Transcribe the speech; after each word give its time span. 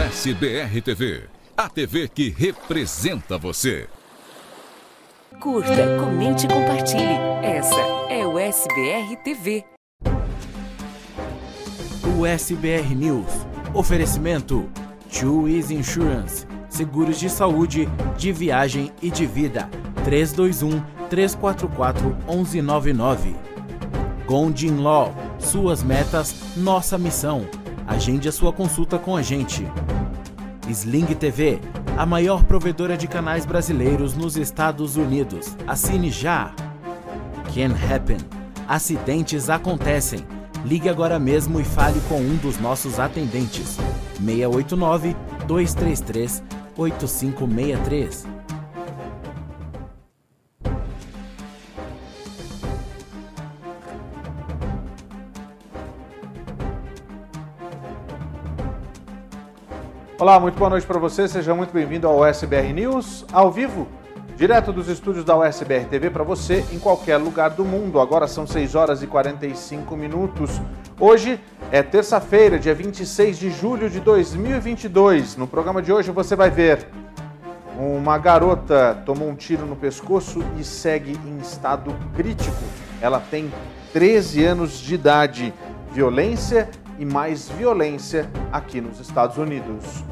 USBR 0.00 0.80
TV, 0.80 1.24
a 1.54 1.68
TV 1.68 2.08
que 2.08 2.30
representa 2.30 3.36
você. 3.36 3.86
Curta, 5.38 5.98
comente 6.00 6.46
e 6.46 6.48
compartilhe. 6.48 7.18
Essa 7.42 7.80
é 8.08 8.26
o 8.26 8.38
SBR 8.38 9.16
TV. 9.22 9.62
USBR 12.18 12.94
News. 12.94 13.30
Oferecimento: 13.74 14.70
Two 15.12 15.46
Easy 15.46 15.74
Insurance. 15.74 16.46
Seguros 16.70 17.20
de 17.20 17.28
saúde, 17.28 17.86
de 18.16 18.32
viagem 18.32 18.90
e 19.02 19.10
de 19.10 19.26
vida. 19.26 19.68
321 20.04 20.80
344 21.10 22.16
1199. 22.26 23.36
Gondin 24.26 24.78
Law. 24.78 25.14
Suas 25.38 25.82
metas, 25.82 26.56
nossa 26.56 26.96
missão. 26.96 27.46
Agende 27.90 28.28
a 28.28 28.32
sua 28.32 28.52
consulta 28.52 29.00
com 29.00 29.16
a 29.16 29.20
gente. 29.20 29.66
Sling 30.68 31.06
TV, 31.06 31.58
a 31.98 32.06
maior 32.06 32.44
provedora 32.44 32.96
de 32.96 33.08
canais 33.08 33.44
brasileiros 33.44 34.14
nos 34.14 34.36
Estados 34.36 34.94
Unidos. 34.94 35.56
Assine 35.66 36.08
já. 36.08 36.54
Can 37.52 37.74
Happen. 37.92 38.18
Acidentes 38.68 39.50
acontecem. 39.50 40.20
Ligue 40.64 40.88
agora 40.88 41.18
mesmo 41.18 41.60
e 41.60 41.64
fale 41.64 42.00
com 42.08 42.20
um 42.20 42.36
dos 42.36 42.60
nossos 42.60 43.00
atendentes. 43.00 43.76
689 44.24 45.16
233 45.48 46.44
8563. 46.76 48.39
Olá, 60.20 60.38
muito 60.38 60.58
boa 60.58 60.68
noite 60.68 60.86
para 60.86 60.98
você. 60.98 61.26
Seja 61.26 61.54
muito 61.54 61.72
bem-vindo 61.72 62.06
ao 62.06 62.20
USBR 62.20 62.74
News, 62.74 63.24
ao 63.32 63.50
vivo, 63.50 63.88
direto 64.36 64.70
dos 64.70 64.86
estúdios 64.86 65.24
da 65.24 65.34
USBR 65.34 65.86
TV 65.86 66.10
para 66.10 66.22
você 66.22 66.62
em 66.70 66.78
qualquer 66.78 67.16
lugar 67.16 67.48
do 67.48 67.64
mundo. 67.64 67.98
Agora 67.98 68.26
são 68.26 68.46
6 68.46 68.74
horas 68.74 69.02
e 69.02 69.06
45 69.06 69.96
minutos. 69.96 70.60
Hoje 71.00 71.40
é 71.72 71.82
terça-feira, 71.82 72.58
dia 72.58 72.74
26 72.74 73.38
de 73.38 73.50
julho 73.50 73.88
de 73.88 73.98
2022. 73.98 75.38
No 75.38 75.46
programa 75.46 75.80
de 75.80 75.90
hoje 75.90 76.10
você 76.10 76.36
vai 76.36 76.50
ver 76.50 76.86
uma 77.78 78.18
garota 78.18 79.02
tomou 79.06 79.26
um 79.26 79.34
tiro 79.34 79.64
no 79.64 79.74
pescoço 79.74 80.44
e 80.58 80.64
segue 80.64 81.18
em 81.26 81.38
estado 81.38 81.96
crítico. 82.14 82.62
Ela 83.00 83.20
tem 83.30 83.50
13 83.94 84.44
anos 84.44 84.80
de 84.80 84.96
idade. 84.96 85.54
Violência 85.94 86.68
e 87.00 87.04
mais 87.06 87.48
violência 87.48 88.30
aqui 88.52 88.78
nos 88.80 89.00
Estados 89.00 89.38
Unidos. 89.38 90.04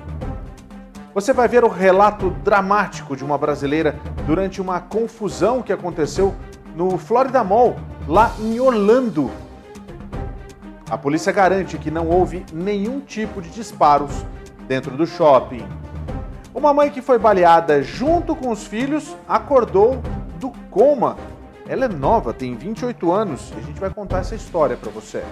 Você 1.14 1.34
vai 1.34 1.46
ver 1.46 1.62
o 1.62 1.68
relato 1.68 2.30
dramático 2.42 3.14
de 3.14 3.22
uma 3.22 3.36
brasileira 3.36 3.94
durante 4.26 4.60
uma 4.60 4.80
confusão 4.80 5.62
que 5.62 5.72
aconteceu 5.72 6.34
no 6.74 6.96
Florida 6.96 7.44
Mall, 7.44 7.76
lá 8.06 8.32
em 8.40 8.58
Orlando. 8.58 9.30
A 10.90 10.96
polícia 10.96 11.30
garante 11.30 11.76
que 11.76 11.90
não 11.90 12.08
houve 12.08 12.46
nenhum 12.52 13.00
tipo 13.00 13.42
de 13.42 13.50
disparos 13.50 14.24
dentro 14.66 14.96
do 14.96 15.06
shopping. 15.06 15.66
Uma 16.54 16.72
mãe 16.72 16.90
que 16.90 17.02
foi 17.02 17.18
baleada 17.18 17.82
junto 17.82 18.34
com 18.34 18.50
os 18.50 18.66
filhos 18.66 19.14
acordou 19.28 20.00
do 20.40 20.50
coma. 20.70 21.18
Ela 21.68 21.84
é 21.84 21.88
nova, 21.88 22.32
tem 22.32 22.54
28 22.54 23.12
anos 23.12 23.52
e 23.54 23.58
a 23.58 23.62
gente 23.62 23.78
vai 23.78 23.90
contar 23.90 24.20
essa 24.20 24.34
história 24.34 24.76
para 24.76 24.90
você. 24.90 25.22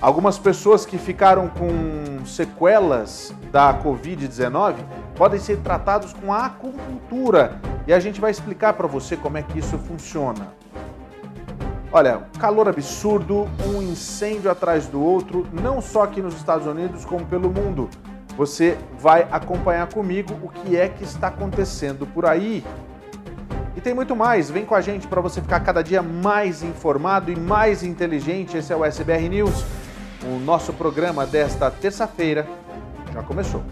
Algumas 0.00 0.38
pessoas 0.38 0.86
que 0.86 0.96
ficaram 0.96 1.48
com 1.48 2.24
sequelas 2.24 3.34
da 3.52 3.74
Covid-19 3.82 4.76
podem 5.14 5.38
ser 5.38 5.58
tratados 5.58 6.14
com 6.14 6.32
acupuntura 6.32 7.60
e 7.86 7.92
a 7.92 8.00
gente 8.00 8.18
vai 8.18 8.30
explicar 8.30 8.72
para 8.72 8.86
você 8.86 9.14
como 9.14 9.36
é 9.36 9.42
que 9.42 9.58
isso 9.58 9.76
funciona. 9.76 10.54
Olha, 11.92 12.22
calor 12.38 12.66
absurdo, 12.66 13.46
um 13.66 13.82
incêndio 13.82 14.50
atrás 14.50 14.86
do 14.86 15.02
outro, 15.02 15.46
não 15.52 15.82
só 15.82 16.04
aqui 16.04 16.22
nos 16.22 16.34
Estados 16.34 16.66
Unidos, 16.66 17.04
como 17.04 17.26
pelo 17.26 17.50
mundo. 17.50 17.90
Você 18.38 18.78
vai 18.98 19.28
acompanhar 19.30 19.86
comigo 19.92 20.32
o 20.42 20.48
que 20.48 20.78
é 20.78 20.88
que 20.88 21.04
está 21.04 21.26
acontecendo 21.26 22.06
por 22.06 22.24
aí. 22.24 22.64
E 23.76 23.82
tem 23.82 23.92
muito 23.92 24.16
mais, 24.16 24.50
vem 24.50 24.64
com 24.64 24.74
a 24.74 24.80
gente 24.80 25.06
para 25.06 25.20
você 25.20 25.42
ficar 25.42 25.60
cada 25.60 25.82
dia 25.82 26.00
mais 26.00 26.62
informado 26.62 27.30
e 27.30 27.36
mais 27.36 27.82
inteligente. 27.82 28.56
Esse 28.56 28.72
é 28.72 28.76
o 28.76 28.82
SBR 28.82 29.28
News. 29.28 29.79
O 30.22 30.38
nosso 30.38 30.72
programa 30.74 31.26
desta 31.26 31.70
terça-feira 31.70 32.46
já 33.12 33.22
começou. 33.22 33.62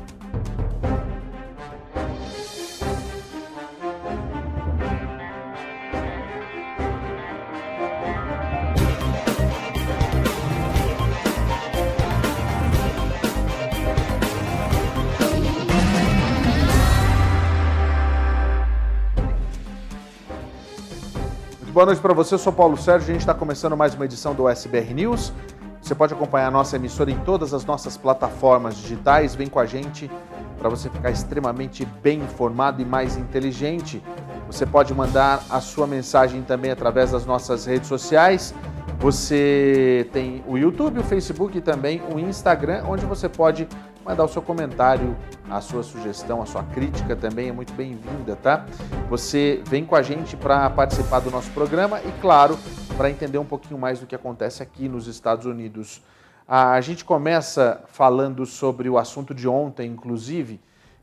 Boa 21.78 21.86
noite 21.86 22.00
para 22.00 22.12
você, 22.12 22.34
eu 22.34 22.38
sou 22.38 22.52
Paulo 22.52 22.76
Sérgio, 22.76 23.10
a 23.10 23.12
gente 23.12 23.20
está 23.20 23.32
começando 23.32 23.76
mais 23.76 23.94
uma 23.94 24.04
edição 24.04 24.34
do 24.34 24.48
SBR 24.48 24.94
News. 24.94 25.32
Você 25.80 25.94
pode 25.94 26.12
acompanhar 26.12 26.48
a 26.48 26.50
nossa 26.50 26.76
emissora 26.76 27.10
em 27.10 27.18
todas 27.20 27.54
as 27.54 27.64
nossas 27.64 27.96
plataformas 27.96 28.76
digitais. 28.76 29.34
Vem 29.34 29.48
com 29.48 29.58
a 29.58 29.66
gente 29.66 30.10
para 30.58 30.68
você 30.68 30.90
ficar 30.90 31.10
extremamente 31.10 31.84
bem 32.02 32.20
informado 32.20 32.82
e 32.82 32.84
mais 32.84 33.16
inteligente. 33.16 34.02
Você 34.46 34.66
pode 34.66 34.92
mandar 34.92 35.42
a 35.48 35.60
sua 35.60 35.86
mensagem 35.86 36.42
também 36.42 36.70
através 36.70 37.12
das 37.12 37.24
nossas 37.24 37.64
redes 37.66 37.88
sociais. 37.88 38.54
Você 38.98 40.08
tem 40.12 40.42
o 40.46 40.58
YouTube, 40.58 40.98
o 40.98 41.04
Facebook 41.04 41.56
e 41.56 41.60
também 41.60 42.02
o 42.12 42.18
Instagram, 42.18 42.82
onde 42.88 43.06
você 43.06 43.28
pode 43.28 43.68
mandar 44.08 44.24
o 44.24 44.28
seu 44.28 44.40
comentário, 44.40 45.14
a 45.50 45.60
sua 45.60 45.82
sugestão, 45.82 46.40
a 46.40 46.46
sua 46.46 46.64
crítica 46.64 47.14
também 47.14 47.50
é 47.50 47.52
muito 47.52 47.74
bem-vinda, 47.74 48.36
tá? 48.36 48.64
Você 49.10 49.62
vem 49.66 49.84
com 49.84 49.94
a 49.94 50.00
gente 50.00 50.34
para 50.34 50.70
participar 50.70 51.20
do 51.20 51.30
nosso 51.30 51.50
programa 51.50 52.00
e, 52.00 52.10
claro, 52.18 52.58
para 52.96 53.10
entender 53.10 53.36
um 53.36 53.44
pouquinho 53.44 53.78
mais 53.78 54.00
do 54.00 54.06
que 54.06 54.14
acontece 54.14 54.62
aqui 54.62 54.88
nos 54.88 55.06
Estados 55.06 55.44
Unidos. 55.44 56.02
A 56.48 56.80
gente 56.80 57.04
começa 57.04 57.84
falando 57.88 58.46
sobre 58.46 58.88
o 58.88 58.96
assunto 58.96 59.34
de 59.34 59.46
ontem, 59.46 59.90
inclusive, 59.90 60.58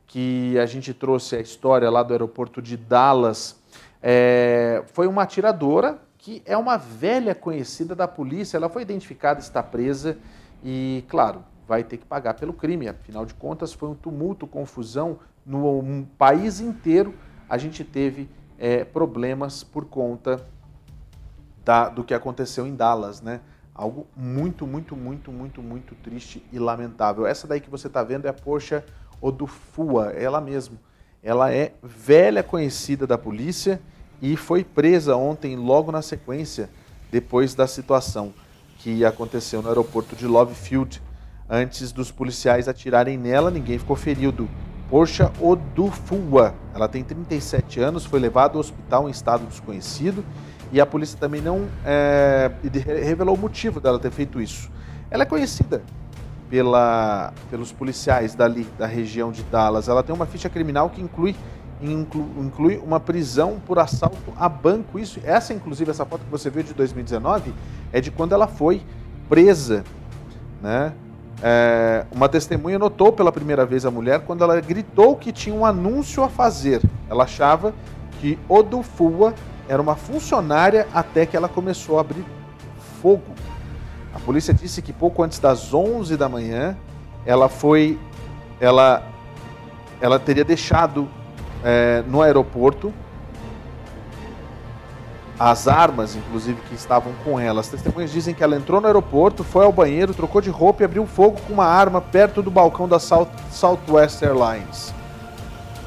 que 0.08 0.58
a 0.58 0.66
gente 0.66 0.92
trouxe 0.92 1.36
a 1.36 1.40
história 1.40 1.92
lá 1.92 2.02
do 2.02 2.12
aeroporto 2.12 2.60
de 2.60 2.76
Dallas. 2.76 3.56
É, 4.02 4.84
foi 4.94 5.06
uma 5.06 5.22
atiradora 5.22 6.00
que 6.18 6.42
é 6.44 6.58
uma 6.58 6.76
velha 6.76 7.36
conhecida 7.36 7.94
da 7.94 8.08
polícia. 8.08 8.58
Ela 8.58 8.68
foi 8.68 8.82
identificada, 8.82 9.40
está 9.40 9.62
presa 9.62 10.18
e, 10.64 11.06
claro, 11.08 11.44
vai 11.68 11.84
ter 11.84 11.98
que 11.98 12.06
pagar 12.06 12.36
pelo 12.36 12.54
crime. 12.54 12.88
Afinal 12.88 13.26
de 13.26 13.34
contas, 13.34 13.74
foi 13.74 13.90
um 13.90 13.96
tumulto, 13.96 14.48
confusão 14.48 15.20
no 15.46 16.06
país 16.18 16.60
inteiro. 16.60 17.14
A 17.50 17.58
gente 17.58 17.84
teve 17.84 18.30
é, 18.58 18.84
problemas 18.84 19.64
por 19.64 19.86
conta 19.86 20.46
da, 21.64 21.90
do 21.90 22.04
que 22.04 22.14
aconteceu 22.14 22.66
em 22.66 22.76
Dallas, 22.76 23.22
né? 23.22 23.42
Algo 23.74 24.08
muito, 24.16 24.66
muito, 24.66 24.96
muito, 24.96 25.32
muito, 25.32 25.62
muito 25.62 25.96
triste 25.96 26.46
e 26.52 26.58
lamentável. 26.58 27.28
Essa 27.28 27.46
daí 27.46 27.60
que 27.60 27.70
você 27.70 27.88
está 27.88 28.04
vendo 28.04 28.26
é 28.26 28.30
a 28.30 28.34
Porsche 28.34 28.82
Odufua, 29.20 30.12
ela 30.12 30.40
mesmo. 30.40 30.80
Ela 31.22 31.52
é 31.52 31.74
velha 31.84 32.42
conhecida 32.44 33.06
da 33.06 33.18
polícia 33.18 33.82
e 34.22 34.38
foi 34.38 34.64
presa 34.64 35.16
ontem, 35.18 35.56
logo 35.56 35.92
na 35.92 36.02
sequência, 36.02 36.70
depois 37.12 37.54
da 37.54 37.68
situação 37.68 38.34
que 38.78 39.04
aconteceu 39.04 39.62
no 39.62 39.68
aeroporto 39.68 40.16
de 40.16 40.28
Love 40.28 40.54
Field, 40.54 41.02
Antes 41.50 41.92
dos 41.92 42.12
policiais 42.12 42.68
atirarem 42.68 43.18
nela, 43.18 43.52
ninguém 43.52 43.78
ficou 43.78 43.96
ferido. 43.96 44.50
Porsche 44.90 45.24
Odufua, 45.40 46.56
ela 46.74 46.88
tem 46.88 47.04
37 47.04 47.80
anos, 47.80 48.06
foi 48.06 48.20
levada 48.20 48.56
ao 48.56 48.60
hospital 48.60 49.08
em 49.08 49.12
estado 49.12 49.46
desconhecido 49.46 50.24
e 50.72 50.82
a 50.82 50.86
polícia 50.86 51.18
também 51.20 51.42
não 51.42 51.68
é, 51.86 52.52
revelou 53.04 53.36
o 53.36 53.38
motivo 53.38 53.80
dela 53.80 54.00
ter 54.00 54.12
feito 54.12 54.42
isso. 54.42 54.70
Ela 55.10 55.24
é 55.24 55.26
conhecida 55.26 55.84
pela, 56.50 57.34
pelos 57.50 57.72
policiais 57.72 58.36
dali, 58.36 58.68
da 58.78 58.86
região 58.86 59.32
de 59.32 59.44
Dallas. 59.44 59.88
Ela 59.88 60.04
tem 60.04 60.16
uma 60.16 60.26
ficha 60.26 60.50
criminal 60.50 60.90
que 60.90 61.02
inclui, 61.02 61.36
inclui, 61.82 62.26
inclui 62.40 62.78
uma 62.78 63.00
prisão 63.00 63.60
por 63.66 63.78
assalto 63.80 64.34
a 64.36 64.50
banco. 64.50 64.98
Isso, 65.00 65.20
essa, 65.24 65.54
inclusive, 65.54 65.92
essa 65.92 66.06
foto 66.06 66.26
que 66.26 66.32
você 66.32 66.50
viu 66.50 66.64
de 66.64 66.74
2019 66.74 67.54
é 67.92 68.02
de 68.02 68.12
quando 68.12 68.34
ela 68.34 68.48
foi 68.48 68.82
presa, 69.30 69.84
né? 70.62 70.94
É, 71.48 72.08
uma 72.12 72.28
testemunha 72.28 72.80
notou 72.80 73.14
pela 73.14 73.32
primeira 73.32 73.68
vez 73.68 73.86
a 73.86 73.92
mulher 73.92 74.22
quando 74.22 74.44
ela 74.44 74.60
gritou 74.60 75.16
que 75.16 75.32
tinha 75.32 75.56
um 75.56 75.64
anúncio 75.64 76.24
a 76.24 76.28
fazer. 76.28 76.82
Ela 77.08 77.26
achava 77.26 77.72
que 78.20 78.40
Odufua 78.50 79.32
era 79.70 79.80
uma 79.80 79.96
funcionária 79.96 80.88
até 80.92 81.24
que 81.24 81.38
ela 81.38 81.48
começou 81.48 82.00
a 82.00 82.02
abrir 82.02 82.26
fogo. 83.00 83.36
A 84.12 84.20
polícia 84.20 84.56
disse 84.56 84.82
que 84.82 84.92
pouco 84.92 85.22
antes 85.22 85.38
das 85.38 85.72
11 85.72 86.18
da 86.18 86.28
manhã 86.28 86.76
ela 87.28 87.48
foi 87.48 88.00
ela, 88.60 89.04
ela 90.02 90.18
teria 90.18 90.44
deixado 90.44 91.08
é, 91.64 92.04
no 92.08 92.24
aeroporto 92.24 92.92
as 95.40 95.68
armas, 95.68 96.16
inclusive, 96.16 96.60
que 96.62 96.76
estavam 96.76 97.14
com 97.24 97.40
ela. 97.40 97.62
As 97.62 97.68
testemunhas 97.68 98.12
dizem 98.12 98.34
que 98.34 98.44
ela 98.44 98.56
entrou 98.56 98.80
no 98.80 98.88
aeroporto, 98.88 99.44
foi 99.44 99.66
ao 99.66 99.72
banheiro, 99.72 100.14
trocou 100.14 100.42
de 100.42 100.50
roupa 100.50 100.84
e 100.84 100.86
abriu 100.86 101.06
fogo 101.06 101.40
com 101.42 101.54
uma 101.54 101.66
arma 101.66 102.02
perto 102.02 102.42
do 102.42 102.50
balcão 102.50 102.88
da 102.88 103.00
South, 103.00 103.30
Southwest 103.52 104.22
Airlines. 104.22 104.94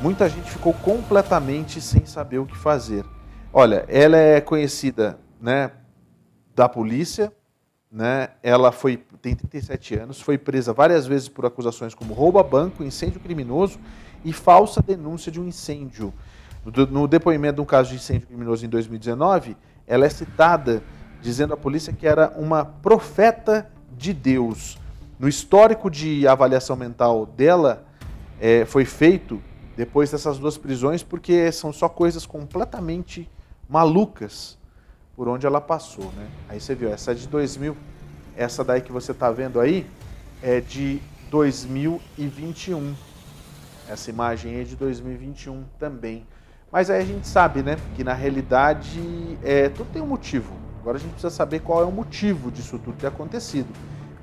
Muita 0.02 0.28
gente 0.28 0.50
ficou 0.50 0.72
completamente 0.72 1.80
sem 1.80 2.04
saber 2.04 2.38
o 2.38 2.46
que 2.46 2.56
fazer. 2.56 3.04
Olha, 3.52 3.84
ela 3.88 4.16
é 4.16 4.40
conhecida, 4.40 5.18
né, 5.40 5.70
da 6.54 6.68
polícia, 6.68 7.32
né? 7.90 8.28
Ela 8.42 8.70
foi 8.70 8.96
tem 9.20 9.34
37 9.34 9.94
anos, 9.96 10.20
foi 10.20 10.38
presa 10.38 10.72
várias 10.72 11.06
vezes 11.06 11.28
por 11.28 11.44
acusações 11.44 11.94
como 11.94 12.14
roubo 12.14 12.38
a 12.38 12.42
banco, 12.42 12.84
incêndio 12.84 13.18
criminoso 13.18 13.78
e 14.24 14.32
falsa 14.32 14.80
denúncia 14.80 15.32
de 15.32 15.40
um 15.40 15.46
incêndio. 15.46 16.12
No 16.90 17.06
depoimento 17.08 17.56
de 17.56 17.60
um 17.60 17.64
caso 17.64 17.90
de 17.90 17.96
incêndio 17.96 18.26
criminoso 18.26 18.64
em 18.64 18.68
2019, 18.68 19.56
ela 19.86 20.04
é 20.04 20.08
citada 20.08 20.82
dizendo 21.20 21.54
à 21.54 21.56
polícia 21.56 21.92
que 21.92 22.06
era 22.06 22.32
uma 22.36 22.64
profeta 22.64 23.70
de 23.96 24.12
Deus. 24.12 24.78
No 25.18 25.28
histórico 25.28 25.90
de 25.90 26.28
avaliação 26.28 26.76
mental 26.76 27.26
dela, 27.26 27.84
é, 28.40 28.64
foi 28.64 28.84
feito 28.84 29.40
depois 29.76 30.10
dessas 30.10 30.38
duas 30.38 30.56
prisões, 30.58 31.02
porque 31.02 31.50
são 31.52 31.72
só 31.72 31.88
coisas 31.88 32.26
completamente 32.26 33.28
malucas 33.68 34.58
por 35.16 35.28
onde 35.28 35.46
ela 35.46 35.60
passou. 35.60 36.12
Né? 36.16 36.28
Aí 36.48 36.60
você 36.60 36.74
viu, 36.74 36.92
essa 36.92 37.12
é 37.12 37.14
de 37.14 37.26
2000, 37.26 37.76
essa 38.36 38.62
daí 38.62 38.80
que 38.80 38.92
você 38.92 39.12
está 39.12 39.30
vendo 39.30 39.60
aí 39.60 39.86
é 40.42 40.60
de 40.60 41.00
2021. 41.30 42.94
Essa 43.88 44.10
imagem 44.10 44.60
é 44.60 44.64
de 44.64 44.76
2021 44.76 45.64
também. 45.78 46.24
Mas 46.70 46.90
aí 46.90 47.00
a 47.00 47.04
gente 47.04 47.26
sabe, 47.26 47.62
né, 47.62 47.76
que 47.96 48.04
na 48.04 48.12
realidade 48.12 49.38
é, 49.42 49.70
tudo 49.70 49.90
tem 49.90 50.02
um 50.02 50.06
motivo. 50.06 50.52
Agora 50.80 50.98
a 50.98 51.00
gente 51.00 51.12
precisa 51.12 51.30
saber 51.30 51.60
qual 51.60 51.82
é 51.82 51.84
o 51.84 51.92
motivo 51.92 52.50
disso 52.50 52.78
tudo 52.78 52.96
ter 52.96 53.06
acontecido. 53.06 53.68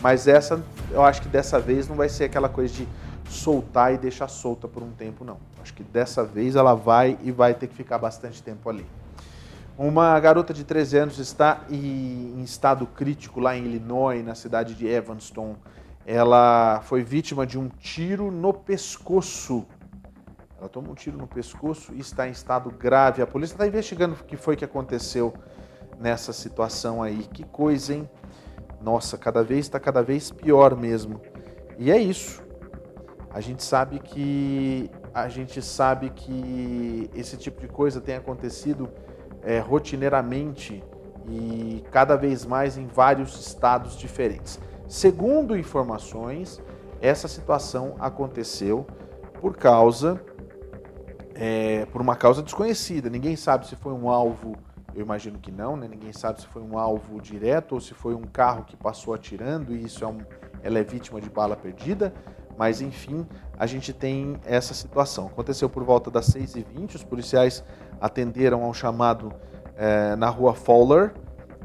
Mas 0.01 0.27
essa, 0.27 0.63
eu 0.92 1.03
acho 1.03 1.21
que 1.21 1.27
dessa 1.27 1.59
vez 1.59 1.88
não 1.88 1.95
vai 1.95 2.07
ser 2.07 2.25
aquela 2.25 2.47
coisa 2.47 2.74
de 2.74 2.88
soltar 3.27 3.94
e 3.94 3.97
deixar 3.97 4.27
solta 4.27 4.68
por 4.68 4.83
um 4.83 4.92
tempo, 4.92 5.25
não. 5.25 5.38
Acho 5.62 5.74
que 5.74 5.83
dessa 5.83 6.24
vez 6.24 6.56
ela 6.56 6.75
vai 6.75 7.18
e 7.24 7.31
vai 7.31 7.56
ter 7.56 7.68
que 7.68 7.75
ficar 7.75 7.97
bastante 7.97 8.44
tempo 8.44 8.69
ali. 8.69 8.86
Uma 9.77 10.18
garota 10.19 10.53
de 10.53 10.63
13 10.63 10.98
anos 10.98 11.19
está 11.19 11.62
em 11.69 12.41
estado 12.44 12.86
crítico 12.86 13.39
lá 13.39 13.57
em 13.57 13.65
Illinois, 13.65 14.24
na 14.24 14.36
cidade 14.36 14.75
de 14.75 14.88
Evanston. 14.88 15.56
Ela 16.06 16.81
foi 16.83 17.03
vítima 17.03 17.45
de 17.45 17.57
um 17.57 17.68
tiro 17.68 18.31
no 18.31 18.53
pescoço 18.53 19.65
ela 20.59 20.69
toma 20.69 20.89
um 20.89 20.95
tiro 20.95 21.17
no 21.17 21.27
pescoço 21.27 21.93
e 21.93 21.99
está 21.99 22.27
em 22.27 22.31
estado 22.31 22.69
grave. 22.71 23.21
A 23.21 23.27
polícia 23.27 23.53
está 23.53 23.67
investigando 23.67 24.15
o 24.15 24.23
que 24.23 24.37
foi 24.37 24.55
que 24.55 24.63
aconteceu 24.63 25.33
nessa 25.99 26.31
situação 26.31 27.03
aí. 27.03 27.23
Que 27.33 27.43
coisa, 27.43 27.93
hein? 27.93 28.09
Nossa, 28.81 29.17
cada 29.17 29.43
vez 29.43 29.65
está 29.65 29.79
cada 29.79 30.01
vez 30.01 30.31
pior 30.31 30.75
mesmo. 30.75 31.19
E 31.77 31.91
é 31.91 31.97
isso. 31.97 32.43
A 33.29 33.41
gente 33.41 33.63
sabe 33.63 33.99
que 33.99 34.89
a 35.13 35.27
gente 35.27 35.61
sabe 35.61 36.09
que 36.09 37.09
esse 37.13 37.37
tipo 37.37 37.59
de 37.61 37.67
coisa 37.67 37.99
tem 37.99 38.15
acontecido 38.15 38.89
é, 39.41 39.59
rotineiramente 39.59 40.83
e 41.27 41.83
cada 41.91 42.15
vez 42.15 42.45
mais 42.45 42.77
em 42.77 42.85
vários 42.85 43.39
estados 43.39 43.97
diferentes. 43.97 44.59
Segundo 44.87 45.57
informações, 45.57 46.61
essa 47.01 47.27
situação 47.27 47.95
aconteceu 47.99 48.85
por 49.41 49.55
causa 49.55 50.21
é, 51.35 51.85
por 51.87 52.01
uma 52.01 52.15
causa 52.15 52.41
desconhecida. 52.41 53.09
Ninguém 53.09 53.35
sabe 53.35 53.67
se 53.67 53.75
foi 53.75 53.93
um 53.93 54.09
alvo, 54.09 54.55
eu 54.95 55.01
imagino 55.01 55.37
que 55.37 55.51
não, 55.51 55.75
né? 55.75 55.87
Ninguém 55.87 56.13
sabe 56.13 56.41
se 56.41 56.47
foi 56.47 56.61
um 56.61 56.79
alvo 56.79 57.21
direto 57.21 57.73
ou 57.73 57.81
se 57.81 57.93
foi 57.93 58.15
um 58.15 58.23
carro 58.23 58.63
que 58.63 58.75
passou 58.77 59.13
atirando 59.13 59.75
e 59.75 59.83
isso 59.83 60.03
é 60.03 60.07
um, 60.07 60.19
ela 60.63 60.79
é 60.79 60.83
vítima 60.83 61.19
de 61.19 61.29
bala 61.29 61.55
perdida. 61.55 62.13
Mas 62.57 62.79
enfim, 62.79 63.27
a 63.59 63.65
gente 63.65 63.91
tem 63.91 64.37
essa 64.45 64.73
situação. 64.73 65.27
Aconteceu 65.27 65.69
por 65.69 65.83
volta 65.83 66.09
das 66.09 66.29
6h20, 66.29 66.95
os 66.95 67.03
policiais 67.03 67.65
atenderam 67.99 68.63
ao 68.63 68.73
chamado 68.73 69.33
é, 69.75 70.15
na 70.15 70.29
rua 70.29 70.53
Fowler, 70.53 71.13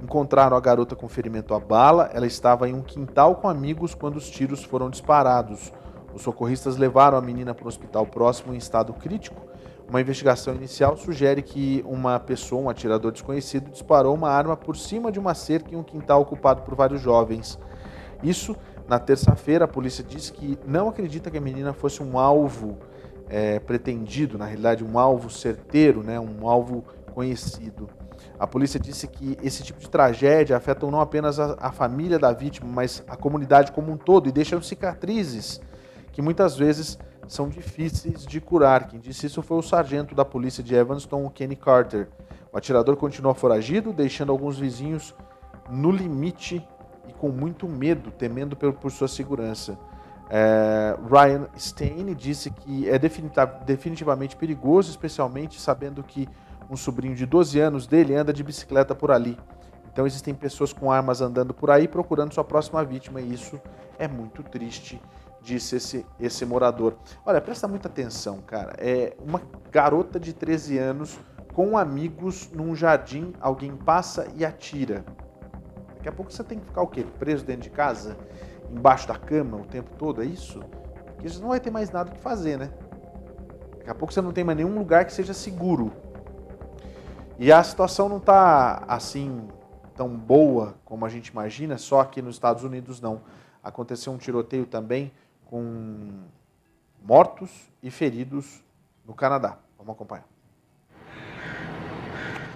encontraram 0.02 0.56
a 0.56 0.60
garota 0.60 0.96
com 0.96 1.08
ferimento 1.08 1.54
à 1.54 1.60
bala. 1.60 2.10
Ela 2.12 2.26
estava 2.26 2.68
em 2.68 2.74
um 2.74 2.82
quintal 2.82 3.36
com 3.36 3.48
amigos 3.48 3.94
quando 3.94 4.16
os 4.16 4.28
tiros 4.28 4.64
foram 4.64 4.90
disparados. 4.90 5.72
Os 6.12 6.22
socorristas 6.22 6.76
levaram 6.76 7.16
a 7.16 7.20
menina 7.20 7.54
para 7.54 7.66
o 7.66 7.68
hospital 7.68 8.04
próximo 8.04 8.52
em 8.52 8.56
estado 8.56 8.92
crítico 8.92 9.49
uma 9.90 10.00
investigação 10.00 10.54
inicial 10.54 10.96
sugere 10.96 11.42
que 11.42 11.84
uma 11.84 12.20
pessoa, 12.20 12.62
um 12.62 12.70
atirador 12.70 13.10
desconhecido, 13.10 13.72
disparou 13.72 14.14
uma 14.14 14.30
arma 14.30 14.56
por 14.56 14.76
cima 14.76 15.10
de 15.10 15.18
uma 15.18 15.34
cerca 15.34 15.74
em 15.74 15.76
um 15.76 15.82
quintal 15.82 16.22
ocupado 16.22 16.62
por 16.62 16.76
vários 16.76 17.00
jovens. 17.00 17.58
Isso 18.22 18.56
na 18.88 19.00
terça-feira, 19.00 19.64
a 19.64 19.68
polícia 19.68 20.04
disse 20.04 20.32
que 20.32 20.56
não 20.64 20.88
acredita 20.88 21.28
que 21.28 21.36
a 21.36 21.40
menina 21.40 21.72
fosse 21.72 22.04
um 22.04 22.18
alvo 22.18 22.78
é, 23.28 23.58
pretendido, 23.58 24.38
na 24.38 24.44
realidade, 24.44 24.84
um 24.84 24.96
alvo 24.96 25.28
certeiro, 25.28 26.04
né, 26.04 26.20
um 26.20 26.48
alvo 26.48 26.84
conhecido. 27.12 27.88
A 28.38 28.46
polícia 28.46 28.78
disse 28.78 29.08
que 29.08 29.36
esse 29.42 29.64
tipo 29.64 29.80
de 29.80 29.90
tragédia 29.90 30.56
afeta 30.56 30.88
não 30.88 31.00
apenas 31.00 31.40
a, 31.40 31.56
a 31.60 31.72
família 31.72 32.18
da 32.18 32.32
vítima, 32.32 32.70
mas 32.72 33.02
a 33.08 33.16
comunidade 33.16 33.72
como 33.72 33.90
um 33.90 33.96
todo 33.96 34.28
e 34.28 34.32
deixa 34.32 34.60
cicatrizes 34.62 35.60
que 36.12 36.22
muitas 36.22 36.56
vezes 36.56 36.96
são 37.30 37.48
difíceis 37.48 38.26
de 38.26 38.40
curar. 38.40 38.88
Quem 38.88 38.98
disse 38.98 39.26
isso 39.26 39.40
foi 39.40 39.56
o 39.56 39.62
sargento 39.62 40.16
da 40.16 40.24
polícia 40.24 40.64
de 40.64 40.74
Evanston, 40.74 41.30
Kenny 41.30 41.54
Carter. 41.54 42.08
O 42.52 42.58
atirador 42.58 42.96
continua 42.96 43.34
foragido, 43.34 43.92
deixando 43.92 44.32
alguns 44.32 44.58
vizinhos 44.58 45.14
no 45.70 45.92
limite 45.92 46.60
e 47.08 47.12
com 47.12 47.28
muito 47.28 47.68
medo, 47.68 48.10
temendo 48.10 48.56
por 48.56 48.90
sua 48.90 49.06
segurança. 49.06 49.78
É, 50.28 50.96
Ryan 51.08 51.46
Stein 51.56 52.12
disse 52.14 52.50
que 52.50 52.88
é 52.88 52.98
definitivamente 52.98 54.34
perigoso, 54.34 54.90
especialmente 54.90 55.60
sabendo 55.60 56.02
que 56.02 56.28
um 56.68 56.76
sobrinho 56.76 57.14
de 57.14 57.26
12 57.26 57.60
anos 57.60 57.86
dele 57.86 58.12
anda 58.12 58.32
de 58.32 58.42
bicicleta 58.42 58.92
por 58.92 59.12
ali. 59.12 59.38
Então 59.92 60.04
existem 60.04 60.34
pessoas 60.34 60.72
com 60.72 60.90
armas 60.90 61.20
andando 61.20 61.54
por 61.54 61.70
aí 61.70 61.86
procurando 61.86 62.34
sua 62.34 62.44
próxima 62.44 62.84
vítima 62.84 63.20
e 63.20 63.32
isso 63.32 63.60
é 64.00 64.08
muito 64.08 64.42
triste 64.42 65.00
disse 65.50 65.76
esse, 65.76 66.06
esse 66.20 66.46
morador. 66.46 66.96
Olha, 67.26 67.40
presta 67.40 67.66
muita 67.66 67.88
atenção, 67.88 68.40
cara. 68.40 68.74
É 68.78 69.16
uma 69.18 69.42
garota 69.72 70.20
de 70.20 70.32
13 70.32 70.78
anos 70.78 71.18
com 71.52 71.76
amigos 71.76 72.48
num 72.52 72.76
jardim, 72.76 73.32
alguém 73.40 73.76
passa 73.76 74.28
e 74.36 74.44
atira. 74.44 75.04
Daqui 75.96 76.08
a 76.08 76.12
pouco 76.12 76.32
você 76.32 76.44
tem 76.44 76.58
que 76.58 76.66
ficar 76.66 76.82
o 76.82 76.86
quê? 76.86 77.04
Preso 77.18 77.44
dentro 77.44 77.62
de 77.62 77.70
casa? 77.70 78.16
Embaixo 78.70 79.08
da 79.08 79.16
cama 79.16 79.56
o 79.56 79.64
tempo 79.64 79.90
todo? 79.98 80.22
É 80.22 80.24
isso? 80.24 80.60
Porque 81.14 81.28
você 81.28 81.40
não 81.40 81.48
vai 81.48 81.58
ter 81.58 81.70
mais 81.70 81.90
nada 81.90 82.12
que 82.12 82.20
fazer, 82.20 82.56
né? 82.56 82.70
Daqui 83.78 83.90
a 83.90 83.94
pouco 83.94 84.14
você 84.14 84.20
não 84.20 84.32
tem 84.32 84.44
mais 84.44 84.56
nenhum 84.56 84.78
lugar 84.78 85.04
que 85.04 85.12
seja 85.12 85.34
seguro. 85.34 85.92
E 87.38 87.50
a 87.50 87.62
situação 87.62 88.08
não 88.08 88.18
está 88.18 88.84
assim 88.86 89.48
tão 89.96 90.08
boa 90.08 90.76
como 90.84 91.04
a 91.04 91.08
gente 91.08 91.28
imagina, 91.28 91.76
só 91.76 92.00
aqui 92.00 92.22
nos 92.22 92.36
Estados 92.36 92.62
Unidos 92.62 93.00
não. 93.00 93.22
Aconteceu 93.62 94.12
um 94.12 94.16
tiroteio 94.16 94.64
também 94.64 95.12
com 95.50 96.20
mortos 97.04 97.50
e 97.82 97.90
feridos 97.90 98.62
no 99.04 99.12
Canadá. 99.12 99.58
Vamos 99.76 99.94
acompanhar. 99.94 100.24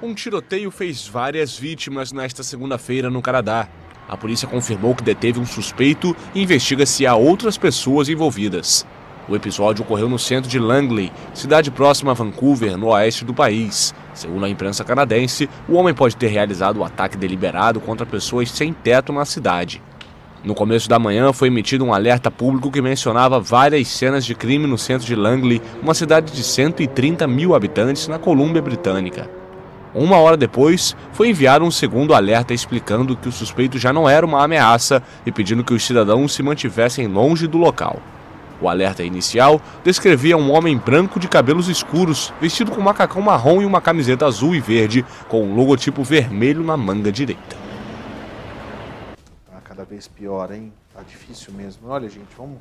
Um 0.01 0.15
tiroteio 0.15 0.71
fez 0.71 1.09
várias 1.09 1.59
vítimas 1.59 2.13
nesta 2.13 2.45
segunda-feira 2.45 3.11
no 3.11 3.21
Canadá. 3.21 3.69
A 4.09 4.17
polícia 4.17 4.47
confirmou 4.47 4.95
que 4.95 5.03
deteve 5.03 5.41
um 5.41 5.47
suspeito 5.47 6.15
e 6.35 6.43
investiga 6.43 6.87
se 6.87 7.05
há 7.05 7.17
outras 7.17 7.59
pessoas 7.59 8.09
envolvidas. 8.09 8.87
O 9.29 9.35
episódio 9.35 9.83
ocorreu 9.83 10.09
no 10.09 10.19
centro 10.19 10.51
de 10.51 10.59
Langley, 10.59 11.11
cidade 11.33 11.71
próxima 11.71 12.11
a 12.11 12.15
Vancouver, 12.15 12.77
no 12.77 12.89
oeste 12.89 13.25
do 13.25 13.35
país. 13.35 13.95
Segundo 14.13 14.45
a 14.45 14.51
imprensa 14.51 14.85
canadense, 14.85 15.49
o 15.67 15.75
homem 15.75 15.95
pode 15.95 16.15
ter 16.15 16.29
realizado 16.29 16.77
o 16.77 16.81
um 16.81 16.85
ataque 16.85 17.17
deliberado 17.17 17.81
contra 17.81 18.05
pessoas 18.05 18.51
sem 18.51 18.73
teto 18.73 19.13
na 19.13 19.25
cidade. 19.25 19.83
No 20.45 20.55
começo 20.55 20.91
da 20.91 20.99
manhã 20.99 21.33
foi 21.33 21.49
emitido 21.49 21.87
um 21.87 21.95
alerta 21.95 22.31
público 22.31 22.71
que 22.71 22.83
mencionava 22.83 23.41
várias 23.41 23.89
cenas 23.89 24.27
de 24.27 24.35
crime 24.35 24.67
no 24.67 24.77
centro 24.77 25.07
de 25.07 25.15
Langley, 25.15 25.63
uma 25.83 25.95
cidade 25.95 26.31
de 26.31 26.43
130 26.43 27.27
mil 27.27 27.55
habitantes 27.55 28.09
na 28.09 28.19
Colômbia 28.19 28.61
Britânica. 28.61 29.27
Uma 29.95 30.19
hora 30.19 30.37
depois, 30.37 30.95
foi 31.15 31.31
enviado 31.31 31.65
um 31.65 31.71
segundo 31.71 32.13
alerta 32.13 32.53
explicando 32.53 33.17
que 33.17 33.27
o 33.27 33.33
suspeito 33.33 33.79
já 33.79 33.91
não 33.91 34.07
era 34.07 34.27
uma 34.27 34.45
ameaça 34.45 35.03
e 35.25 35.33
pedindo 35.33 35.65
que 35.65 35.73
os 35.73 35.83
cidadãos 35.83 36.35
se 36.35 36.43
mantivessem 36.43 37.07
longe 37.07 37.47
do 37.47 37.57
local. 37.57 37.99
O 38.61 38.69
alerta 38.69 39.03
inicial 39.03 39.63
descrevia 39.83 40.37
um 40.37 40.53
homem 40.53 40.77
branco 40.77 41.19
de 41.19 41.27
cabelos 41.27 41.69
escuros, 41.69 42.35
vestido 42.39 42.71
com 42.71 42.83
um 42.83 42.85
macacão 42.85 43.23
marrom 43.23 43.63
e 43.63 43.67
uma 43.67 43.81
camiseta 43.81 44.27
azul 44.27 44.55
e 44.55 44.61
verde, 44.61 45.07
com 45.27 45.43
um 45.43 45.55
logotipo 45.55 46.05
vermelho 46.05 46.63
na 46.63 46.77
manga 46.77 47.11
direita 47.11 47.64
vez 49.95 50.09
pior, 50.09 50.53
hein? 50.53 50.73
Tá 50.93 51.03
difícil 51.03 51.53
mesmo. 51.53 51.89
Olha, 51.89 52.09
gente, 52.09 52.35
vamos 52.37 52.59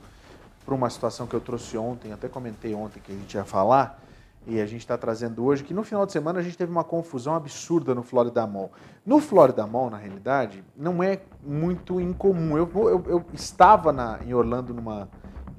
para 0.63 0.73
uma 0.73 0.89
situação 0.89 1.27
que 1.27 1.35
eu 1.35 1.41
trouxe 1.41 1.77
ontem, 1.77 2.13
até 2.13 2.29
comentei 2.29 2.73
ontem 2.73 2.99
que 2.99 3.11
a 3.11 3.15
gente 3.15 3.33
ia 3.33 3.43
falar, 3.43 4.01
e 4.45 4.61
a 4.61 4.65
gente 4.65 4.81
está 4.81 4.97
trazendo 4.97 5.43
hoje, 5.43 5.63
que 5.63 5.73
no 5.73 5.83
final 5.83 6.05
de 6.05 6.11
semana 6.11 6.39
a 6.39 6.41
gente 6.43 6.57
teve 6.57 6.71
uma 6.71 6.83
confusão 6.83 7.33
absurda 7.33 7.95
no 7.95 8.03
Florida 8.03 8.45
Mall. 8.45 8.71
No 9.05 9.19
Florida 9.19 9.65
Mall, 9.65 9.89
na 9.89 9.97
realidade, 9.97 10.63
não 10.75 11.01
é 11.01 11.21
muito 11.41 11.99
incomum. 11.99 12.57
Eu, 12.57 12.69
eu, 12.75 13.03
eu 13.07 13.25
estava 13.33 13.91
na, 13.91 14.19
em 14.25 14.33
Orlando 14.33 14.73
numa, 14.73 15.09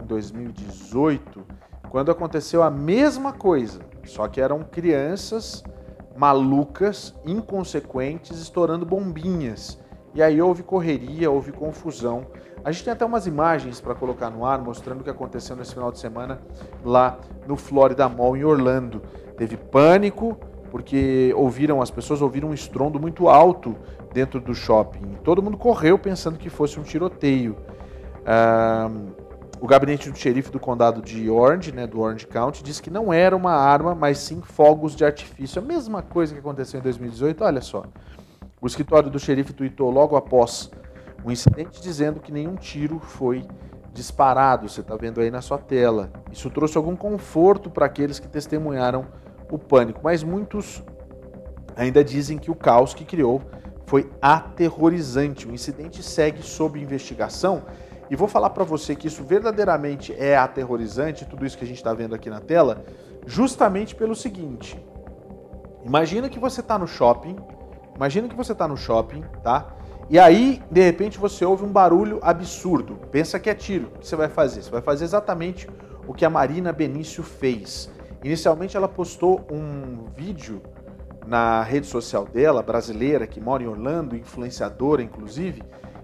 em 0.03 0.07
2018, 0.07 1.47
quando 1.91 2.11
aconteceu 2.11 2.63
a 2.63 2.71
mesma 2.71 3.33
coisa, 3.33 3.81
só 4.05 4.29
que 4.29 4.41
eram 4.41 4.63
crianças 4.63 5.63
malucas, 6.17 7.15
inconsequentes, 7.25 8.39
estourando 8.39 8.87
bombinhas. 8.87 9.79
E 10.15 10.23
aí 10.23 10.41
houve 10.41 10.63
correria, 10.63 11.31
houve 11.31 11.51
confusão. 11.51 12.27
A 12.65 12.71
gente 12.71 12.85
tem 12.85 12.93
até 12.93 13.05
umas 13.05 13.27
imagens 13.27 13.81
para 13.81 13.95
colocar 13.95 14.31
no 14.31 14.47
ar 14.47 14.59
mostrando 14.59 15.01
o 15.01 15.05
que 15.05 15.11
aconteceu 15.11 15.57
nesse 15.57 15.75
final 15.75 15.91
de 15.91 15.99
semana 15.99 16.41
lá 16.85 17.19
no 17.47 17.57
Florida 17.57 18.09
Mall 18.09 18.37
em 18.37 18.45
Orlando. 18.45 19.03
Teve 19.37 19.57
pânico 19.57 20.39
porque 20.71 21.33
ouviram 21.37 21.83
as 21.83 21.91
pessoas 21.91 22.23
ouviram 22.23 22.49
um 22.49 22.55
estrondo 22.55 22.99
muito 22.99 23.29
alto 23.29 23.77
dentro 24.13 24.41
do 24.41 24.55
shopping. 24.55 25.19
Todo 25.23 25.43
mundo 25.43 25.57
correu 25.57 25.99
pensando 25.99 26.39
que 26.39 26.49
fosse 26.49 26.81
um 26.81 26.83
tiroteio. 26.83 27.57
o 29.61 29.67
gabinete 29.67 30.11
do 30.11 30.19
xerife 30.19 30.51
do 30.51 30.61
condado 30.61 31.01
de 31.01 31.29
Orange, 31.31 31.73
né, 31.73 31.87
do 31.87 32.01
Orange 32.01 32.27
County, 32.27 32.63
disse 32.63 32.83
que 32.83 32.91
não 32.91 33.13
era 33.13 33.37
uma 33.37 33.53
arma, 33.53 33.95
mas 33.95 34.19
sim 34.19 34.41
fogos 34.41 34.95
de 34.95 35.05
artifício. 35.05 35.61
A 35.61 35.65
mesma 35.65 36.03
coisa 36.03 36.35
que 36.35 36.41
aconteceu 36.41 36.81
em 36.81 36.83
2018, 36.83 37.45
olha 37.45 37.61
só. 37.61 37.85
O 38.65 38.67
escritório 38.67 39.11
do 39.11 39.19
xerife 39.19 39.53
tweetou 39.53 39.91
logo 39.91 40.17
após 40.17 40.71
o 41.23 41.31
incidente 41.31 41.83
dizendo 41.83 42.19
que 42.19 42.33
nenhum 42.33 42.57
tiro 42.57 42.99
foi 42.99 43.47
disparado. 43.93 44.67
Você 44.71 44.81
está 44.81 44.97
vendo 44.97 45.21
aí 45.21 45.31
na 45.31 45.43
sua 45.43 45.59
tela. 45.59 46.11
Isso 46.33 46.49
trouxe 46.49 46.79
algum 46.79 46.97
conforto 46.97 47.69
para 47.69 47.85
aqueles 47.85 48.19
que 48.19 48.27
testemunharam 48.27 49.05
o 49.51 49.59
pânico, 49.59 50.01
mas 50.03 50.23
muitos 50.23 50.83
ainda 51.77 52.03
dizem 52.03 52.39
que 52.39 52.51
o 52.51 52.55
caos 52.55 52.95
que 52.95 53.05
criou 53.05 53.43
foi 53.85 54.11
aterrorizante. 54.23 55.47
O 55.47 55.53
incidente 55.53 56.03
segue 56.03 56.43
sob 56.43 56.81
investigação 56.81 57.65
e 58.09 58.17
vou 58.17 58.29
falar 58.29 58.49
para 58.49 58.65
você 58.65 58.97
que 58.97 59.09
isso 59.09 59.23
verdadeiramente 59.25 60.15
é 60.15 60.39
aterrorizante, 60.39 61.27
tudo 61.27 61.45
isso 61.45 61.59
que 61.59 61.65
a 61.65 61.69
gente 61.69 61.77
está 61.77 61.93
vendo 61.93 62.15
aqui 62.15 62.31
na 62.31 62.41
tela, 62.41 62.83
justamente 63.27 63.95
pelo 63.95 64.15
seguinte: 64.15 64.83
imagina 65.85 66.31
que 66.31 66.39
você 66.39 66.63
está 66.63 66.79
no 66.79 66.87
shopping 66.87 67.37
Imagina 67.97 68.29
que 68.29 68.35
você 68.35 68.53
está 68.53 68.67
no 68.67 68.77
shopping, 68.77 69.23
tá? 69.43 69.69
E 70.11 70.19
aí, 70.19 70.63
de 70.71 70.83
repente, 70.83 71.19
você 71.19 71.45
ouve 71.45 71.65
um 71.65 71.73
barulho 71.73 72.19
absurdo. 72.23 72.97
Pensa 73.11 73.39
que 73.39 73.49
é 73.49 73.55
tiro. 73.55 73.91
O 73.95 73.99
que 74.01 74.07
você 74.07 74.17
vai 74.17 74.29
fazer? 74.29 74.63
Você 74.63 74.71
vai 74.71 74.83
fazer 74.83 75.05
exatamente 75.05 75.69
o 76.07 76.13
que 76.13 76.25
a 76.25 76.31
Marina 76.31 76.73
Benício 76.73 77.23
fez. 77.23 77.91
Inicialmente, 78.23 78.77
ela 78.77 78.89
postou 78.89 79.47
um 79.51 80.05
vídeo 80.15 80.63
na 81.27 81.63
rede 81.63 81.87
social 81.87 82.27
dela, 82.27 82.63
brasileira, 82.63 83.27
que 83.27 83.41
mora 83.41 83.63
em 83.63 83.67
Orlando, 83.67 84.17
influenciadora 84.17 85.03
inclusive, 85.03 85.63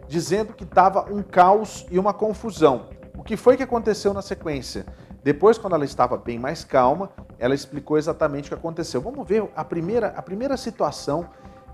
dizendo 0.08 0.54
que 0.54 0.64
estava 0.64 1.12
um 1.12 1.22
caos 1.22 1.86
e 1.90 1.98
uma 1.98 2.14
confusão. 2.14 2.88
O 3.16 3.22
que 3.22 3.36
foi 3.36 3.56
que 3.56 3.62
aconteceu 3.62 4.14
na 4.14 4.22
sequência? 4.22 4.86
Depois, 5.22 5.58
quando 5.58 5.74
ela 5.74 5.84
estava 5.84 6.16
bem 6.16 6.38
mais 6.38 6.64
calma, 6.64 7.10
ela 7.38 7.54
explicou 7.54 7.98
exatamente 7.98 8.46
o 8.46 8.48
que 8.48 8.54
aconteceu. 8.54 9.00
Vamos 9.02 9.28
ver 9.28 9.46
a 9.54 9.62
primeira, 9.62 10.08
a 10.16 10.22
primeira 10.22 10.56
situação 10.56 11.28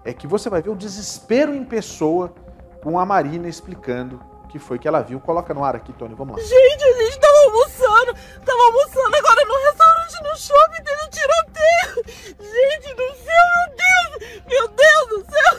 é 0.07 0.13
que 0.15 0.27
você 0.27 0.49
vai 0.49 0.63
ver 0.63 0.71
o 0.71 0.77
desespero 0.77 1.53
em 1.53 1.65
pessoa 1.65 2.33
com 2.81 2.99
a 2.99 3.05
Marina 3.05 3.49
explicando 3.49 4.21
o 4.45 4.47
que 4.47 4.57
foi 4.59 4.79
que 4.79 4.87
ela 4.87 5.03
viu. 5.03 5.19
Coloca 5.19 5.53
no 5.53 5.65
ar 5.65 5.75
aqui, 5.75 5.93
Tony, 5.93 6.15
vamos 6.15 6.37
lá. 6.37 6.43
Gente, 6.43 6.85
a 6.85 6.93
gente 7.03 7.19
tava 7.19 7.37
almoçando, 7.45 8.15
tava 8.45 8.63
almoçando 8.63 9.17
agora 9.17 9.45
no 9.45 9.55
restaurante 9.65 10.23
no 10.23 10.37
shopping, 10.39 10.85
teve 10.85 11.03
um 11.03 11.11
tiroteio. 11.11 12.05
Gente 12.39 12.95
do 12.95 13.15
céu, 13.17 13.47
meu 13.57 13.67
Deus, 13.77 14.45
meu 14.47 14.69
Deus 14.69 15.09
do 15.09 15.27
céu. 15.29 15.53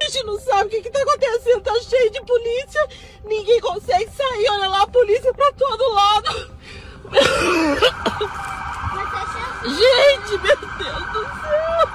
A 0.00 0.04
gente 0.04 0.24
não 0.24 0.38
sabe 0.38 0.66
o 0.66 0.70
que, 0.70 0.82
que 0.82 0.90
tá 0.90 1.00
acontecendo, 1.00 1.60
tá 1.62 1.74
cheio 1.80 2.10
de 2.10 2.20
polícia, 2.22 2.88
ninguém 3.24 3.60
consegue 3.60 4.10
sair, 4.10 4.48
olha 4.50 4.68
lá 4.68 4.82
a 4.82 4.86
polícia 4.86 5.32
pra 5.32 5.50
todo 5.52 5.94
lado. 5.94 6.58
Gente, 9.64 10.38
meu 10.38 10.56
Deus 10.78 11.04
do 11.12 11.22
céu! 11.40 11.88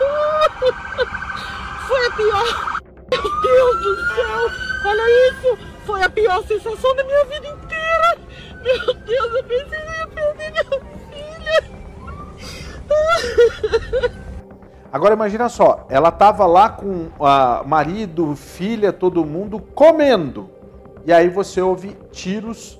Foi 1.87 2.05
a 2.05 2.11
pior. 2.11 2.79
Meu 3.11 3.41
Deus 3.41 3.81
do 3.81 3.95
céu! 4.15 4.51
Olha 4.85 5.29
isso! 5.29 5.57
Foi 5.85 6.01
a 6.03 6.09
pior 6.09 6.43
sensação 6.45 6.95
da 6.95 7.03
minha 7.05 7.23
vida 7.25 7.47
inteira! 7.47 8.17
Meu 8.61 8.93
Deus, 8.93 9.33
eu 9.33 9.43
pensei 9.45 9.79
que 9.79 9.91
ia 9.91 10.07
perder 10.07 10.51
minha 10.51 10.65
filha! 11.09 11.63
Agora 14.91 15.13
imagina 15.13 15.47
só, 15.49 15.87
ela 15.89 16.11
tava 16.11 16.45
lá 16.45 16.69
com 16.69 17.09
a 17.19 17.63
marido, 17.65 18.35
filha, 18.35 18.91
todo 18.91 19.25
mundo 19.25 19.59
comendo. 19.59 20.49
E 21.05 21.13
aí 21.13 21.29
você 21.29 21.61
ouve 21.61 21.97
tiros 22.11 22.77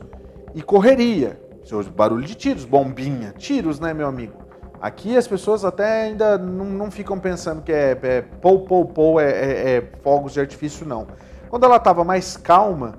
e 0.53 0.61
correria. 0.61 1.41
Você 1.63 1.73
ouve 1.73 1.89
barulho 1.89 2.25
de 2.25 2.35
tiros, 2.35 2.65
bombinha, 2.65 3.33
tiros, 3.37 3.79
né, 3.79 3.93
meu 3.93 4.07
amigo? 4.07 4.42
Aqui 4.83 5.15
as 5.15 5.25
pessoas 5.25 5.63
até 5.63 6.01
ainda 6.07 6.37
não, 6.37 6.65
não 6.65 6.91
ficam 6.91 7.17
pensando 7.17 7.61
que 7.61 7.71
é, 7.71 7.97
é 8.03 8.21
pou, 8.21 8.65
pou, 8.65 8.85
pou, 8.85 9.17
é, 9.17 9.31
é, 9.31 9.77
é 9.77 9.83
fogos 10.03 10.33
de 10.33 10.41
artifício, 10.41 10.85
não. 10.85 11.07
Quando 11.49 11.63
ela 11.63 11.77
estava 11.77 12.03
mais 12.03 12.35
calma, 12.35 12.95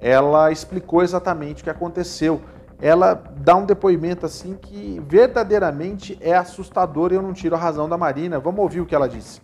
ela 0.00 0.52
explicou 0.52 1.02
exatamente 1.02 1.60
o 1.60 1.64
que 1.64 1.70
aconteceu. 1.70 2.40
Ela 2.80 3.20
dá 3.38 3.56
um 3.56 3.66
depoimento 3.66 4.24
assim 4.24 4.54
que 4.54 5.02
verdadeiramente 5.08 6.16
é 6.20 6.36
assustador 6.36 7.10
e 7.10 7.16
eu 7.16 7.22
não 7.22 7.32
tiro 7.32 7.56
a 7.56 7.58
razão 7.58 7.88
da 7.88 7.98
Marina. 7.98 8.38
Vamos 8.38 8.60
ouvir 8.60 8.80
o 8.80 8.86
que 8.86 8.94
ela 8.94 9.08
disse. 9.08 9.40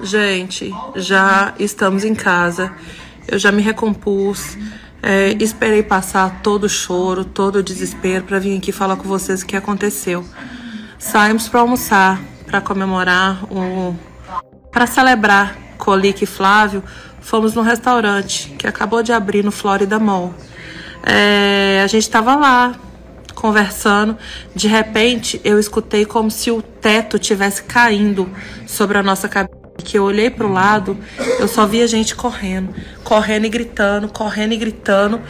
Gente, 0.00 0.74
já 0.96 1.54
estamos 1.56 2.04
em 2.04 2.16
casa. 2.16 2.72
Eu 3.28 3.38
já 3.38 3.52
me 3.52 3.62
recompus. 3.62 4.58
É, 5.00 5.28
esperei 5.40 5.84
passar 5.84 6.42
todo 6.42 6.64
o 6.64 6.68
choro, 6.68 7.24
todo 7.24 7.56
o 7.56 7.62
desespero 7.62 8.24
para 8.24 8.40
vir 8.40 8.58
aqui 8.58 8.72
falar 8.72 8.96
com 8.96 9.04
vocês 9.04 9.42
o 9.42 9.46
que 9.46 9.56
aconteceu. 9.56 10.24
Saímos 11.02 11.48
para 11.48 11.60
almoçar, 11.60 12.22
para 12.46 12.60
comemorar, 12.60 13.44
um, 13.52 13.94
para 14.70 14.86
celebrar 14.86 15.58
Colique 15.76 16.22
e 16.22 16.26
Flávio. 16.28 16.82
Fomos 17.20 17.54
num 17.54 17.60
restaurante 17.60 18.50
que 18.50 18.68
acabou 18.68 19.02
de 19.02 19.12
abrir 19.12 19.44
no 19.44 19.50
Florida 19.50 19.98
Mall. 19.98 20.32
É, 21.02 21.82
a 21.84 21.86
gente 21.88 22.04
estava 22.04 22.36
lá 22.36 22.76
conversando. 23.34 24.16
De 24.54 24.68
repente, 24.68 25.40
eu 25.42 25.58
escutei 25.58 26.06
como 26.06 26.30
se 26.30 26.52
o 26.52 26.62
teto 26.62 27.18
tivesse 27.18 27.64
caindo 27.64 28.30
sobre 28.64 28.96
a 28.96 29.02
nossa 29.02 29.28
cabeça. 29.28 29.60
Que 29.84 29.98
eu 29.98 30.04
olhei 30.04 30.30
para 30.30 30.46
o 30.46 30.52
lado, 30.52 30.96
eu 31.40 31.48
só 31.48 31.66
via 31.66 31.88
gente 31.88 32.14
correndo, 32.14 32.72
correndo 33.02 33.46
e 33.46 33.48
gritando, 33.48 34.08
correndo 34.08 34.52
e 34.52 34.56
gritando. 34.56 35.20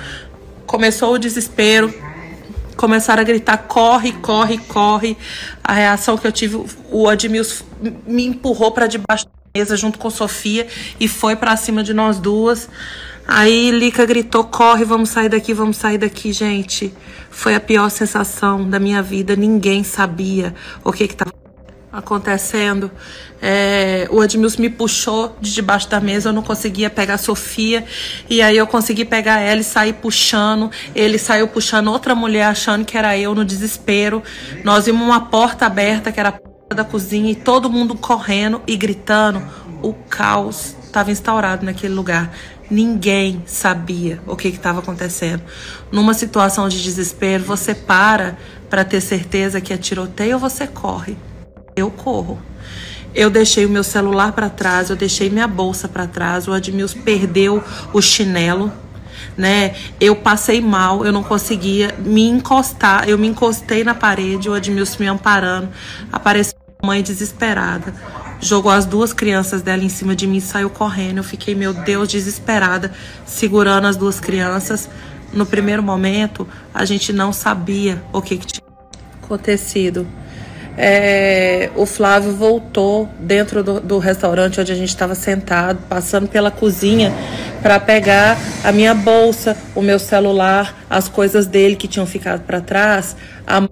Começou 0.66 1.14
o 1.14 1.18
desespero 1.18 2.11
começaram 2.76 3.20
a 3.20 3.24
gritar: 3.24 3.58
corre, 3.58 4.12
corre, 4.12 4.58
corre. 4.58 5.16
A 5.62 5.72
reação 5.72 6.16
que 6.16 6.26
eu 6.26 6.32
tive, 6.32 6.64
o 6.90 7.08
Admilson 7.08 7.64
me 8.06 8.24
empurrou 8.26 8.72
para 8.72 8.86
debaixo 8.86 9.26
da 9.26 9.60
mesa 9.60 9.76
junto 9.76 9.98
com 9.98 10.10
Sofia 10.10 10.66
e 10.98 11.08
foi 11.08 11.36
para 11.36 11.56
cima 11.56 11.82
de 11.82 11.92
nós 11.92 12.18
duas. 12.18 12.68
Aí 13.26 13.70
Lica 13.70 14.04
gritou: 14.04 14.44
corre, 14.44 14.84
vamos 14.84 15.10
sair 15.10 15.28
daqui, 15.28 15.54
vamos 15.54 15.76
sair 15.76 15.98
daqui, 15.98 16.32
gente. 16.32 16.92
Foi 17.30 17.54
a 17.54 17.60
pior 17.60 17.88
sensação 17.90 18.68
da 18.68 18.78
minha 18.78 19.02
vida. 19.02 19.36
Ninguém 19.36 19.84
sabia 19.84 20.54
o 20.84 20.92
que 20.92 21.04
estava 21.04 21.41
acontecendo. 21.92 22.90
É, 23.40 24.08
o 24.10 24.22
Edmilson 24.24 24.62
me 24.62 24.70
puxou 24.70 25.36
de 25.40 25.52
debaixo 25.52 25.88
da 25.90 26.00
mesa, 26.00 26.30
eu 26.30 26.32
não 26.32 26.42
conseguia 26.42 26.88
pegar 26.88 27.14
a 27.14 27.18
Sofia. 27.18 27.84
E 28.30 28.40
aí 28.40 28.56
eu 28.56 28.66
consegui 28.66 29.04
pegar 29.04 29.40
ela 29.40 29.60
e 29.60 29.64
sair 29.64 29.92
puxando. 29.94 30.70
Ele 30.94 31.18
saiu 31.18 31.46
puxando 31.48 31.88
outra 31.88 32.14
mulher, 32.14 32.44
achando 32.44 32.84
que 32.84 32.96
era 32.96 33.16
eu 33.18 33.34
no 33.34 33.44
desespero. 33.44 34.22
Nós 34.64 34.86
vimos 34.86 35.02
uma 35.02 35.26
porta 35.26 35.66
aberta, 35.66 36.10
que 36.10 36.18
era 36.18 36.30
a 36.30 36.32
porta 36.32 36.74
da 36.74 36.84
cozinha, 36.84 37.30
e 37.30 37.34
todo 37.34 37.68
mundo 37.68 37.94
correndo 37.94 38.62
e 38.66 38.76
gritando. 38.76 39.42
O 39.82 39.92
caos 39.92 40.76
estava 40.84 41.10
instaurado 41.10 41.66
naquele 41.66 41.92
lugar. 41.92 42.32
Ninguém 42.70 43.42
sabia 43.44 44.20
o 44.26 44.34
que 44.34 44.48
estava 44.48 44.78
acontecendo. 44.78 45.42
Numa 45.90 46.14
situação 46.14 46.68
de 46.68 46.82
desespero, 46.82 47.44
você 47.44 47.74
para 47.74 48.38
para 48.70 48.84
ter 48.84 49.02
certeza 49.02 49.60
que 49.60 49.74
é 49.74 49.76
tiroteio 49.76 50.34
ou 50.34 50.40
você 50.40 50.66
corre 50.66 51.14
eu 51.76 51.90
corro. 51.90 52.38
Eu 53.14 53.28
deixei 53.28 53.66
o 53.66 53.68
meu 53.68 53.84
celular 53.84 54.32
para 54.32 54.48
trás, 54.48 54.88
eu 54.88 54.96
deixei 54.96 55.28
minha 55.28 55.46
bolsa 55.46 55.86
para 55.86 56.06
trás. 56.06 56.48
O 56.48 56.52
Admilson 56.52 57.00
perdeu 57.00 57.62
o 57.92 58.00
chinelo, 58.00 58.72
né? 59.36 59.74
Eu 60.00 60.16
passei 60.16 60.60
mal, 60.60 61.04
eu 61.04 61.12
não 61.12 61.22
conseguia 61.22 61.94
me 61.98 62.26
encostar. 62.26 63.08
Eu 63.08 63.18
me 63.18 63.26
encostei 63.26 63.84
na 63.84 63.94
parede, 63.94 64.48
o 64.48 64.54
Admilson 64.54 64.96
me 65.00 65.06
amparando. 65.08 65.68
Apareceu 66.10 66.56
a 66.82 66.86
mãe 66.86 67.02
desesperada. 67.02 67.94
Jogou 68.40 68.72
as 68.72 68.86
duas 68.86 69.12
crianças 69.12 69.62
dela 69.62 69.84
em 69.84 69.88
cima 69.88 70.16
de 70.16 70.26
mim 70.26 70.38
e 70.38 70.40
saiu 70.40 70.70
correndo. 70.70 71.18
Eu 71.18 71.24
fiquei, 71.24 71.54
meu 71.54 71.74
Deus, 71.74 72.08
desesperada, 72.08 72.92
segurando 73.26 73.86
as 73.86 73.96
duas 73.96 74.18
crianças. 74.18 74.88
No 75.32 75.44
primeiro 75.46 75.82
momento, 75.82 76.48
a 76.74 76.84
gente 76.84 77.12
não 77.12 77.32
sabia 77.32 78.02
o 78.12 78.22
que, 78.22 78.38
que 78.38 78.46
tinha 78.46 78.66
acontecido. 79.22 80.06
É, 80.76 81.70
o 81.76 81.84
Flávio 81.84 82.32
voltou 82.32 83.08
dentro 83.18 83.62
do, 83.62 83.80
do 83.80 83.98
restaurante 83.98 84.60
onde 84.60 84.72
a 84.72 84.74
gente 84.74 84.88
estava 84.88 85.14
sentado, 85.14 85.80
passando 85.88 86.28
pela 86.28 86.50
cozinha 86.50 87.12
para 87.62 87.78
pegar 87.78 88.38
a 88.64 88.72
minha 88.72 88.94
bolsa, 88.94 89.56
o 89.74 89.82
meu 89.82 89.98
celular, 89.98 90.74
as 90.88 91.08
coisas 91.08 91.46
dele 91.46 91.76
que 91.76 91.86
tinham 91.86 92.06
ficado 92.06 92.42
para 92.46 92.60
trás. 92.60 93.14
A 93.46 93.68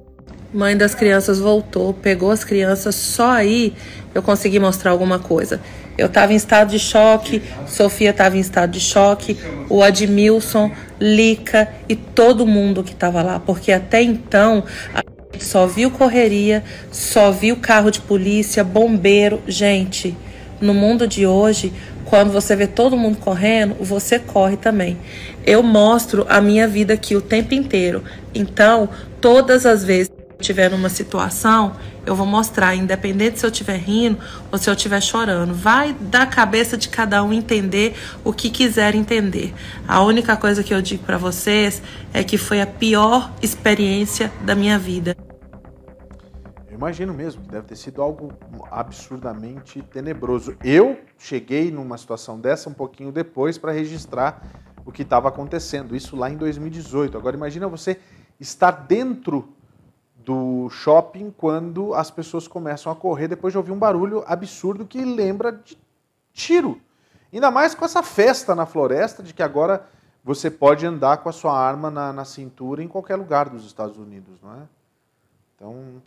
mãe 0.52 0.76
das 0.76 0.94
crianças 0.94 1.38
voltou, 1.38 1.94
pegou 1.94 2.30
as 2.30 2.44
crianças, 2.44 2.94
só 2.94 3.30
aí 3.30 3.74
eu 4.14 4.22
consegui 4.22 4.58
mostrar 4.58 4.90
alguma 4.90 5.18
coisa. 5.18 5.60
Eu 5.96 6.06
estava 6.06 6.32
em 6.32 6.36
estado 6.36 6.70
de 6.70 6.78
choque, 6.78 7.42
Sofia 7.66 8.10
estava 8.10 8.36
em 8.36 8.40
estado 8.40 8.70
de 8.70 8.80
choque, 8.80 9.38
o 9.68 9.82
Admilson, 9.82 10.70
Lica 11.00 11.68
e 11.88 11.96
todo 11.96 12.46
mundo 12.46 12.82
que 12.82 12.92
estava 12.92 13.22
lá, 13.22 13.40
porque 13.40 13.72
até 13.72 14.02
então 14.02 14.64
a 14.94 15.02
só 15.38 15.66
viu 15.66 15.90
correria, 15.90 16.62
só 16.90 17.30
viu 17.30 17.56
carro 17.56 17.90
de 17.90 18.00
polícia, 18.00 18.64
bombeiro. 18.64 19.40
Gente, 19.46 20.16
no 20.60 20.74
mundo 20.74 21.06
de 21.06 21.26
hoje, 21.26 21.72
quando 22.04 22.32
você 22.32 22.56
vê 22.56 22.66
todo 22.66 22.96
mundo 22.96 23.18
correndo, 23.18 23.76
você 23.80 24.18
corre 24.18 24.56
também. 24.56 24.98
Eu 25.46 25.62
mostro 25.62 26.26
a 26.28 26.40
minha 26.40 26.66
vida 26.66 26.94
aqui 26.94 27.14
o 27.16 27.20
tempo 27.20 27.54
inteiro. 27.54 28.02
Então, 28.34 28.88
todas 29.20 29.64
as 29.64 29.84
vezes 29.84 30.10
estiver 30.40 30.70
numa 30.70 30.88
situação, 30.88 31.76
eu 32.04 32.14
vou 32.14 32.26
mostrar, 32.26 32.74
independente 32.74 33.38
se 33.38 33.46
eu 33.46 33.50
estiver 33.50 33.76
rindo 33.76 34.18
ou 34.50 34.58
se 34.58 34.68
eu 34.68 34.74
estiver 34.74 35.00
chorando. 35.00 35.54
Vai 35.54 35.92
da 35.92 36.26
cabeça 36.26 36.76
de 36.76 36.88
cada 36.88 37.22
um 37.22 37.32
entender 37.32 37.94
o 38.24 38.32
que 38.32 38.50
quiser 38.50 38.94
entender. 38.94 39.54
A 39.86 40.02
única 40.02 40.36
coisa 40.36 40.62
que 40.62 40.74
eu 40.74 40.82
digo 40.82 41.04
para 41.04 41.18
vocês 41.18 41.82
é 42.12 42.24
que 42.24 42.36
foi 42.36 42.60
a 42.60 42.66
pior 42.66 43.30
experiência 43.42 44.32
da 44.44 44.54
minha 44.54 44.78
vida. 44.78 45.16
Eu 46.68 46.76
imagino 46.76 47.12
mesmo 47.12 47.42
que 47.42 47.48
deve 47.48 47.66
ter 47.66 47.76
sido 47.76 48.00
algo 48.00 48.32
absurdamente 48.70 49.82
tenebroso. 49.82 50.56
Eu 50.64 50.98
cheguei 51.18 51.70
numa 51.70 51.98
situação 51.98 52.40
dessa 52.40 52.70
um 52.70 52.74
pouquinho 52.74 53.12
depois 53.12 53.58
para 53.58 53.72
registrar 53.72 54.42
o 54.84 54.90
que 54.90 55.02
estava 55.02 55.28
acontecendo, 55.28 55.94
isso 55.94 56.16
lá 56.16 56.30
em 56.30 56.36
2018. 56.36 57.16
Agora 57.18 57.36
imagina 57.36 57.68
você 57.68 57.98
estar 58.40 58.70
dentro 58.70 59.54
do 60.30 60.70
shopping 60.70 61.34
quando 61.36 61.92
as 61.92 62.08
pessoas 62.08 62.46
começam 62.46 62.92
a 62.92 62.94
correr 62.94 63.26
depois 63.26 63.52
de 63.52 63.58
ouvir 63.58 63.72
um 63.72 63.78
barulho 63.78 64.22
absurdo 64.28 64.86
que 64.86 65.04
lembra 65.04 65.50
de 65.50 65.76
tiro. 66.32 66.80
Ainda 67.32 67.50
mais 67.50 67.74
com 67.74 67.84
essa 67.84 68.00
festa 68.00 68.54
na 68.54 68.64
floresta 68.64 69.24
de 69.24 69.34
que 69.34 69.42
agora 69.42 69.84
você 70.22 70.48
pode 70.48 70.86
andar 70.86 71.16
com 71.16 71.28
a 71.28 71.32
sua 71.32 71.58
arma 71.58 71.90
na, 71.90 72.12
na 72.12 72.24
cintura 72.24 72.80
em 72.80 72.86
qualquer 72.86 73.16
lugar 73.16 73.48
dos 73.48 73.66
Estados 73.66 73.98
Unidos, 73.98 74.40
não 74.40 74.52
é? 74.52 74.62
Então, 75.56 76.02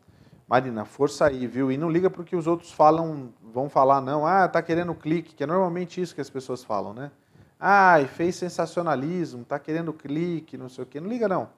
Marina, 0.47 0.85
força 0.85 1.25
aí, 1.25 1.45
viu? 1.45 1.69
E 1.69 1.75
não 1.75 1.89
liga 1.89 2.09
para 2.09 2.21
o 2.21 2.25
que 2.25 2.37
os 2.37 2.47
outros 2.47 2.71
falam, 2.71 3.29
vão 3.53 3.67
falar, 3.67 3.99
não. 3.99 4.25
Ah, 4.25 4.47
tá 4.47 4.61
querendo 4.61 4.95
clique, 4.95 5.35
que 5.35 5.43
é 5.43 5.47
normalmente 5.47 5.99
isso 5.99 6.15
que 6.15 6.21
as 6.21 6.29
pessoas 6.29 6.63
falam, 6.63 6.93
né? 6.93 7.11
Ah, 7.59 7.97
fez 8.15 8.37
sensacionalismo, 8.37 9.43
tá 9.43 9.59
querendo 9.59 9.91
clique, 9.91 10.57
não 10.57 10.69
sei 10.69 10.85
o 10.85 10.87
quê. 10.87 11.01
Não 11.01 11.09
liga, 11.09 11.27
não. 11.27 11.49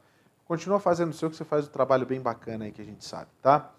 Continua 0.45 0.79
fazendo 0.79 1.09
o 1.09 1.13
seu, 1.13 1.29
que 1.29 1.35
você 1.35 1.43
faz 1.43 1.65
um 1.65 1.71
trabalho 1.71 2.05
bem 2.05 2.21
bacana 2.21 2.65
aí 2.65 2.71
que 2.71 2.81
a 2.81 2.85
gente 2.85 3.03
sabe, 3.03 3.27
tá? 3.41 3.71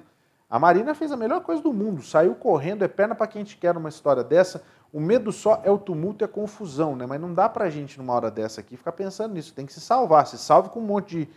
A 0.49 0.59
Marina 0.59 0.93
fez 0.93 1.11
a 1.13 1.15
melhor 1.15 1.41
coisa 1.41 1.61
do 1.61 1.71
mundo, 1.71 2.01
saiu 2.01 2.35
correndo, 2.35 2.83
é 2.83 2.87
perna 2.89 3.15
para 3.15 3.27
quem 3.27 3.43
te 3.45 3.55
quer 3.55 3.73
numa 3.73 3.87
história 3.87 4.23
dessa. 4.23 4.61
O 4.93 4.99
medo 4.99 5.32
só 5.32 5.62
é 5.63 5.71
o 5.71 5.77
tumulto 5.77 6.23
e 6.23 6.25
a 6.25 6.27
confusão, 6.27 6.95
né? 6.95 7.06
Mas 7.06 7.19
não 7.19 7.34
dá 7.34 7.47
pra 7.47 7.69
gente, 7.69 7.97
numa 7.97 8.13
hora 8.13 8.30
dessa 8.30 8.60
aqui, 8.60 8.75
ficar 8.75 8.91
pensando 8.91 9.34
nisso. 9.34 9.54
Tem 9.54 9.65
que 9.65 9.71
se 9.71 9.80
salvar. 9.80 10.27
Se 10.27 10.38
salve 10.38 10.69
com 10.69 10.80
um 10.80 10.86
monte 10.86 11.17
de, 11.17 11.30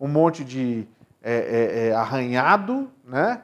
um 0.00 0.08
monte 0.08 0.42
de 0.44 0.88
é, 1.22 1.34
é, 1.34 1.88
é, 1.88 1.94
arranhado, 1.94 2.90
né? 3.04 3.42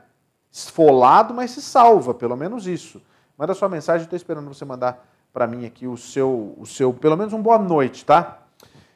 Esfolado, 0.51 1.35
mas 1.35 1.51
se 1.51 1.61
salva, 1.61 2.15
pelo 2.15 2.37
menos 2.37 2.67
isso. 2.67 3.03
Manda 3.37 3.55
sua 3.55 3.69
mensagem, 3.69 4.05
estou 4.05 4.17
esperando 4.17 4.49
você 4.49 4.65
mandar 4.65 5.07
para 5.33 5.47
mim 5.47 5.67
aqui 5.67 5.87
o 5.87 5.97
seu, 5.97 6.55
o 6.59 6.67
seu, 6.67 6.93
pelo 6.93 7.17
menos 7.17 7.33
um 7.33 7.43
boa 7.43 7.59
noite, 7.59 8.05
tá? 8.05 8.43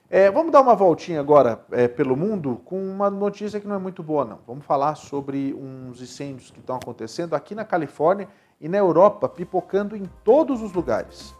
É, 0.08 0.30
vamos 0.30 0.52
dar 0.52 0.60
uma 0.60 0.74
voltinha 0.74 1.20
agora 1.20 1.64
é, 1.70 1.86
pelo 1.88 2.16
mundo 2.16 2.60
com 2.64 2.82
uma 2.82 3.08
notícia 3.08 3.60
que 3.60 3.66
não 3.66 3.76
é 3.76 3.78
muito 3.78 4.02
boa, 4.02 4.24
não. 4.24 4.40
Vamos 4.46 4.64
falar 4.64 4.94
sobre 4.94 5.54
uns 5.54 6.02
incêndios 6.02 6.50
que 6.50 6.60
estão 6.60 6.76
acontecendo 6.76 7.34
aqui 7.34 7.54
na 7.54 7.64
Califórnia 7.64 8.28
e 8.62 8.68
na 8.68 8.78
Europa, 8.78 9.28
pipocando 9.28 9.96
em 9.96 10.08
todos 10.24 10.62
os 10.62 10.72
lugares. 10.72 11.34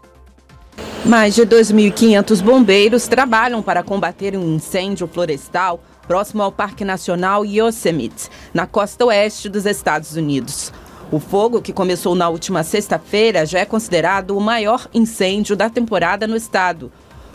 Mais 1.04 1.36
de 1.36 1.42
2.500 1.42 2.42
bombeiros 2.42 3.06
trabalham 3.06 3.62
para 3.62 3.82
combater 3.82 4.36
um 4.36 4.56
incêndio 4.56 5.06
florestal 5.06 5.80
próximo 6.08 6.42
ao 6.42 6.50
Parque 6.50 6.84
Nacional 6.84 7.44
Yosemite, 7.44 8.28
na 8.52 8.66
costa 8.66 9.04
oeste 9.06 9.48
dos 9.48 9.66
Estados 9.66 10.16
Unidos. 10.16 10.72
O 11.12 11.20
fogo, 11.20 11.62
que 11.62 11.72
começou 11.72 12.16
na 12.16 12.28
última 12.28 12.64
sexta-feira, 12.64 13.46
já 13.46 13.60
é 13.60 13.64
considerado 13.64 14.36
o 14.36 14.40
maior 14.40 14.88
incêndio 14.92 15.54
da 15.54 15.70
temporada 15.70 16.26
no 16.26 16.36
estado. 16.36 16.90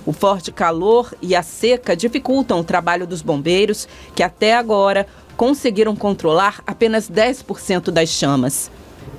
O 0.06 0.12
forte 0.12 0.52
calor 0.52 1.14
e 1.22 1.34
a 1.34 1.44
seca 1.44 1.96
dificultam 1.96 2.60
o 2.60 2.64
trabalho 2.64 3.08
dos 3.08 3.22
bombeiros, 3.22 3.88
que 4.14 4.24
até 4.24 4.54
agora 4.54 5.08
conseguiram 5.38 5.96
controlar 5.96 6.62
apenas 6.66 7.10
10% 7.10 7.92
das 7.92 8.10
chamas. 8.10 8.70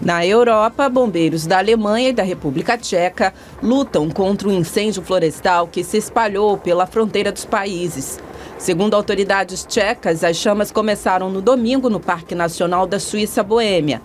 Na 0.00 0.24
Europa, 0.24 0.88
bombeiros 0.88 1.46
da 1.46 1.58
Alemanha 1.58 2.10
e 2.10 2.12
da 2.12 2.22
República 2.22 2.78
Tcheca 2.78 3.34
lutam 3.62 4.08
contra 4.08 4.48
o 4.48 4.52
incêndio 4.52 5.02
florestal 5.02 5.66
que 5.66 5.82
se 5.82 5.96
espalhou 5.96 6.56
pela 6.56 6.86
fronteira 6.86 7.32
dos 7.32 7.44
países. 7.44 8.18
Segundo 8.58 8.94
autoridades 8.94 9.64
tchecas, 9.64 10.22
as 10.22 10.36
chamas 10.36 10.70
começaram 10.70 11.30
no 11.30 11.42
domingo 11.42 11.90
no 11.90 12.00
Parque 12.00 12.34
Nacional 12.34 12.86
da 12.86 12.98
Suíça 12.98 13.42
Boêmia, 13.42 14.00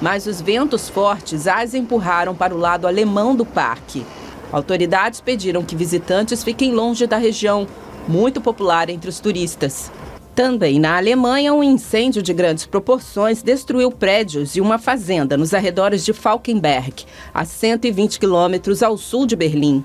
mas 0.00 0.26
os 0.26 0.40
ventos 0.40 0.88
fortes 0.88 1.46
as 1.46 1.74
empurraram 1.74 2.34
para 2.34 2.54
o 2.54 2.58
lado 2.58 2.86
alemão 2.86 3.34
do 3.34 3.44
parque. 3.44 4.04
Autoridades 4.52 5.20
pediram 5.20 5.62
que 5.62 5.76
visitantes 5.76 6.42
fiquem 6.42 6.72
longe 6.72 7.06
da 7.06 7.16
região, 7.16 7.66
muito 8.06 8.40
popular 8.40 8.88
entre 8.88 9.10
os 9.10 9.20
turistas. 9.20 9.90
Também 10.38 10.78
na 10.78 10.96
Alemanha, 10.96 11.52
um 11.52 11.64
incêndio 11.64 12.22
de 12.22 12.32
grandes 12.32 12.64
proporções 12.64 13.42
destruiu 13.42 13.90
prédios 13.90 14.54
e 14.54 14.60
uma 14.60 14.78
fazenda 14.78 15.36
nos 15.36 15.52
arredores 15.52 16.04
de 16.04 16.12
Falkenberg, 16.12 17.04
a 17.34 17.44
120 17.44 18.20
quilômetros 18.20 18.80
ao 18.80 18.96
sul 18.96 19.26
de 19.26 19.34
Berlim. 19.34 19.84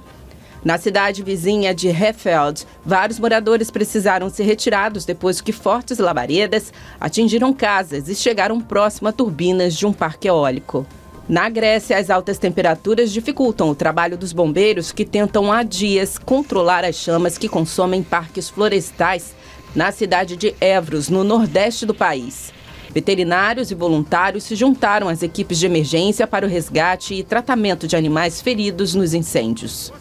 Na 0.63 0.77
cidade 0.77 1.23
vizinha 1.23 1.73
de 1.73 1.87
Hefeld, 1.87 2.67
vários 2.85 3.17
moradores 3.17 3.71
precisaram 3.71 4.29
ser 4.29 4.43
retirados 4.43 5.05
depois 5.05 5.41
que 5.41 5.51
fortes 5.51 5.97
labaredas 5.97 6.71
atingiram 7.01 7.51
casas 7.51 8.07
e 8.07 8.13
chegaram 8.13 8.61
próximo 8.61 9.07
a 9.07 9.11
turbinas 9.11 9.75
de 9.75 9.87
um 9.87 9.91
parque 9.91 10.27
eólico. 10.27 10.85
Na 11.27 11.49
Grécia, 11.49 11.97
as 11.97 12.11
altas 12.11 12.37
temperaturas 12.37 13.11
dificultam 13.11 13.71
o 13.71 13.75
trabalho 13.75 14.15
dos 14.15 14.31
bombeiros 14.31 14.91
que 14.91 15.03
tentam 15.03 15.51
há 15.51 15.63
dias 15.63 16.19
controlar 16.19 16.85
as 16.85 16.95
chamas 16.95 17.39
que 17.39 17.49
consomem 17.49 18.03
parques 18.03 18.49
florestais 18.49 19.33
na 19.75 19.91
cidade 19.91 20.37
de 20.37 20.55
Evros, 20.61 21.09
no 21.09 21.23
nordeste 21.23 21.85
do 21.85 21.93
país. 21.93 22.53
Veterinários 22.91 23.71
e 23.71 23.75
voluntários 23.75 24.43
se 24.43 24.55
juntaram 24.55 25.09
às 25.09 25.23
equipes 25.23 25.57
de 25.57 25.65
emergência 25.65 26.27
para 26.27 26.45
o 26.45 26.49
resgate 26.49 27.15
e 27.15 27.23
tratamento 27.23 27.87
de 27.87 27.95
animais 27.95 28.39
feridos 28.39 28.93
nos 28.93 29.15
incêndios. 29.15 29.91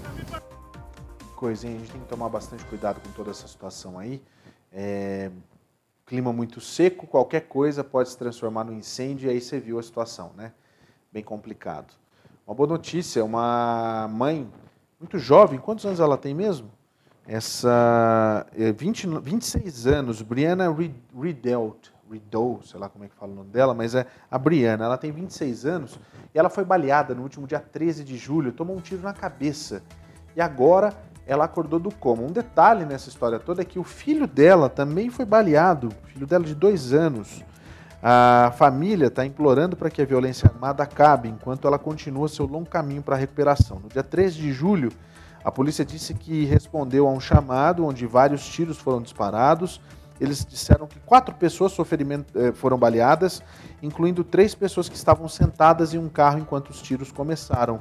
Coisinha, 1.35 1.74
a 1.74 1.78
gente 1.78 1.90
tem 1.90 2.00
que 2.02 2.08
tomar 2.08 2.28
bastante 2.28 2.64
cuidado 2.66 3.00
com 3.00 3.11
toda 3.12 3.30
essa 3.30 3.48
situação 3.48 3.98
aí. 3.98 4.22
É... 4.70 5.30
Clima 6.04 6.32
muito 6.32 6.61
seco, 6.61 7.06
qualquer 7.06 7.42
coisa 7.48 7.82
pode 7.82 8.11
se 8.11 8.18
transformar 8.18 8.64
no 8.64 8.74
incêndio 8.74 9.30
e 9.30 9.32
aí 9.32 9.40
você 9.40 9.58
viu 9.58 9.78
a 9.78 9.82
situação, 9.82 10.32
né? 10.37 10.52
Bem 11.11 11.22
complicado. 11.22 11.94
Uma 12.46 12.54
boa 12.54 12.68
notícia, 12.68 13.24
uma 13.24 14.06
mãe 14.08 14.46
muito 15.00 15.18
jovem, 15.18 15.58
quantos 15.58 15.87
anos 15.87 16.00
ela 16.00 16.18
tem 16.18 16.35
mesmo? 16.35 16.70
Essa 17.26 18.46
é, 18.56 18.72
20, 18.72 19.06
26 19.20 19.87
anos, 19.87 20.22
Brianna 20.22 20.74
Riddelt, 21.14 21.90
Riddle, 22.11 22.61
sei 22.64 22.78
lá 22.78 22.88
como 22.88 23.04
é 23.04 23.08
que 23.08 23.14
fala 23.14 23.32
o 23.32 23.35
nome 23.35 23.50
dela, 23.50 23.72
mas 23.72 23.94
é 23.94 24.06
a 24.30 24.38
Brianna, 24.38 24.85
ela 24.85 24.98
tem 24.98 25.11
26 25.11 25.64
anos 25.64 25.98
e 26.35 26.38
ela 26.38 26.50
foi 26.50 26.64
baleada 26.64 27.14
no 27.14 27.22
último 27.22 27.46
dia 27.46 27.61
13 27.61 28.04
de 28.04 28.16
julho, 28.16 28.52
tomou 28.52 28.76
um 28.76 28.80
tiro 28.80 29.02
na 29.02 29.12
cabeça. 29.12 29.82
E 30.37 30.40
agora 30.40 30.94
ela 31.26 31.44
acordou 31.44 31.78
do 31.78 31.94
coma. 31.94 32.22
Um 32.22 32.32
detalhe 32.32 32.85
nessa 32.85 33.08
história 33.08 33.38
toda 33.38 33.62
é 33.62 33.64
que 33.64 33.78
o 33.78 33.85
filho 33.85 34.26
dela 34.26 34.68
também 34.68 35.08
foi 35.08 35.24
baleado, 35.24 35.90
filho 36.06 36.26
dela 36.26 36.44
de 36.44 36.54
dois 36.54 36.92
anos. 36.92 37.44
A 38.02 38.52
família 38.56 39.06
está 39.06 39.24
implorando 39.24 39.76
para 39.76 39.88
que 39.88 40.02
a 40.02 40.04
violência 40.04 40.48
armada 40.48 40.82
acabe, 40.82 41.28
enquanto 41.28 41.68
ela 41.68 41.78
continua 41.78 42.28
seu 42.28 42.46
longo 42.46 42.68
caminho 42.68 43.00
para 43.00 43.14
a 43.14 43.18
recuperação. 43.18 43.78
No 43.78 43.88
dia 43.88 44.02
13 44.02 44.38
de 44.38 44.52
julho, 44.52 44.90
a 45.44 45.50
polícia 45.50 45.85
disse 45.85 46.14
que 46.14 46.44
respondeu 46.44 47.07
a 47.09 47.11
um 47.11 47.20
chamado 47.20 47.85
onde 47.85 48.07
vários 48.07 48.46
tiros 48.46 48.78
foram 48.78 49.02
disparados. 49.02 49.81
Eles 50.20 50.44
disseram 50.44 50.87
que 50.87 51.00
quatro 51.00 51.35
pessoas 51.35 51.74
eh, 51.76 52.52
foram 52.52 52.78
baleadas, 52.78 53.42
incluindo 53.83 54.22
três 54.22 54.55
pessoas 54.55 54.88
que 54.88 54.94
estavam 54.94 55.28
sentadas 55.28 55.94
em 55.94 55.98
um 55.98 56.09
carro 56.09 56.38
enquanto 56.38 56.70
os 56.70 56.81
tiros 56.81 57.11
começaram. 57.11 57.81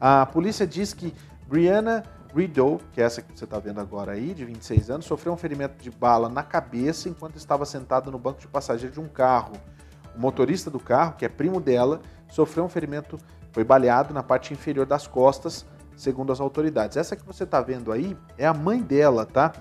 A 0.00 0.26
polícia 0.26 0.66
diz 0.66 0.92
que 0.92 1.14
Brianna 1.46 2.02
Rideau, 2.34 2.80
que 2.92 3.00
é 3.00 3.04
essa 3.04 3.22
que 3.22 3.38
você 3.38 3.44
está 3.44 3.58
vendo 3.58 3.80
agora 3.80 4.12
aí, 4.12 4.34
de 4.34 4.44
26 4.44 4.90
anos, 4.90 5.06
sofreu 5.06 5.32
um 5.32 5.36
ferimento 5.36 5.82
de 5.82 5.90
bala 5.90 6.28
na 6.28 6.42
cabeça 6.42 7.08
enquanto 7.08 7.36
estava 7.36 7.64
sentada 7.64 8.10
no 8.10 8.18
banco 8.18 8.40
de 8.40 8.48
passageiro 8.48 8.92
de 8.92 9.00
um 9.00 9.08
carro. 9.08 9.52
O 10.14 10.20
motorista 10.20 10.70
do 10.70 10.80
carro, 10.80 11.14
que 11.16 11.24
é 11.24 11.28
primo 11.28 11.60
dela, 11.60 12.00
sofreu 12.28 12.64
um 12.64 12.68
ferimento, 12.68 13.16
foi 13.52 13.64
baleado 13.64 14.12
na 14.12 14.22
parte 14.22 14.52
inferior 14.52 14.84
das 14.84 15.06
costas, 15.06 15.64
segundo 15.96 16.32
as 16.32 16.40
autoridades. 16.40 16.96
Essa 16.96 17.16
que 17.16 17.24
você 17.24 17.44
está 17.44 17.60
vendo 17.60 17.90
aí 17.90 18.16
é 18.36 18.46
a 18.46 18.54
mãe 18.54 18.82
dela, 18.82 19.24
tá? 19.24 19.52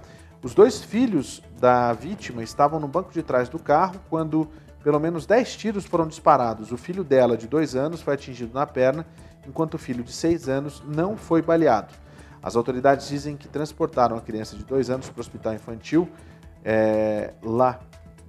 Os 0.44 0.54
dois 0.54 0.84
filhos 0.84 1.42
da 1.60 1.94
vítima 1.94 2.44
estavam 2.44 2.80
no 2.80 2.88
banco 2.88 3.12
de 3.12 3.24
trás 3.24 3.50
do 3.50 3.58
carro 3.58 3.96
quando 4.10 4.48
pelo 4.84 5.00
menos 5.00 5.26
10 5.26 5.56
tiros 5.56 5.86
foram 5.86 6.08
disparados. 6.08 6.72
O 6.72 6.78
filho 6.78 7.04
dela, 7.04 7.36
de 7.36 7.48
dois 7.48 7.76
anos, 7.76 8.02
foi 8.02 8.14
atingido 8.14 8.54
na 8.54 8.68
perna, 8.68 9.04
enquanto 9.48 9.74
o 9.74 9.78
filho 9.80 10.04
de 10.04 10.14
seis 10.14 10.48
anos 10.48 10.84
não 10.86 11.18
foi 11.18 11.42
baleado. 11.42 11.92
As 12.44 12.56
autoridades 12.56 13.08
dizem 13.08 13.36
que 13.36 13.48
transportaram 13.48 14.16
a 14.16 14.22
criança 14.22 14.56
de 14.56 14.64
dois 14.64 14.92
anos 14.92 15.10
para 15.10 15.18
o 15.18 15.22
hospital 15.22 15.56
infantil, 15.56 16.08
é, 16.64 17.34
lá 17.42 17.80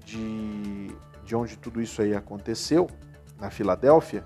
de, 0.06 0.90
de 1.22 1.36
onde 1.36 1.58
tudo 1.58 1.82
isso 1.82 2.00
aí 2.00 2.14
aconteceu, 2.14 2.88
na 3.38 3.50
Filadélfia, 3.50 4.24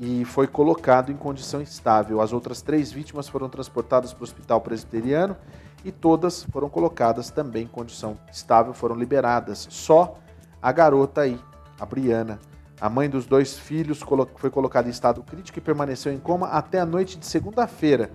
e 0.00 0.24
foi 0.24 0.46
colocado 0.46 1.12
em 1.12 1.16
condição 1.16 1.60
estável. 1.60 2.22
As 2.22 2.32
outras 2.32 2.62
três 2.62 2.90
vítimas 2.90 3.28
foram 3.28 3.50
transportadas 3.50 4.14
para 4.14 4.22
o 4.22 4.24
hospital 4.24 4.58
presbiteriano 4.62 5.36
e 5.84 5.92
todas 5.92 6.44
foram 6.44 6.70
colocadas 6.70 7.30
também 7.30 7.64
em 7.64 7.68
condição 7.68 8.16
estável, 8.32 8.72
foram 8.72 8.96
liberadas. 8.96 9.66
Só 9.68 10.16
a 10.62 10.72
garota 10.72 11.20
aí, 11.20 11.38
a 11.78 11.84
Briana, 11.84 12.38
a 12.80 12.88
mãe 12.88 13.10
dos 13.10 13.26
dois 13.26 13.58
filhos, 13.58 14.02
foi 14.36 14.48
colocada 14.48 14.88
em 14.88 14.90
estado 14.90 15.22
crítico 15.22 15.58
e 15.58 15.62
permaneceu 15.62 16.10
em 16.10 16.18
coma 16.18 16.46
até 16.48 16.80
a 16.80 16.86
noite 16.86 17.18
de 17.18 17.26
segunda-feira. 17.26 18.10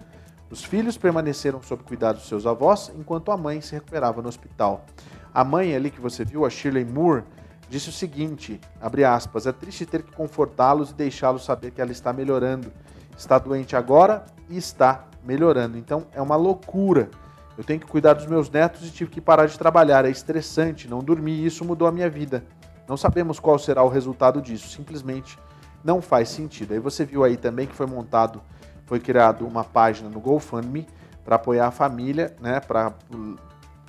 Os 0.50 0.63
filhos 0.63 0.98
permaneceram 0.98 1.62
sob 1.62 1.84
cuidado 1.84 2.15
dos 2.15 2.28
seus 2.28 2.48
avós, 2.48 2.91
enquanto 2.98 3.32
a 3.32 3.38
mãe 3.38 3.62
se 3.62 3.74
recuperava 3.74 4.24
no 4.24 4.30
hospital. 4.30 4.86
A 5.32 5.43
mãe 5.43 5.76
ali 5.76 5.91
que 5.91 6.02
você 6.02 6.26
viu, 6.26 6.45
a 6.45 6.50
Shirley 6.50 6.86
Moore, 6.86 7.24
disse 7.69 7.89
o 7.89 7.91
seguinte, 7.91 8.60
abre 8.80 9.04
aspas, 9.04 9.47
é 9.47 9.51
triste 9.51 9.86
ter 9.86 10.04
que 10.04 10.12
confortá-los 10.12 10.91
e 10.91 10.93
deixá-los 10.93 11.43
saber 11.43 11.71
que 11.71 11.82
ela 11.82 11.91
está 11.91 12.13
melhorando. 12.13 12.71
Está 13.17 13.39
doente 13.39 13.75
agora 13.75 14.25
e 14.49 14.58
está 14.58 15.06
melhorando. 15.23 15.78
Então 15.78 16.06
é 16.13 16.21
uma 16.21 16.36
loucura. 16.36 17.10
Eu 17.58 17.63
tenho 17.63 17.80
que 17.80 17.86
cuidar 17.86 18.13
dos 18.13 18.25
meus 18.25 18.49
netos 18.49 18.88
e 18.88 18.91
tive 18.91 19.10
que 19.10 19.21
parar 19.21 19.47
de 19.47 19.58
trabalhar. 19.58 20.06
É 20.06 20.10
estressante, 20.10 20.88
não 20.88 20.99
dormi 20.99 21.45
isso 21.45 21.63
mudou 21.63 21.88
a 21.88 21.91
minha 21.91 22.10
vida. 22.10 22.43
Não 22.88 22.97
sabemos 22.97 23.39
qual 23.39 23.58
será 23.58 23.82
o 23.84 23.89
resultado 23.89 24.41
disso, 24.41 24.67
simplesmente 24.67 25.39
não 25.84 26.01
faz 26.01 26.30
sentido. 26.30 26.73
Aí 26.73 26.80
você 26.80 27.06
viu 27.06 27.23
aí 27.23 27.38
também 27.38 27.65
que 27.65 27.75
foi 27.75 27.86
montado, 27.86 28.41
foi 28.86 28.99
criado 28.99 29.47
uma 29.47 29.63
página 29.63 30.10
no 30.10 30.19
GoFundMe 30.19 30.88
para 31.23 31.36
apoiar 31.38 31.67
a 31.67 31.71
família, 31.71 32.36
né, 32.39 32.60
para 32.60 32.93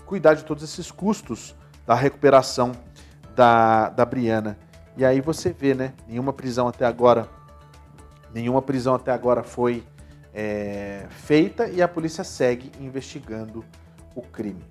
cuidar 0.06 0.34
de 0.34 0.44
todos 0.44 0.62
esses 0.62 0.90
custos 0.90 1.54
da 1.86 1.94
recuperação 1.94 2.72
da, 3.36 3.90
da 3.90 4.04
Briana. 4.04 4.58
E 4.96 5.04
aí 5.04 5.20
você 5.20 5.52
vê, 5.52 5.74
né? 5.74 5.92
Nenhuma 6.08 6.32
prisão 6.32 6.66
até 6.66 6.86
agora, 6.86 7.28
nenhuma 8.32 8.62
prisão 8.62 8.94
até 8.94 9.12
agora 9.12 9.42
foi 9.42 9.84
é, 10.32 11.04
feita 11.10 11.68
e 11.68 11.82
a 11.82 11.86
polícia 11.86 12.24
segue 12.24 12.72
investigando 12.80 13.62
o 14.14 14.22
crime. 14.22 14.64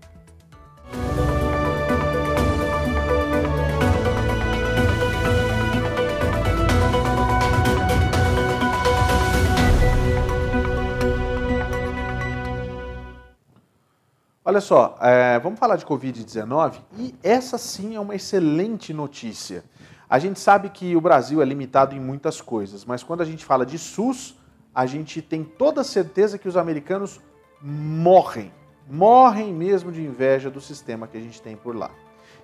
Olha 14.56 14.62
só, 14.62 14.96
é, 15.02 15.38
vamos 15.40 15.60
falar 15.60 15.76
de 15.76 15.86
Covid-19 15.86 16.76
e 16.98 17.14
essa 17.22 17.58
sim 17.58 17.98
é 17.98 18.00
uma 18.00 18.16
excelente 18.16 18.94
notícia. 18.94 19.66
A 20.10 20.18
gente 20.18 20.40
sabe 20.40 20.70
que 20.70 20.96
o 20.96 21.02
Brasil 21.02 21.42
é 21.42 21.46
limitado 21.46 21.94
em 21.94 22.00
muitas 22.00 22.40
coisas, 22.40 22.86
mas 22.86 23.04
quando 23.04 23.20
a 23.20 23.26
gente 23.26 23.44
fala 23.44 23.66
de 23.66 23.78
SUS, 23.78 24.40
a 24.74 24.86
gente 24.86 25.22
tem 25.22 25.44
toda 25.44 25.84
certeza 25.84 26.38
que 26.38 26.48
os 26.48 26.56
americanos 26.56 27.20
morrem, 27.62 28.50
morrem 28.90 29.54
mesmo 29.54 29.92
de 29.92 30.02
inveja 30.02 30.50
do 30.50 30.62
sistema 30.62 31.06
que 31.06 31.18
a 31.18 31.22
gente 31.22 31.42
tem 31.42 31.58
por 31.58 31.76
lá. 31.76 31.92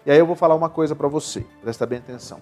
E 0.06 0.12
aí 0.12 0.20
eu 0.20 0.26
vou 0.26 0.36
falar 0.36 0.56
uma 0.56 0.70
coisa 0.70 0.94
para 0.94 1.08
você, 1.08 1.46
presta 1.62 1.86
bem 1.86 2.00
atenção. 2.00 2.42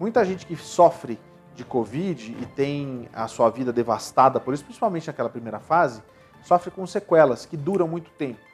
Muita 0.00 0.24
gente 0.24 0.46
que 0.46 0.56
sofre 0.56 1.18
de 1.54 1.62
Covid 1.62 2.38
e 2.40 2.46
tem 2.46 3.06
a 3.12 3.28
sua 3.28 3.50
vida 3.50 3.70
devastada 3.70 4.40
por 4.40 4.54
isso, 4.54 4.64
principalmente 4.64 5.08
naquela 5.08 5.28
primeira 5.28 5.60
fase, 5.60 6.02
sofre 6.42 6.70
com 6.70 6.86
sequelas 6.86 7.44
que 7.44 7.54
duram 7.54 7.86
muito 7.86 8.10
tempo. 8.12 8.48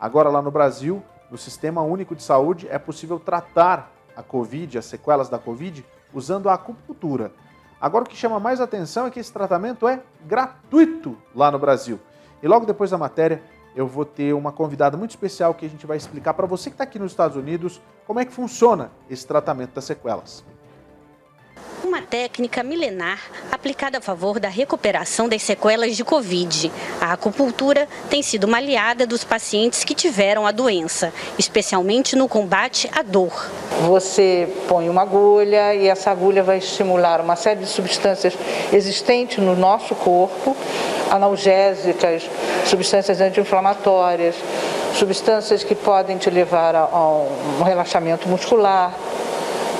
Agora, 0.00 0.30
lá 0.30 0.40
no 0.40 0.50
Brasil, 0.50 1.02
no 1.30 1.36
Sistema 1.36 1.82
Único 1.82 2.16
de 2.16 2.22
Saúde, 2.22 2.66
é 2.70 2.78
possível 2.78 3.20
tratar 3.20 3.92
a 4.16 4.22
Covid, 4.22 4.78
as 4.78 4.86
sequelas 4.86 5.28
da 5.28 5.38
Covid, 5.38 5.84
usando 6.14 6.48
a 6.48 6.54
acupuntura. 6.54 7.32
Agora, 7.78 8.04
o 8.04 8.08
que 8.08 8.16
chama 8.16 8.40
mais 8.40 8.60
atenção 8.60 9.06
é 9.06 9.10
que 9.10 9.20
esse 9.20 9.32
tratamento 9.32 9.86
é 9.86 10.02
gratuito 10.24 11.16
lá 11.34 11.50
no 11.50 11.58
Brasil. 11.58 12.00
E 12.42 12.48
logo 12.48 12.64
depois 12.64 12.90
da 12.90 12.98
matéria, 12.98 13.42
eu 13.76 13.86
vou 13.86 14.04
ter 14.04 14.32
uma 14.32 14.50
convidada 14.50 14.96
muito 14.96 15.10
especial 15.10 15.52
que 15.52 15.66
a 15.66 15.68
gente 15.68 15.86
vai 15.86 15.96
explicar 15.96 16.32
para 16.34 16.46
você 16.46 16.70
que 16.70 16.74
está 16.74 16.84
aqui 16.84 16.98
nos 16.98 17.12
Estados 17.12 17.36
Unidos 17.36 17.80
como 18.06 18.18
é 18.20 18.24
que 18.24 18.32
funciona 18.32 18.90
esse 19.08 19.26
tratamento 19.26 19.74
das 19.74 19.84
sequelas 19.84 20.42
uma 21.84 22.02
técnica 22.02 22.62
milenar 22.62 23.18
aplicada 23.50 23.98
a 23.98 24.00
favor 24.00 24.38
da 24.38 24.48
recuperação 24.48 25.28
das 25.28 25.42
sequelas 25.42 25.96
de 25.96 26.04
Covid. 26.04 26.70
A 27.00 27.12
acupuntura 27.12 27.88
tem 28.08 28.22
sido 28.22 28.44
uma 28.44 28.58
aliada 28.58 29.06
dos 29.06 29.24
pacientes 29.24 29.82
que 29.82 29.94
tiveram 29.94 30.46
a 30.46 30.52
doença, 30.52 31.12
especialmente 31.38 32.14
no 32.14 32.28
combate 32.28 32.88
à 32.94 33.02
dor. 33.02 33.50
Você 33.86 34.48
põe 34.68 34.88
uma 34.88 35.02
agulha 35.02 35.74
e 35.74 35.88
essa 35.88 36.10
agulha 36.10 36.42
vai 36.42 36.58
estimular 36.58 37.20
uma 37.20 37.34
série 37.34 37.60
de 37.60 37.66
substâncias 37.66 38.34
existentes 38.72 39.38
no 39.38 39.56
nosso 39.56 39.94
corpo, 39.94 40.56
analgésicas, 41.10 42.22
substâncias 42.66 43.20
anti-inflamatórias, 43.20 44.36
substâncias 44.94 45.64
que 45.64 45.74
podem 45.74 46.18
te 46.18 46.30
levar 46.30 46.74
a, 46.74 46.86
um 47.58 47.62
relaxamento 47.62 48.28
muscular, 48.28 48.92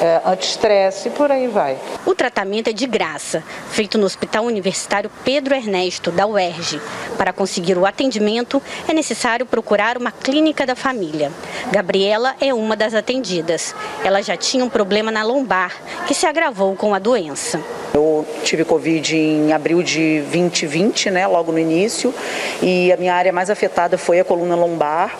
é, 0.01 0.21
anti-estresse 0.25 1.09
e 1.09 1.11
por 1.11 1.31
aí 1.31 1.47
vai. 1.47 1.77
O 2.07 2.15
tratamento 2.15 2.71
é 2.71 2.73
de 2.73 2.87
graça, 2.87 3.43
feito 3.71 3.99
no 3.99 4.07
Hospital 4.07 4.45
Universitário 4.45 5.11
Pedro 5.25 5.55
Ernesto, 5.55 6.11
da 6.11 6.27
UERJ. 6.27 6.81
Para 7.17 7.33
conseguir 7.33 7.77
o 7.77 7.85
atendimento, 7.85 8.63
é 8.89 8.95
necessário 8.95 9.45
procurar 9.45 9.99
uma 9.99 10.11
clínica 10.11 10.65
da 10.65 10.75
família. 10.75 11.31
Gabriela 11.71 12.35
é 12.41 12.53
uma 12.55 12.75
das 12.75 12.95
atendidas. 12.95 13.75
Ela 14.03 14.23
já 14.23 14.37
tinha 14.37 14.65
um 14.65 14.69
problema 14.69 15.11
na 15.11 15.23
lombar, 15.23 15.77
que 16.07 16.15
se 16.15 16.27
agravou 16.27 16.75
com 16.75 16.95
a 16.95 16.99
doença. 16.99 17.61
Eu 17.93 18.25
tive 18.45 18.65
Covid 18.65 19.17
em 19.17 19.53
abril 19.53 19.83
de 19.83 20.21
2020, 20.21 21.11
né, 21.11 21.27
logo 21.27 21.51
no 21.51 21.59
início, 21.59 22.15
e 22.63 22.93
a 22.93 22.97
minha 22.97 23.15
área 23.15 23.33
mais 23.33 23.51
afetada 23.51 23.99
foi 23.99 24.21
a 24.21 24.25
coluna 24.25 24.55
lombar. 24.55 25.15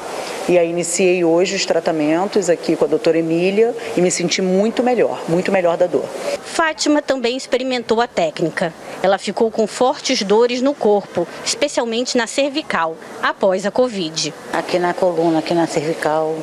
E 0.49 0.59
aí 0.59 0.69
iniciei 0.69 1.25
hoje 1.25 1.55
os 1.55 1.65
tratamentos 1.65 2.49
aqui 2.49 2.75
com 2.75 2.85
a 2.85 2.89
doutora 2.89 3.19
Emília 3.19 3.75
e 3.97 4.01
me 4.01 4.11
senti 4.11 4.43
muito 4.43 4.83
melhor, 4.83 5.23
muito 5.29 5.53
melhor 5.53 5.77
da 5.77 5.87
dor. 5.87 6.05
Fátima 6.43 7.01
também 7.01 7.37
experimentou 7.37 8.01
a 8.01 8.07
técnica. 8.07 8.73
Ela 9.03 9.19
ficou 9.19 9.51
com 9.51 9.67
fortes 9.67 10.23
dores 10.23 10.61
no 10.61 10.75
corpo, 10.75 11.27
especialmente 11.45 12.17
na 12.17 12.27
cervical, 12.27 12.97
após 13.23 13.65
a 13.65 13.71
Covid. 13.71 14.35
Aqui 14.53 14.79
na 14.79 14.93
coluna, 14.93 15.39
aqui 15.39 15.55
na 15.55 15.67
cervical, 15.67 16.37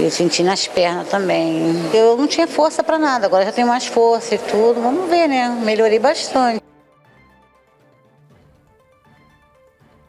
eu 0.00 0.10
senti 0.10 0.42
nas 0.42 0.66
pernas 0.66 1.08
também. 1.08 1.74
Eu 1.92 2.16
não 2.16 2.26
tinha 2.26 2.46
força 2.46 2.82
para 2.82 2.98
nada, 2.98 3.26
agora 3.26 3.44
já 3.44 3.52
tenho 3.52 3.68
mais 3.68 3.86
força 3.86 4.34
e 4.34 4.38
tudo. 4.38 4.80
Vamos 4.80 5.08
ver, 5.08 5.28
né? 5.28 5.48
Melhorei 5.62 5.98
bastante. 5.98 6.60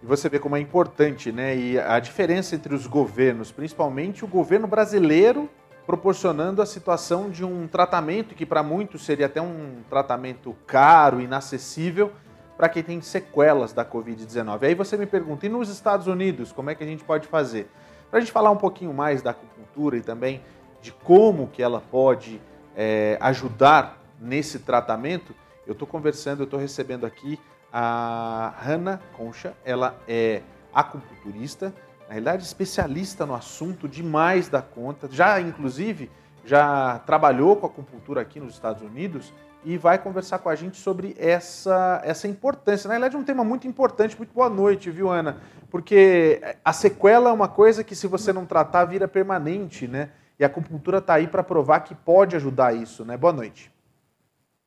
E 0.05 0.07
você 0.07 0.29
vê 0.29 0.37
como 0.37 0.55
é 0.55 0.59
importante, 0.59 1.31
né? 1.31 1.57
E 1.57 1.79
a 1.79 1.99
diferença 1.99 2.53
entre 2.53 2.75
os 2.75 2.85
governos, 2.85 3.51
principalmente 3.51 4.23
o 4.23 4.27
governo 4.27 4.67
brasileiro 4.67 5.49
proporcionando 5.83 6.61
a 6.61 6.65
situação 6.67 7.27
de 7.27 7.43
um 7.43 7.67
tratamento 7.67 8.35
que 8.35 8.45
para 8.45 8.61
muitos 8.61 9.03
seria 9.03 9.25
até 9.25 9.41
um 9.41 9.81
tratamento 9.89 10.55
caro, 10.67 11.19
inacessível, 11.19 12.11
para 12.55 12.69
quem 12.69 12.83
tem 12.83 13.01
sequelas 13.01 13.73
da 13.73 13.83
Covid-19. 13.83 14.65
Aí 14.65 14.75
você 14.75 14.95
me 14.95 15.07
pergunta, 15.07 15.47
e 15.47 15.49
nos 15.49 15.69
Estados 15.69 16.05
Unidos, 16.05 16.51
como 16.51 16.69
é 16.69 16.75
que 16.75 16.83
a 16.83 16.87
gente 16.87 17.03
pode 17.03 17.27
fazer? 17.27 17.67
Para 18.11 18.19
a 18.19 18.21
gente 18.21 18.31
falar 18.31 18.51
um 18.51 18.57
pouquinho 18.57 18.93
mais 18.93 19.23
da 19.23 19.31
acupuntura 19.31 19.97
e 19.97 20.01
também 20.01 20.39
de 20.83 20.91
como 20.91 21.47
que 21.47 21.63
ela 21.63 21.81
pode 21.81 22.39
é, 22.77 23.17
ajudar 23.21 23.99
nesse 24.21 24.59
tratamento, 24.59 25.33
eu 25.65 25.73
estou 25.73 25.87
conversando, 25.87 26.41
eu 26.41 26.45
estou 26.45 26.59
recebendo 26.59 27.07
aqui 27.07 27.39
a 27.77 28.53
Hanna 28.61 29.01
Concha, 29.17 29.53
ela 29.65 29.99
é 30.07 30.41
acupunturista, 30.73 31.73
na 32.07 32.13
realidade 32.13 32.43
especialista 32.43 33.25
no 33.25 33.35
assunto 33.35 33.85
demais 33.85 34.47
da 34.47 34.61
conta, 34.61 35.09
já 35.11 35.41
inclusive 35.41 36.09
já 36.45 36.99
trabalhou 36.99 37.57
com 37.57 37.65
acupuntura 37.65 38.21
aqui 38.21 38.39
nos 38.39 38.53
Estados 38.53 38.81
Unidos 38.81 39.33
e 39.65 39.77
vai 39.77 39.97
conversar 39.97 40.39
com 40.39 40.47
a 40.47 40.55
gente 40.55 40.77
sobre 40.77 41.17
essa, 41.19 42.01
essa 42.05 42.29
importância. 42.29 42.87
Na 42.87 42.93
realidade, 42.93 43.17
é 43.17 43.19
um 43.19 43.25
tema 43.25 43.43
muito 43.43 43.67
importante. 43.67 44.15
Muito 44.15 44.31
boa 44.31 44.49
noite, 44.49 44.89
viu, 44.89 45.09
Ana? 45.09 45.41
Porque 45.69 46.39
a 46.63 46.71
sequela 46.71 47.31
é 47.31 47.33
uma 47.33 47.49
coisa 47.49 47.83
que, 47.83 47.95
se 47.95 48.07
você 48.07 48.31
não 48.31 48.45
tratar, 48.45 48.85
vira 48.85 49.07
permanente, 49.07 49.87
né? 49.87 50.11
E 50.39 50.43
a 50.43 50.47
acupuntura 50.47 50.99
está 50.99 51.15
aí 51.15 51.27
para 51.27 51.43
provar 51.43 51.79
que 51.79 51.95
pode 51.95 52.35
ajudar 52.35 52.75
isso, 52.75 53.03
né? 53.03 53.17
Boa 53.17 53.33
noite. 53.33 53.71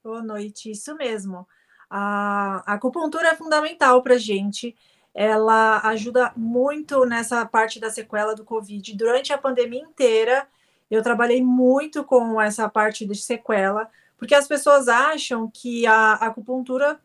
Boa 0.03 0.23
noite, 0.23 0.71
isso 0.73 0.95
mesmo. 0.97 1.47
A, 1.91 2.63
acupuntura 2.75 3.29
é 3.29 3.37
fundamental 3.37 4.03
para 4.03 4.15
a 4.15 4.19
gente. 4.19 4.77
Ela 5.15 5.81
ajuda 5.89 6.33
muito 6.37 7.05
nessa 7.05 7.45
parte 7.47 7.81
da 7.81 7.91
sequela 7.91 8.35
do 8.35 8.45
Covid. 8.45 8.95
Durante 8.95 9.33
a 9.33 9.39
pandemia 9.39 9.81
inteira, 9.81 10.47
eu 10.91 11.03
trabalhei 11.03 11.43
muito 11.43 12.05
com 12.05 12.41
essa 12.41 12.69
parte 12.69 13.07
de 13.07 13.15
sequela, 13.17 13.91
porque 14.17 14.35
as 14.35 14.47
pessoas 14.47 14.89
acham 14.89 15.51
que 15.53 15.87
a 15.87 16.15
acupuntura 16.15 17.01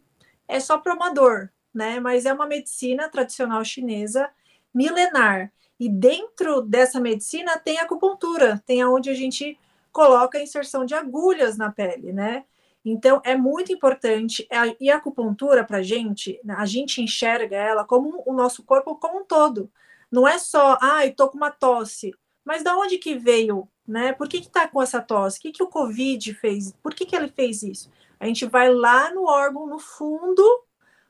é 0.47 0.59
só 0.59 0.77
para 0.77 0.93
uma 0.93 1.13
dor, 1.13 1.51
né? 1.73 1.99
Mas 1.99 2.25
é 2.25 2.33
uma 2.33 2.45
medicina 2.45 3.09
tradicional 3.09 3.63
chinesa 3.63 4.29
milenar. 4.73 5.51
E 5.79 5.89
dentro 5.89 6.61
dessa 6.61 6.99
medicina 6.99 7.57
tem 7.57 7.79
acupuntura, 7.79 8.61
tem 8.65 8.81
aonde 8.81 9.09
a 9.09 9.13
gente 9.13 9.57
coloca 9.91 10.37
a 10.37 10.41
inserção 10.41 10.85
de 10.85 10.95
agulhas 10.95 11.57
na 11.57 11.71
pele, 11.71 12.11
né? 12.11 12.45
Então, 12.85 13.21
é 13.23 13.35
muito 13.35 13.71
importante. 13.71 14.47
E 14.79 14.89
a 14.89 14.97
acupuntura, 14.97 15.63
para 15.63 15.77
a 15.77 15.83
gente, 15.83 16.39
a 16.49 16.65
gente 16.65 17.01
enxerga 17.01 17.55
ela 17.55 17.85
como 17.85 18.21
o 18.25 18.33
nosso 18.33 18.63
corpo 18.63 18.95
como 18.95 19.21
um 19.21 19.25
todo. 19.25 19.71
Não 20.11 20.27
é 20.27 20.37
só, 20.37 20.77
ah, 20.81 21.05
eu 21.05 21.15
tô 21.15 21.29
com 21.29 21.37
uma 21.37 21.51
tosse. 21.51 22.13
Mas 22.43 22.63
da 22.63 22.75
onde 22.77 22.97
que 22.97 23.15
veio, 23.15 23.67
né? 23.87 24.13
Por 24.13 24.27
que 24.27 24.41
que 24.41 24.49
tá 24.49 24.67
com 24.67 24.81
essa 24.81 25.01
tosse? 25.01 25.39
O 25.39 25.41
que 25.41 25.51
que 25.51 25.63
o 25.63 25.67
Covid 25.67 26.33
fez? 26.35 26.73
Por 26.83 26.93
que 26.93 27.05
que 27.05 27.15
ele 27.15 27.29
fez 27.29 27.63
isso? 27.63 27.89
A 28.19 28.25
gente 28.25 28.45
vai 28.45 28.73
lá 28.73 29.13
no 29.13 29.25
órgão, 29.25 29.65
no 29.65 29.79
fundo, 29.79 30.43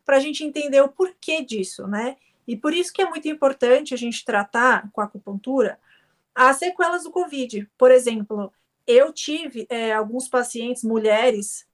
para 0.06 0.18
a 0.18 0.20
gente 0.20 0.44
entender 0.44 0.82
o 0.82 0.90
porquê 0.90 1.44
disso, 1.44 1.88
né? 1.88 2.18
E 2.48 2.56
por 2.56 2.74
isso 2.74 2.94
que 2.94 3.02
é 3.02 3.10
muito 3.10 3.28
importante 3.28 3.94
a 3.94 3.98
gente 3.98 4.24
tratar 4.24 4.90
com 4.92 5.02
a 5.02 5.06
acupuntura 5.06 5.80
as 6.36 6.58
sequelas 6.58 7.04
do 7.04 7.12
Covid. 7.12 7.70
Por 7.78 7.92
exemplo, 7.92 8.52
eu 8.88 9.12
tive 9.13 9.65
é, 9.69 9.93
alguns 9.93 10.28
pacientes, 10.28 10.84
mulheres, 10.84 11.65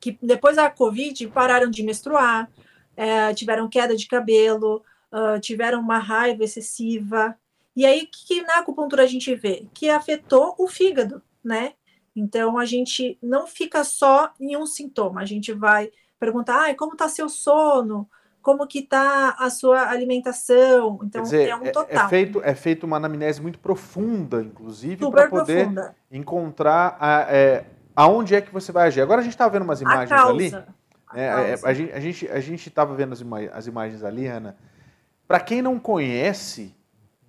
que 0.00 0.18
depois 0.22 0.56
da 0.56 0.70
Covid 0.70 1.28
pararam 1.28 1.70
de 1.70 1.82
menstruar, 1.82 2.50
é, 2.96 3.32
tiveram 3.34 3.68
queda 3.68 3.96
de 3.96 4.06
cabelo, 4.06 4.84
uh, 5.12 5.40
tiveram 5.40 5.80
uma 5.80 5.98
raiva 5.98 6.44
excessiva. 6.44 7.38
E 7.74 7.86
aí, 7.86 8.06
que, 8.06 8.26
que 8.26 8.42
na 8.42 8.58
acupuntura 8.58 9.02
a 9.02 9.06
gente 9.06 9.34
vê? 9.34 9.66
Que 9.72 9.88
afetou 9.88 10.54
o 10.58 10.68
fígado, 10.68 11.22
né? 11.42 11.74
Então, 12.14 12.58
a 12.58 12.64
gente 12.64 13.18
não 13.22 13.46
fica 13.46 13.82
só 13.82 14.32
em 14.38 14.56
um 14.56 14.66
sintoma, 14.66 15.20
a 15.20 15.24
gente 15.24 15.52
vai 15.52 15.90
perguntar, 16.18 16.70
ah, 16.70 16.74
como 16.74 16.92
está 16.92 17.08
seu 17.08 17.28
sono? 17.28 18.08
Como 18.44 18.66
que 18.66 18.80
está 18.80 19.30
a 19.38 19.48
sua 19.48 19.88
alimentação. 19.88 21.00
Então, 21.02 21.22
dizer, 21.22 21.48
é 21.48 21.56
um 21.56 21.64
é, 21.64 21.70
total. 21.70 22.06
É, 22.06 22.08
feito, 22.10 22.42
é 22.44 22.54
feito 22.54 22.84
uma 22.84 22.98
anamnese 22.98 23.40
muito 23.40 23.58
profunda, 23.58 24.42
inclusive, 24.42 25.10
para 25.10 25.28
poder 25.28 25.64
profunda. 25.64 25.96
encontrar 26.12 26.94
a, 27.00 27.26
é, 27.30 27.64
aonde 27.96 28.34
é 28.34 28.42
que 28.42 28.52
você 28.52 28.70
vai 28.70 28.86
agir. 28.86 29.00
Agora 29.00 29.22
a 29.22 29.24
gente 29.24 29.32
está 29.32 29.48
vendo 29.48 29.62
umas 29.62 29.80
imagens 29.80 30.12
a 30.12 30.26
ali. 30.26 30.54
A, 31.08 31.18
é, 31.18 31.30
causa. 31.30 31.68
a, 31.68 31.72
gente 31.72 31.92
a 31.92 32.00
gente 32.00 32.28
a 32.28 32.40
gente 32.40 32.68
estava 32.68 32.94
vendo 32.94 33.14
as, 33.14 33.22
ima 33.22 33.40
as 33.50 33.66
imagens 33.66 34.04
ali, 34.04 34.26
Ana. 34.26 34.56
Para 35.26 35.40
quem 35.40 35.62
não 35.62 35.78
conhece, 35.78 36.76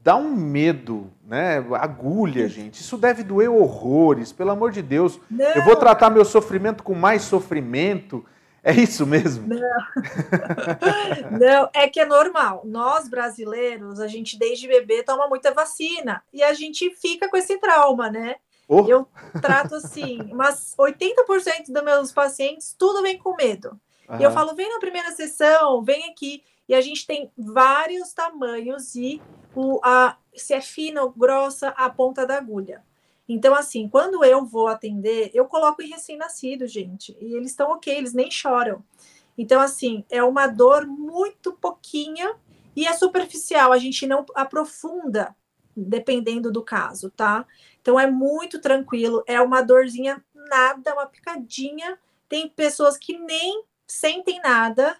dá 0.04 0.18
um 0.18 0.36
medo, 0.36 1.10
né? 1.26 1.66
Agulha, 1.80 2.50
gente. 2.50 2.82
Isso 2.82 2.98
deve 2.98 3.24
doer 3.24 3.50
horrores, 3.50 4.34
pelo 4.34 4.52
amor 4.52 4.72
de 4.72 4.82
Deus. 4.82 5.18
Não. 5.32 5.46
Eu 5.46 5.64
vou 5.64 5.78
tratar 5.78 6.10
meu 6.10 6.26
sofrimento 6.26 6.84
com 6.84 6.94
mais 6.94 7.22
sofrimento. 7.22 8.26
É 8.66 8.74
isso 8.74 9.06
mesmo? 9.06 9.48
Não. 9.48 9.60
Não, 11.40 11.70
é 11.72 11.88
que 11.88 12.00
é 12.00 12.06
normal. 12.06 12.64
Nós 12.66 13.08
brasileiros, 13.08 14.00
a 14.00 14.08
gente 14.08 14.40
desde 14.40 14.68
bebê 14.68 15.04
toma 15.04 15.28
muita 15.28 15.54
vacina 15.54 16.24
e 16.34 16.42
a 16.42 16.52
gente 16.52 16.90
fica 16.96 17.30
com 17.30 17.38
esse 17.38 17.60
trauma, 17.60 18.10
né? 18.10 18.38
Oh. 18.68 18.84
Eu 18.88 19.08
trato 19.40 19.76
assim, 19.76 20.32
mas 20.34 20.74
80% 20.80 21.68
dos 21.68 21.84
meus 21.84 22.12
pacientes 22.12 22.76
tudo 22.76 23.04
vem 23.04 23.20
com 23.20 23.36
medo. 23.36 23.80
Aham. 24.10 24.20
E 24.20 24.24
eu 24.24 24.32
falo, 24.32 24.56
vem 24.56 24.68
na 24.68 24.80
primeira 24.80 25.12
sessão, 25.12 25.84
vem 25.84 26.10
aqui. 26.10 26.42
E 26.68 26.74
a 26.74 26.82
gente 26.82 27.06
tem 27.06 27.32
vários 27.38 28.14
tamanhos 28.14 28.96
e 28.96 29.22
o, 29.56 29.80
a, 29.84 30.18
se 30.34 30.56
é 30.56 30.62
fina 30.62 31.04
ou 31.04 31.12
grossa 31.12 31.70
a 31.78 31.88
ponta 31.88 32.26
da 32.26 32.38
agulha. 32.38 32.84
Então, 33.28 33.56
assim, 33.56 33.90
quando 33.90 34.24
eu 34.24 34.46
vou 34.46 34.68
atender, 34.68 35.32
eu 35.34 35.46
coloco 35.46 35.82
em 35.82 35.90
recém-nascido, 35.90 36.68
gente. 36.68 37.18
E 37.20 37.36
eles 37.36 37.52
estão 37.52 37.72
ok, 37.72 37.96
eles 37.96 38.14
nem 38.14 38.30
choram. 38.30 38.84
Então, 39.38 39.60
assim, 39.60 40.06
é 40.10 40.24
uma 40.24 40.48
dor 40.48 40.86
muito 40.86 41.54
pouquinha 41.54 42.36
e 42.76 42.86
é 42.86 42.94
superficial, 42.94 43.72
a 43.72 43.78
gente 43.78 44.06
não 44.06 44.26
aprofunda, 44.36 45.36
dependendo 45.76 46.52
do 46.52 46.62
caso, 46.62 47.10
tá? 47.10 47.46
Então, 47.82 48.00
é 48.00 48.10
muito 48.10 48.60
tranquilo, 48.62 49.24
é 49.28 49.42
uma 49.42 49.62
dorzinha 49.62 50.24
nada, 50.34 50.94
uma 50.94 51.06
picadinha. 51.06 51.98
Tem 52.30 52.48
pessoas 52.48 52.98
que 52.98 53.18
nem 53.18 53.64
sentem 53.88 54.40
nada, 54.42 54.98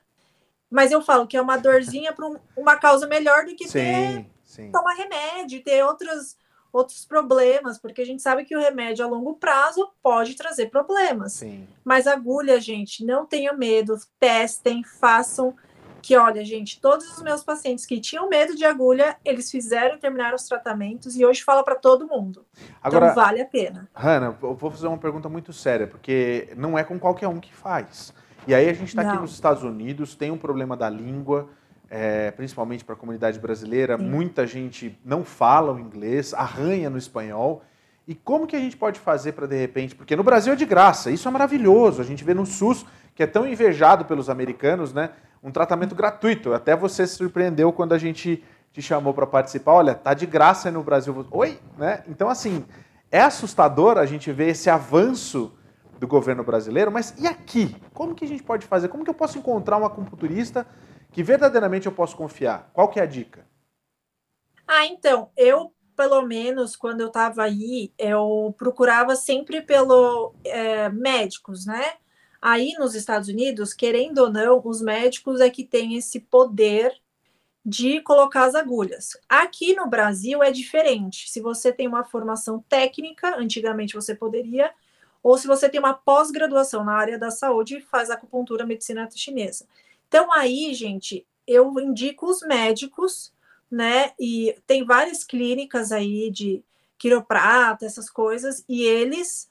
mas 0.70 0.92
eu 0.92 1.02
falo 1.02 1.28
que 1.28 1.38
é 1.38 1.42
uma 1.42 1.58
dorzinha 1.58 2.12
para 2.14 2.28
um, 2.28 2.38
uma 2.58 2.76
causa 2.76 3.08
melhor 3.08 3.46
do 3.46 3.56
que 3.56 3.68
Sim, 3.68 3.72
ter 3.72 4.26
sim. 4.44 4.72
tomar 4.72 4.94
remédio, 4.94 5.64
ter 5.64 5.84
outros, 5.84 6.38
outros 6.76 7.06
problemas, 7.06 7.78
porque 7.78 8.02
a 8.02 8.06
gente 8.06 8.22
sabe 8.22 8.44
que 8.44 8.56
o 8.56 8.60
remédio 8.60 9.06
a 9.06 9.08
longo 9.08 9.36
prazo 9.36 9.90
pode 10.04 10.36
trazer 10.36 10.70
problemas. 10.70 11.34
Sim. 11.34 11.66
Mas 11.86 12.06
agulha, 12.06 12.60
gente, 12.60 13.06
não 13.06 13.26
tenham 13.26 13.58
medo, 13.58 13.98
testem, 14.20 14.84
façam. 14.84 15.56
Que 16.02 16.18
olha, 16.18 16.44
gente, 16.44 16.80
todos 16.80 17.10
os 17.10 17.24
meus 17.24 17.44
pacientes 17.44 17.86
que 17.86 18.00
tinham 18.00 18.30
medo 18.30 18.56
de 18.56 18.66
agulha, 18.66 19.18
eles 19.24 19.50
fizeram 19.50 19.96
e 19.96 20.00
terminaram 20.00 20.36
os 20.36 20.44
tratamentos 20.44 21.18
e 21.18 21.26
hoje 21.26 21.42
fala 21.42 21.64
para 21.64 21.76
todo 21.76 22.08
mundo. 22.08 22.46
Agora, 22.84 23.06
então 23.06 23.24
vale 23.24 23.42
a 23.42 23.46
pena. 23.46 23.90
Hanna, 23.96 24.38
eu 24.44 24.54
vou 24.54 24.70
fazer 24.70 24.88
uma 24.88 24.98
pergunta 24.98 25.30
muito 25.30 25.52
séria, 25.52 25.88
porque 25.88 26.50
não 26.58 26.78
é 26.78 26.84
com 26.84 27.00
qualquer 27.00 27.28
um 27.28 27.40
que 27.40 27.56
faz. 27.56 28.14
E 28.46 28.54
aí 28.54 28.70
a 28.70 28.74
gente 28.74 28.90
está 28.90 29.02
aqui 29.02 29.20
nos 29.20 29.32
Estados 29.32 29.64
Unidos, 29.64 30.14
tem 30.14 30.30
um 30.30 30.38
problema 30.38 30.78
da 30.78 30.90
língua, 30.90 31.50
é, 31.90 32.32
principalmente 32.32 32.84
para 32.84 32.96
a 32.96 32.98
comunidade 32.98 33.40
brasileira. 33.40 33.98
Sim. 33.98 34.06
Muita 34.06 34.46
gente 34.46 34.98
não 35.04 35.24
fala 35.24 35.74
o 35.74 35.80
inglês, 35.80 36.34
arranha 36.34 36.90
no 36.90 36.98
espanhol. 36.98 37.64
E 38.08 38.14
como 38.14 38.46
que 38.46 38.56
a 38.56 38.60
gente 38.60 38.78
pode 38.78 39.00
fazer 39.00 39.32
para, 39.32 39.48
de 39.48 39.58
repente, 39.58 39.96
porque 39.96 40.16
no 40.16 40.24
Brasil 40.24 40.54
é 40.54 40.56
de 40.56 40.66
graça, 40.66 41.10
isso 41.10 41.28
é 41.28 41.32
maravilhoso, 41.32 42.02
a 42.02 42.06
gente 42.06 42.24
vê 42.24 42.36
no 42.36 42.46
SUS, 42.46 42.86
que 43.16 43.24
é 43.24 43.28
tão 43.28 43.48
invejado 43.48 44.06
pelos 44.06 44.30
americanos, 44.30 44.94
né, 44.94 45.10
um 45.42 45.50
tratamento 45.50 45.96
gratuito. 45.96 46.54
Até 46.54 46.76
você 46.76 47.08
se 47.08 47.16
surpreendeu 47.16 47.72
quando 47.72 47.94
a 47.94 47.98
gente 47.98 48.44
te 48.72 48.82
chamou 48.82 49.14
para 49.14 49.26
participar. 49.26 49.72
Olha, 49.72 49.96
tá 49.96 50.14
de 50.14 50.26
graça 50.26 50.70
no 50.70 50.84
Brasil. 50.84 51.26
Oi, 51.32 51.58
né? 51.78 52.04
Então, 52.10 52.30
assim, 52.30 52.66
é 53.10 53.22
assustador 53.22 53.98
a 53.98 54.06
gente 54.06 54.32
ver 54.32 54.50
esse 54.50 54.70
avanço 54.70 55.54
do 55.98 56.06
governo 56.06 56.44
brasileiro, 56.44 56.92
mas 56.92 57.16
e 57.18 57.26
aqui? 57.26 57.74
Como 57.94 58.14
que 58.14 58.26
a 58.26 58.28
gente 58.28 58.44
pode 58.44 58.66
fazer? 58.66 58.90
Como 58.90 59.04
que 59.04 59.10
eu 59.10 59.14
posso 59.14 59.38
encontrar 59.38 59.78
um 59.78 59.86
acupunturista 59.86 60.68
que 61.16 61.24
verdadeiramente 61.24 61.86
eu 61.86 61.94
posso 61.94 62.14
confiar? 62.14 62.70
Qual 62.74 62.90
que 62.90 63.00
é 63.00 63.04
a 63.04 63.06
dica? 63.06 63.48
Ah, 64.68 64.86
então, 64.86 65.32
eu 65.38 65.74
pelo 65.96 66.22
menos 66.24 66.76
quando 66.76 67.00
eu 67.00 67.08
estava 67.08 67.44
aí, 67.44 67.94
eu 67.98 68.54
procurava 68.58 69.16
sempre 69.16 69.62
pelo 69.62 70.36
é, 70.44 70.90
médicos, 70.90 71.66
né? 71.66 71.94
Aí 72.42 72.74
nos 72.78 72.96
Estados 72.96 73.30
Unidos, 73.30 73.74
querendo 73.74 74.18
ou 74.18 74.30
não, 74.30 74.62
os 74.66 74.82
médicos 74.82 75.40
é 75.40 75.50
que 75.50 75.64
têm 75.64 75.96
esse 75.96 76.20
poder 76.20 76.94
de 77.66 78.02
colocar 78.02 78.44
as 78.44 78.56
agulhas. 78.56 79.12
Aqui 79.30 79.74
no 79.74 79.88
Brasil 79.88 80.44
é 80.44 80.52
diferente. 80.52 81.30
Se 81.30 81.40
você 81.40 81.72
tem 81.72 81.88
uma 81.88 82.04
formação 82.04 82.62
técnica, 82.68 83.40
antigamente 83.40 83.96
você 83.96 84.14
poderia, 84.14 84.70
ou 85.24 85.38
se 85.38 85.48
você 85.48 85.70
tem 85.70 85.80
uma 85.80 85.94
pós-graduação 85.94 86.84
na 86.84 86.94
área 86.94 87.18
da 87.18 87.32
saúde, 87.32 87.80
faz 87.80 88.10
acupuntura 88.10 88.66
medicina 88.66 89.08
chinesa. 89.16 89.66
Então 90.08 90.32
aí, 90.32 90.74
gente, 90.74 91.26
eu 91.48 91.80
indico 91.80 92.28
os 92.28 92.42
médicos 92.42 93.34
né? 93.76 94.12
E 94.20 94.56
tem 94.66 94.86
várias 94.86 95.24
clínicas 95.24 95.92
aí 95.92 96.30
de 96.32 96.64
quiroprata, 96.98 97.86
essas 97.86 98.10
coisas, 98.10 98.64
e 98.70 98.84
eles 98.84 99.50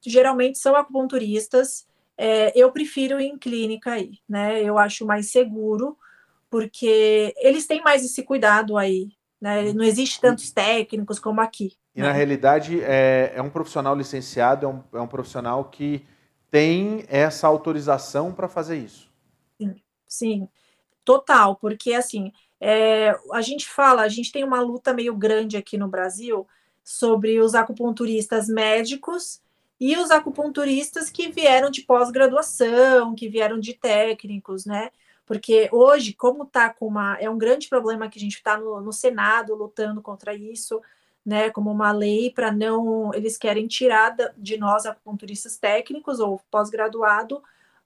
geralmente 0.00 0.58
são 0.58 0.74
acupunturistas. 0.76 1.86
É, 2.16 2.58
eu 2.58 2.70
prefiro 2.70 3.20
ir 3.20 3.26
em 3.26 3.38
clínica 3.38 3.92
aí, 3.92 4.18
né? 4.28 4.62
Eu 4.62 4.78
acho 4.78 5.06
mais 5.06 5.30
seguro, 5.30 5.96
porque 6.48 7.34
eles 7.38 7.66
têm 7.66 7.82
mais 7.82 8.04
esse 8.04 8.22
cuidado 8.22 8.76
aí, 8.76 9.10
né? 9.40 9.72
Não 9.72 9.84
existe 9.84 10.20
tantos 10.20 10.50
técnicos 10.50 11.18
como 11.18 11.40
aqui. 11.40 11.76
E 11.94 12.00
né? 12.00 12.08
na 12.08 12.12
realidade 12.12 12.80
é, 12.82 13.32
é 13.34 13.42
um 13.42 13.50
profissional 13.50 13.94
licenciado, 13.94 14.66
é 14.66 14.68
um, 14.68 14.82
é 14.94 15.00
um 15.00 15.08
profissional 15.08 15.64
que 15.64 16.06
tem 16.50 17.04
essa 17.08 17.46
autorização 17.46 18.32
para 18.32 18.48
fazer 18.48 18.78
isso. 18.78 19.09
Sim, 20.10 20.48
total, 21.04 21.54
porque 21.54 21.94
assim, 21.94 22.32
é, 22.60 23.16
a 23.32 23.40
gente 23.40 23.68
fala, 23.68 24.02
a 24.02 24.08
gente 24.08 24.32
tem 24.32 24.42
uma 24.42 24.60
luta 24.60 24.92
meio 24.92 25.14
grande 25.14 25.56
aqui 25.56 25.78
no 25.78 25.86
Brasil 25.86 26.46
sobre 26.82 27.40
os 27.40 27.54
acupunturistas 27.54 28.48
médicos 28.48 29.40
e 29.78 29.96
os 29.96 30.10
acupunturistas 30.10 31.08
que 31.10 31.30
vieram 31.30 31.70
de 31.70 31.82
pós-graduação, 31.82 33.14
que 33.14 33.28
vieram 33.28 33.60
de 33.60 33.72
técnicos, 33.74 34.66
né? 34.66 34.90
Porque 35.24 35.68
hoje, 35.72 36.12
como 36.12 36.44
tá 36.44 36.68
com 36.74 36.88
uma. 36.88 37.16
É 37.20 37.30
um 37.30 37.38
grande 37.38 37.68
problema 37.68 38.08
que 38.08 38.18
a 38.18 38.20
gente 38.20 38.34
está 38.34 38.58
no, 38.58 38.80
no 38.80 38.92
Senado 38.92 39.54
lutando 39.54 40.02
contra 40.02 40.34
isso, 40.34 40.82
né? 41.24 41.50
Como 41.50 41.70
uma 41.70 41.92
lei 41.92 42.32
para 42.32 42.50
não. 42.50 43.14
Eles 43.14 43.38
querem 43.38 43.68
tirar 43.68 44.16
de 44.36 44.56
nós, 44.58 44.84
acupunturistas 44.86 45.56
técnicos 45.56 46.18
ou 46.18 46.40
pós-graduado, 46.50 47.40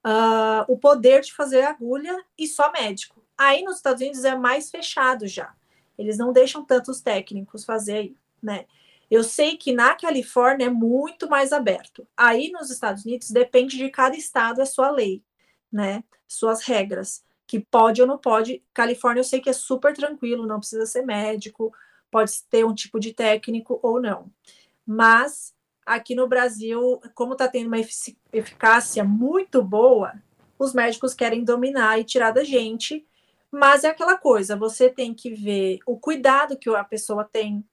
uh, 0.05 0.71
o 0.71 0.77
poder 0.77 1.21
de 1.21 1.33
fazer 1.33 1.63
agulha 1.63 2.23
e 2.37 2.47
só 2.47 2.71
médico. 2.71 3.23
Aí 3.35 3.63
nos 3.63 3.77
Estados 3.77 4.01
Unidos 4.01 4.23
é 4.23 4.35
mais 4.35 4.69
fechado 4.69 5.27
já. 5.27 5.53
Eles 5.97 6.17
não 6.17 6.31
deixam 6.31 6.63
tantos 6.63 7.01
técnicos 7.01 7.65
fazer, 7.65 8.15
né? 8.41 8.65
Eu 9.09 9.23
sei 9.23 9.57
que 9.57 9.71
na 9.71 9.95
Califórnia 9.95 10.65
é 10.65 10.69
muito 10.69 11.29
mais 11.29 11.51
aberto. 11.51 12.07
Aí 12.15 12.51
nos 12.51 12.69
Estados 12.69 13.03
Unidos 13.05 13.31
depende 13.31 13.77
de 13.77 13.89
cada 13.89 14.15
estado 14.15 14.61
a 14.61 14.65
sua 14.65 14.89
lei, 14.89 15.23
né? 15.71 16.03
Suas 16.27 16.63
regras, 16.63 17.23
que 17.47 17.59
pode 17.59 18.01
ou 18.01 18.07
não 18.07 18.17
pode. 18.17 18.63
Califórnia 18.73 19.21
eu 19.21 19.25
sei 19.25 19.39
que 19.39 19.49
é 19.49 19.53
super 19.53 19.93
tranquilo, 19.93 20.47
não 20.47 20.59
precisa 20.59 20.85
ser 20.85 21.03
médico, 21.03 21.73
pode 22.09 22.31
ter 22.49 22.65
um 22.65 22.73
tipo 22.73 22.99
de 22.99 23.13
técnico 23.13 23.79
ou 23.81 24.01
não. 24.01 24.31
Mas 24.85 25.54
aqui 25.85 26.15
no 26.15 26.27
Brasil, 26.27 27.01
como 27.13 27.33
está 27.33 27.47
tendo 27.47 27.67
uma 27.67 27.79
eficácia 28.33 29.03
muito 29.03 29.63
boa, 29.63 30.13
os 30.57 30.73
médicos 30.73 31.13
querem 31.13 31.43
dominar 31.43 31.99
e 31.99 32.03
tirar 32.03 32.31
da 32.31 32.43
gente 32.43 33.05
mas 33.55 33.85
é 33.85 33.89
aquela 33.89 34.17
coisa, 34.17 34.55
você 34.55 34.89
tem 34.89 35.13
que 35.13 35.33
ver 35.33 35.79
o 35.85 35.97
cuidado 35.97 36.57
que 36.57 36.69
a 36.69 36.83
pessoa 36.83 37.23
tem, 37.23 37.63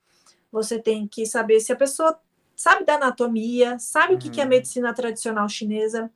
você 0.50 0.78
tem 0.78 1.08
que 1.08 1.26
saber 1.26 1.58
se 1.58 1.72
a 1.72 1.76
pessoa 1.76 2.18
sabe 2.54 2.84
da 2.84 2.94
anatomia, 2.94 3.78
sabe 3.80 4.12
uhum. 4.12 4.18
o 4.18 4.22
que, 4.22 4.38
é 4.38 4.42
a 4.42 4.46
uhum. 4.46 4.50
medicina 4.50 4.94
tradicional 4.94 5.48
chinesa. 5.48 6.08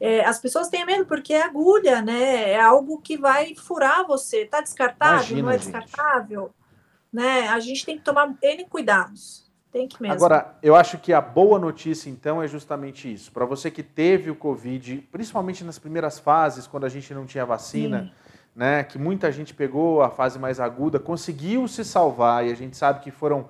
É, 0.00 0.24
as 0.24 0.38
pessoas 0.38 0.68
têm 0.68 0.86
medo 0.86 1.04
porque 1.04 1.34
é 1.34 1.42
agulha, 1.42 2.00
né? 2.00 2.52
É 2.52 2.60
algo 2.60 3.02
que 3.02 3.16
vai 3.16 3.54
furar 3.54 4.06
você. 4.06 4.46
Tá 4.46 4.60
descartável? 4.60 5.36
Imagina, 5.36 5.42
não 5.42 5.50
é 5.50 5.58
descartável? 5.58 6.54
Né? 7.12 7.48
A 7.48 7.60
gente 7.60 7.84
tem 7.84 7.98
que 7.98 8.04
tomar 8.04 8.34
N 8.42 8.64
cuidados. 8.64 9.41
Tem 9.72 9.88
que 9.88 10.00
mesmo. 10.02 10.14
Agora, 10.14 10.54
eu 10.62 10.76
acho 10.76 10.98
que 10.98 11.12
a 11.12 11.20
boa 11.20 11.58
notícia, 11.58 12.10
então, 12.10 12.42
é 12.42 12.46
justamente 12.46 13.12
isso. 13.12 13.32
Para 13.32 13.46
você 13.46 13.70
que 13.70 13.82
teve 13.82 14.30
o 14.30 14.34
Covid, 14.34 15.08
principalmente 15.10 15.64
nas 15.64 15.78
primeiras 15.78 16.18
fases, 16.18 16.66
quando 16.66 16.84
a 16.84 16.88
gente 16.90 17.14
não 17.14 17.24
tinha 17.24 17.46
vacina, 17.46 18.02
Sim 18.02 18.22
né, 18.54 18.84
que 18.84 18.98
muita 18.98 19.32
gente 19.32 19.54
pegou 19.54 20.02
a 20.02 20.10
fase 20.10 20.38
mais 20.38 20.60
aguda, 20.60 20.98
conseguiu 20.98 21.66
se 21.66 21.84
salvar, 21.84 22.46
e 22.46 22.52
a 22.52 22.54
gente 22.54 22.76
sabe 22.76 23.00
que 23.00 23.10
foram 23.10 23.48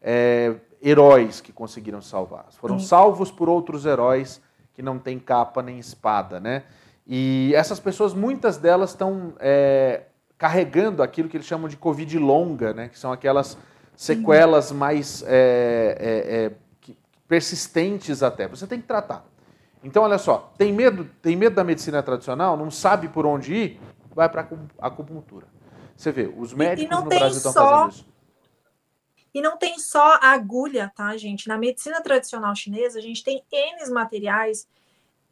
é, 0.00 0.54
heróis 0.82 1.40
que 1.40 1.52
conseguiram 1.52 2.02
salvar. 2.02 2.46
Foram 2.52 2.78
Sim. 2.78 2.86
salvos 2.86 3.30
por 3.30 3.48
outros 3.48 3.86
heróis 3.86 4.40
que 4.74 4.82
não 4.82 4.98
têm 4.98 5.18
capa 5.18 5.62
nem 5.62 5.78
espada, 5.78 6.38
né? 6.38 6.64
E 7.06 7.52
essas 7.54 7.80
pessoas, 7.80 8.14
muitas 8.14 8.58
delas 8.58 8.90
estão 8.90 9.32
é, 9.40 10.02
carregando 10.38 11.02
aquilo 11.02 11.28
que 11.28 11.36
eles 11.36 11.46
chamam 11.46 11.68
de 11.68 11.76
Covid 11.76 12.18
longa, 12.18 12.72
né? 12.72 12.88
Que 12.88 12.98
são 12.98 13.12
aquelas 13.12 13.58
sequelas 14.02 14.72
mais 14.72 15.22
é, 15.28 15.96
é, 16.00 16.44
é 16.46 16.94
persistentes 17.28 18.20
até. 18.20 18.48
Você 18.48 18.66
tem 18.66 18.80
que 18.80 18.86
tratar. 18.86 19.24
Então, 19.84 20.02
olha 20.02 20.18
só, 20.18 20.52
tem 20.58 20.72
medo, 20.72 21.08
tem 21.22 21.36
medo 21.36 21.54
da 21.54 21.62
medicina 21.62 22.02
tradicional, 22.02 22.56
não 22.56 22.68
sabe 22.68 23.08
por 23.08 23.24
onde 23.24 23.54
ir, 23.54 23.80
vai 24.12 24.28
para 24.28 24.48
a 24.80 24.86
acupuntura. 24.88 25.46
Você 25.96 26.10
vê, 26.10 26.32
os 26.36 26.52
médicos 26.52 26.98
no 26.98 27.04
Brasil 27.04 27.36
estão 27.36 27.52
fazendo 27.52 27.90
isso. 27.90 28.06
E 29.32 29.40
não 29.40 29.56
tem 29.56 29.78
só 29.78 30.18
a 30.20 30.32
agulha, 30.32 30.92
tá, 30.96 31.16
gente? 31.16 31.46
Na 31.46 31.56
medicina 31.56 32.00
tradicional 32.02 32.54
chinesa, 32.56 32.98
a 32.98 33.02
gente 33.02 33.22
tem 33.22 33.42
N 33.52 33.90
materiais 33.90 34.66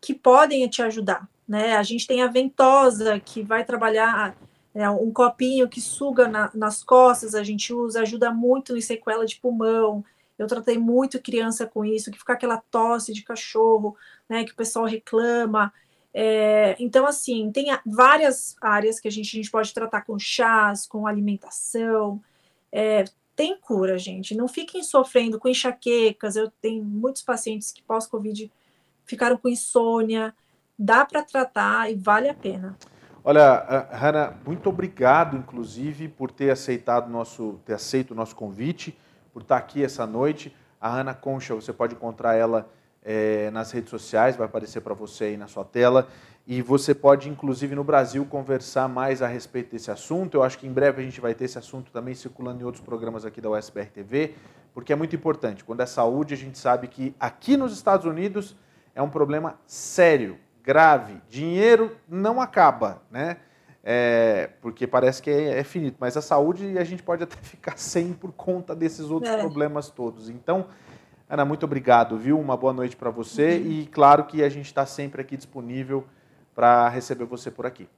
que 0.01 0.15
podem 0.15 0.67
te 0.69 0.81
ajudar, 0.81 1.29
né? 1.47 1.77
A 1.77 1.83
gente 1.83 2.07
tem 2.07 2.23
a 2.23 2.29
ventosa, 2.29 3.19
que 3.19 3.43
vai 3.43 3.65
trabalhar 3.65 4.37
é, 4.75 4.89
um 4.89 5.13
copinho 5.13 5.69
que 5.69 5.81
suga 5.81 6.29
na, 6.29 6.51
nas 6.55 6.83
costas, 6.85 7.35
a 7.35 7.43
gente 7.43 7.73
usa, 7.73 8.03
ajuda 8.03 8.33
muito 8.33 8.77
em 8.77 8.81
sequela 8.81 9.27
de 9.27 9.37
pulmão. 9.37 10.05
Eu 10.39 10.47
tratei 10.47 10.79
muito 10.79 11.21
criança 11.21 11.67
com 11.67 11.85
isso, 11.85 12.11
que 12.11 12.19
fica 12.19 12.33
aquela 12.33 12.57
tosse 12.71 13.13
de 13.13 13.23
cachorro, 13.23 13.97
né, 14.29 14.45
que 14.45 14.53
o 14.53 14.57
pessoal 14.57 14.87
reclama. 14.87 15.73
É, 16.15 16.77
então, 16.79 17.07
assim, 17.07 17.51
tem 17.53 17.67
várias 17.85 18.57
áreas 18.61 18.99
que 18.99 19.09
a 19.09 19.11
gente, 19.11 19.37
a 19.37 19.37
gente 19.37 19.51
pode 19.51 19.73
tratar 19.75 20.03
com 20.03 20.19
chás, 20.19 20.87
com 20.87 21.07
alimentação. 21.07 22.23
É, 22.73 23.05
tem 23.37 23.57
cura, 23.59 23.99
gente. 23.99 24.35
Não 24.35 24.49
fiquem 24.49 24.83
sofrendo 24.83 25.39
com 25.39 25.49
enxaquecas. 25.49 26.37
Eu 26.37 26.51
tenho 26.61 26.85
muitos 26.85 27.23
pacientes 27.23 27.73
que 27.73 27.83
pós-Covid 27.83 28.51
ficaram 29.05 29.37
com 29.37 29.49
insônia. 29.49 30.35
Dá 30.79 31.05
para 31.05 31.23
tratar 31.23 31.91
e 31.91 31.95
vale 31.95 32.29
a 32.29 32.35
pena. 32.35 32.77
Olha, 33.23 33.87
Hanna, 33.93 34.35
muito 34.47 34.71
obrigado, 34.71 35.37
inclusive, 35.37 36.09
por 36.09 36.31
ter 36.31 36.51
aceitado 36.51 37.11
nosso, 37.11 37.61
ter 37.67 37.75
aceito 37.75 38.13
o 38.13 38.15
nosso 38.15 38.35
convite, 38.35 38.99
por 39.31 39.43
estar 39.43 39.59
aqui 39.59 39.85
essa 39.85 40.07
noite. 40.07 40.57
A 40.81 40.89
Hanna 40.89 41.13
Concha, 41.13 41.55
você 41.55 41.71
pode 41.71 41.95
encontrar 41.95 42.35
ela 42.35 42.67
é, 43.05 43.51
nas 43.51 43.73
redes 43.73 43.91
sociais, 43.91 44.37
vai 44.37 44.47
aparecer 44.47 44.81
para 44.81 44.95
você 44.95 45.25
aí 45.25 45.37
na 45.37 45.47
sua 45.49 45.67
tela. 45.67 46.09
E 46.47 46.63
você 46.63 46.95
pode, 46.95 47.29
inclusive, 47.29 47.75
no 47.75 47.85
Brasil, 47.85 48.25
conversar 48.25 48.89
mais 48.89 49.21
a 49.21 49.27
respeito 49.27 49.71
desse 49.73 49.91
assunto. 49.91 50.39
Eu 50.39 50.43
acho 50.43 50.59
que 50.59 50.67
em 50.67 50.73
breve 50.73 51.03
a 51.03 51.05
gente 51.05 51.21
vai 51.21 51.35
ter 51.35 51.45
esse 51.45 51.59
assunto 51.59 51.93
também 51.93 52.15
circulando 52.15 52.63
em 52.63 52.65
outros 52.65 52.83
programas 52.83 53.27
aqui 53.27 53.39
da 53.39 53.51
USBR 53.51 53.91
TV, 53.91 54.35
porque 54.73 54.95
é 54.95 54.97
muito 54.97 55.15
importante. 55.15 55.63
Quando 55.63 55.81
é 55.83 55.87
saúde, 55.87 56.33
a 56.33 56.37
gente 56.39 56.59
sabe 56.59 56.89
que 56.89 57.15
aqui 57.21 57.55
nos 57.59 57.75
Estados 57.75 58.07
Unidos 58.07 58.57
é 58.95 59.03
um 59.03 59.11
problema 59.11 59.61
sério, 59.67 60.39
grave. 60.63 61.21
Dinheiro 61.29 61.97
não 62.09 62.41
acaba, 62.41 63.03
né? 63.11 63.39
É, 63.83 64.51
porque 64.61 64.87
parece 64.87 65.23
que 65.23 65.31
é, 65.31 65.59
é, 65.59 65.65
finito, 65.65 65.97
mas 65.99 66.15
a 66.15 66.21
saúde 66.21 66.79
a 66.79 66.85
gente 66.85 67.03
pode 67.03 67.23
até 67.23 67.37
ficar 67.41 67.79
sem 67.79 68.13
por 68.13 68.33
conta 68.33 68.75
desses 68.75 69.11
outros 69.11 69.33
é. 69.33 69.39
problemas 69.39 69.89
todos. 69.89 70.29
Então, 70.29 70.67
Ana, 71.29 71.45
muito 71.45 71.65
obrigado, 71.65 72.19
viu? 72.19 72.39
Uma 72.39 72.57
boa 72.57 72.73
noite 72.73 72.97
para 72.97 73.11
você 73.11 73.57
uhum. 73.57 73.71
e 73.71 73.87
claro 73.87 74.25
que 74.25 74.43
a 74.43 74.49
gente 74.49 74.67
está 74.67 74.85
sempre 74.85 75.23
aqui 75.23 75.37
disponível 75.37 76.05
para 76.55 76.89
receber 76.89 77.25
você 77.25 77.51
por 77.51 77.65
aqui. 77.65 77.89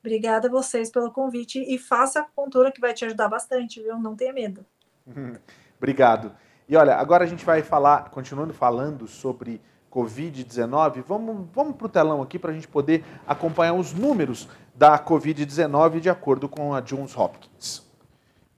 Obrigada 0.00 0.48
a 0.48 0.50
vocês 0.50 0.90
pelo 0.90 1.10
convite 1.10 1.58
e 1.58 1.78
faça 1.78 2.18
a 2.18 2.22
acupuntura 2.22 2.70
que 2.70 2.80
vai 2.80 2.92
te 2.92 3.04
ajudar 3.04 3.28
bastante, 3.28 3.80
viu? 3.80 3.98
Não 3.98 4.14
tenha 4.14 4.32
medo. 4.32 4.64
Obrigado. 5.78 6.32
E 6.68 6.76
olha, 6.76 6.96
agora 6.96 7.24
a 7.24 7.26
gente 7.26 7.44
vai 7.44 7.62
falar, 7.62 8.10
continuando 8.10 8.52
falando 8.52 9.06
sobre 9.06 9.60
Covid-19, 9.94 11.02
vamos, 11.06 11.46
vamos 11.54 11.76
para 11.76 11.86
o 11.86 11.88
telão 11.88 12.22
aqui 12.22 12.38
para 12.38 12.50
a 12.50 12.54
gente 12.54 12.66
poder 12.66 13.04
acompanhar 13.26 13.74
os 13.74 13.92
números 13.92 14.48
da 14.74 14.98
Covid-19 14.98 16.00
de 16.00 16.08
acordo 16.08 16.48
com 16.48 16.74
a 16.74 16.80
Johns 16.80 17.16
Hopkins. 17.16 17.82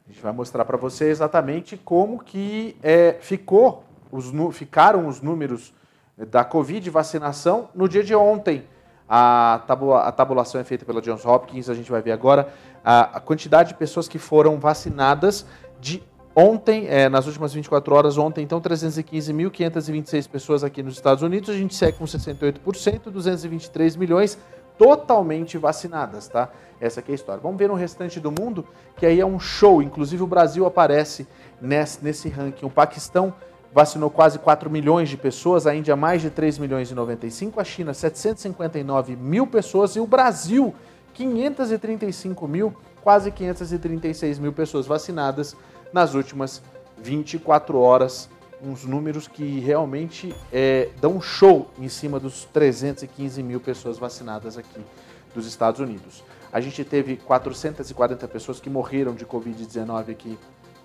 A 0.07 0.13
gente 0.13 0.23
vai 0.23 0.33
mostrar 0.33 0.65
para 0.65 0.77
você 0.77 1.07
exatamente 1.07 1.77
como 1.77 2.23
que 2.23 2.77
é, 2.83 3.17
ficou 3.21 3.85
os, 4.13 4.33
ficaram 4.53 5.09
os 5.09 5.21
números 5.21 5.75
da 6.17 6.45
Covid 6.45 6.89
vacinação 6.91 7.69
no 7.75 7.89
dia 7.89 8.05
de 8.05 8.15
ontem. 8.15 8.65
A, 9.09 9.63
tabula, 9.67 10.03
a 10.03 10.13
tabulação 10.13 10.61
é 10.61 10.65
feita 10.65 10.85
pela 10.85 11.03
Johns 11.03 11.27
Hopkins, 11.27 11.69
a 11.69 11.75
gente 11.75 11.91
vai 11.91 12.01
ver 12.01 12.13
agora 12.13 12.49
a, 12.85 13.17
a 13.17 13.21
quantidade 13.21 13.71
de 13.71 13.75
pessoas 13.75 14.09
que 14.09 14.19
foram 14.19 14.59
vacinadas 14.59 15.47
de 15.81 16.03
Ontem, 16.37 16.89
é, 16.89 17.09
nas 17.09 17.27
últimas 17.27 17.55
24 17.55 17.95
horas, 17.95 18.19
ontem, 18.19 18.43
então, 18.43 18.61
315.526 18.61 20.29
pessoas 20.29 20.65
aqui 20.65 20.83
nos 20.83 20.95
Estados 20.95 21.23
Unidos. 21.23 21.49
A 21.49 21.53
gente 21.53 21.77
segue 21.77 21.97
com 21.97 22.05
68%, 22.05 23.09
223 23.09 23.95
milhões 23.95 24.37
totalmente 24.77 25.57
vacinadas, 25.57 26.27
tá? 26.27 26.51
Essa 26.81 26.99
aqui 26.99 27.13
é 27.13 27.15
a 27.15 27.15
história. 27.15 27.41
Vamos 27.41 27.57
ver 27.57 27.69
no 27.69 27.75
restante 27.75 28.19
do 28.19 28.33
mundo, 28.33 28.67
que 28.97 29.07
aí 29.07 29.21
é 29.21 29.27
um 29.27 29.39
show. 29.39 29.81
Inclusive, 29.81 30.25
o 30.25 30.27
Brasil 30.27 30.67
aparece 30.67 31.25
nesse, 31.61 32.05
nesse 32.05 32.29
ranking. 32.29 32.67
O 32.67 32.71
Paquistão 32.71 33.33
vacinou 33.73 34.11
quase 34.11 34.41
4 34.41 34.69
milhões 34.69 35.09
de 35.09 35.17
pessoas, 35.17 35.69
a 35.69 35.75
Índia 35.75 35.95
mais 35.95 36.21
de 36.21 36.31
3 36.31 36.59
milhões 36.59 36.91
e 36.91 36.95
95, 36.95 37.61
a 37.61 37.65
China 37.65 37.95
759 37.95 39.15
mil 39.15 39.47
pessoas 39.47 39.95
e 39.95 40.01
o 40.01 40.07
Brasil 40.07 40.75
535 41.13 42.47
mil, 42.49 42.75
quase 43.03 43.31
536 43.31 44.39
mil 44.39 44.53
pessoas 44.53 44.87
vacinadas 44.87 45.57
nas 45.95 46.13
últimas 46.15 46.61
24 46.99 47.79
horas. 47.79 48.29
Uns 48.61 48.85
números 48.85 49.29
que 49.29 49.61
realmente 49.61 50.35
é, 50.53 50.91
dão 51.01 51.17
um 51.17 51.21
show 51.21 51.71
em 51.79 51.89
cima 51.89 52.19
dos 52.19 52.45
315 52.47 53.43
mil 53.43 53.61
pessoas 53.61 53.99
vacinadas 53.99 54.59
aqui 54.59 54.81
dos 55.35 55.47
Estados 55.47 55.81
Unidos. 55.81 56.25
A 56.53 56.61
gente 56.61 56.83
teve 56.85 57.17
440 57.17 58.27
pessoas 58.27 58.59
que 58.59 58.71
morreram 58.71 59.15
de 59.15 59.25
Covid-19 59.27 60.11
aqui 60.11 60.39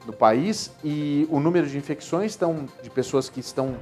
no 0.05 0.13
país 0.13 0.71
e 0.83 1.27
o 1.29 1.39
número 1.39 1.67
de 1.67 1.77
infecções 1.77 2.31
estão, 2.31 2.67
de 2.81 2.89
pessoas 2.89 3.29
que 3.29 3.39
estão 3.39 3.77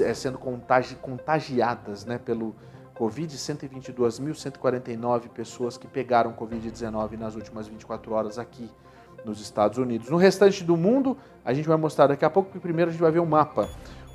é, 0.00 0.12
sendo 0.12 0.38
contagi 0.38 0.96
contagiadas 0.96 2.04
né, 2.04 2.18
pelo 2.18 2.54
Covid, 2.94 3.32
122.149 3.34 5.28
pessoas 5.28 5.78
que 5.78 5.86
pegaram 5.86 6.32
Covid-19 6.32 7.16
nas 7.18 7.34
últimas 7.36 7.68
24 7.68 8.12
horas 8.12 8.38
aqui 8.38 8.68
nos 9.26 9.40
Estados 9.40 9.76
Unidos. 9.76 10.08
No 10.08 10.16
restante 10.16 10.62
do 10.62 10.76
mundo, 10.76 11.16
a 11.44 11.52
gente 11.52 11.66
vai 11.66 11.76
mostrar 11.76 12.06
daqui 12.06 12.24
a 12.24 12.30
pouco, 12.30 12.48
porque 12.48 12.60
primeiro 12.60 12.90
a 12.90 12.92
gente 12.92 13.02
vai 13.02 13.10
ver 13.10 13.18
o 13.18 13.26
mapa. 13.26 13.68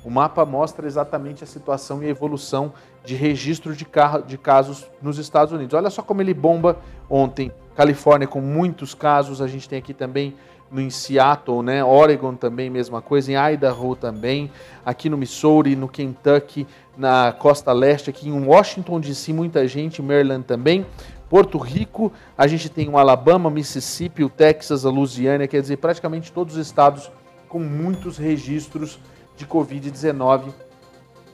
O 0.04 0.10
mapa 0.10 0.44
mostra 0.44 0.86
exatamente 0.86 1.44
a 1.44 1.46
situação 1.46 2.02
e 2.02 2.06
a 2.06 2.08
evolução 2.08 2.72
de 3.04 3.14
registro 3.14 3.76
de, 3.76 3.86
de 4.26 4.38
casos 4.38 4.90
nos 5.00 5.18
Estados 5.18 5.52
Unidos. 5.52 5.74
Olha 5.74 5.90
só 5.90 6.02
como 6.02 6.20
ele 6.20 6.34
bomba 6.34 6.78
ontem. 7.08 7.52
Califórnia 7.76 8.26
com 8.26 8.40
muitos 8.40 8.94
casos, 8.94 9.40
a 9.40 9.46
gente 9.46 9.68
tem 9.68 9.78
aqui 9.78 9.94
também 9.94 10.34
no 10.72 10.80
em 10.80 10.88
Seattle, 10.88 11.62
né? 11.62 11.84
Oregon 11.84 12.34
também, 12.34 12.70
mesma 12.70 13.02
coisa, 13.02 13.30
em 13.30 13.52
Idaho 13.52 13.94
também, 13.94 14.50
aqui 14.84 15.10
no 15.10 15.18
Missouri, 15.18 15.76
no 15.76 15.86
Kentucky, 15.86 16.66
na 16.96 17.32
costa 17.38 17.72
leste, 17.72 18.08
aqui 18.08 18.28
em 18.28 18.46
Washington 18.46 18.98
DC, 18.98 19.32
muita 19.34 19.68
gente, 19.68 20.00
Maryland 20.00 20.44
também. 20.44 20.86
Porto 21.32 21.56
Rico, 21.56 22.12
a 22.36 22.46
gente 22.46 22.68
tem 22.68 22.90
o 22.90 22.98
Alabama, 22.98 23.48
Mississippi, 23.48 24.22
o 24.22 24.28
Texas, 24.28 24.84
a 24.84 24.90
Louisiana, 24.90 25.48
quer 25.48 25.62
dizer, 25.62 25.78
praticamente 25.78 26.30
todos 26.30 26.56
os 26.56 26.66
estados 26.66 27.10
com 27.48 27.58
muitos 27.58 28.18
registros 28.18 28.98
de 29.34 29.46
Covid-19 29.46 30.52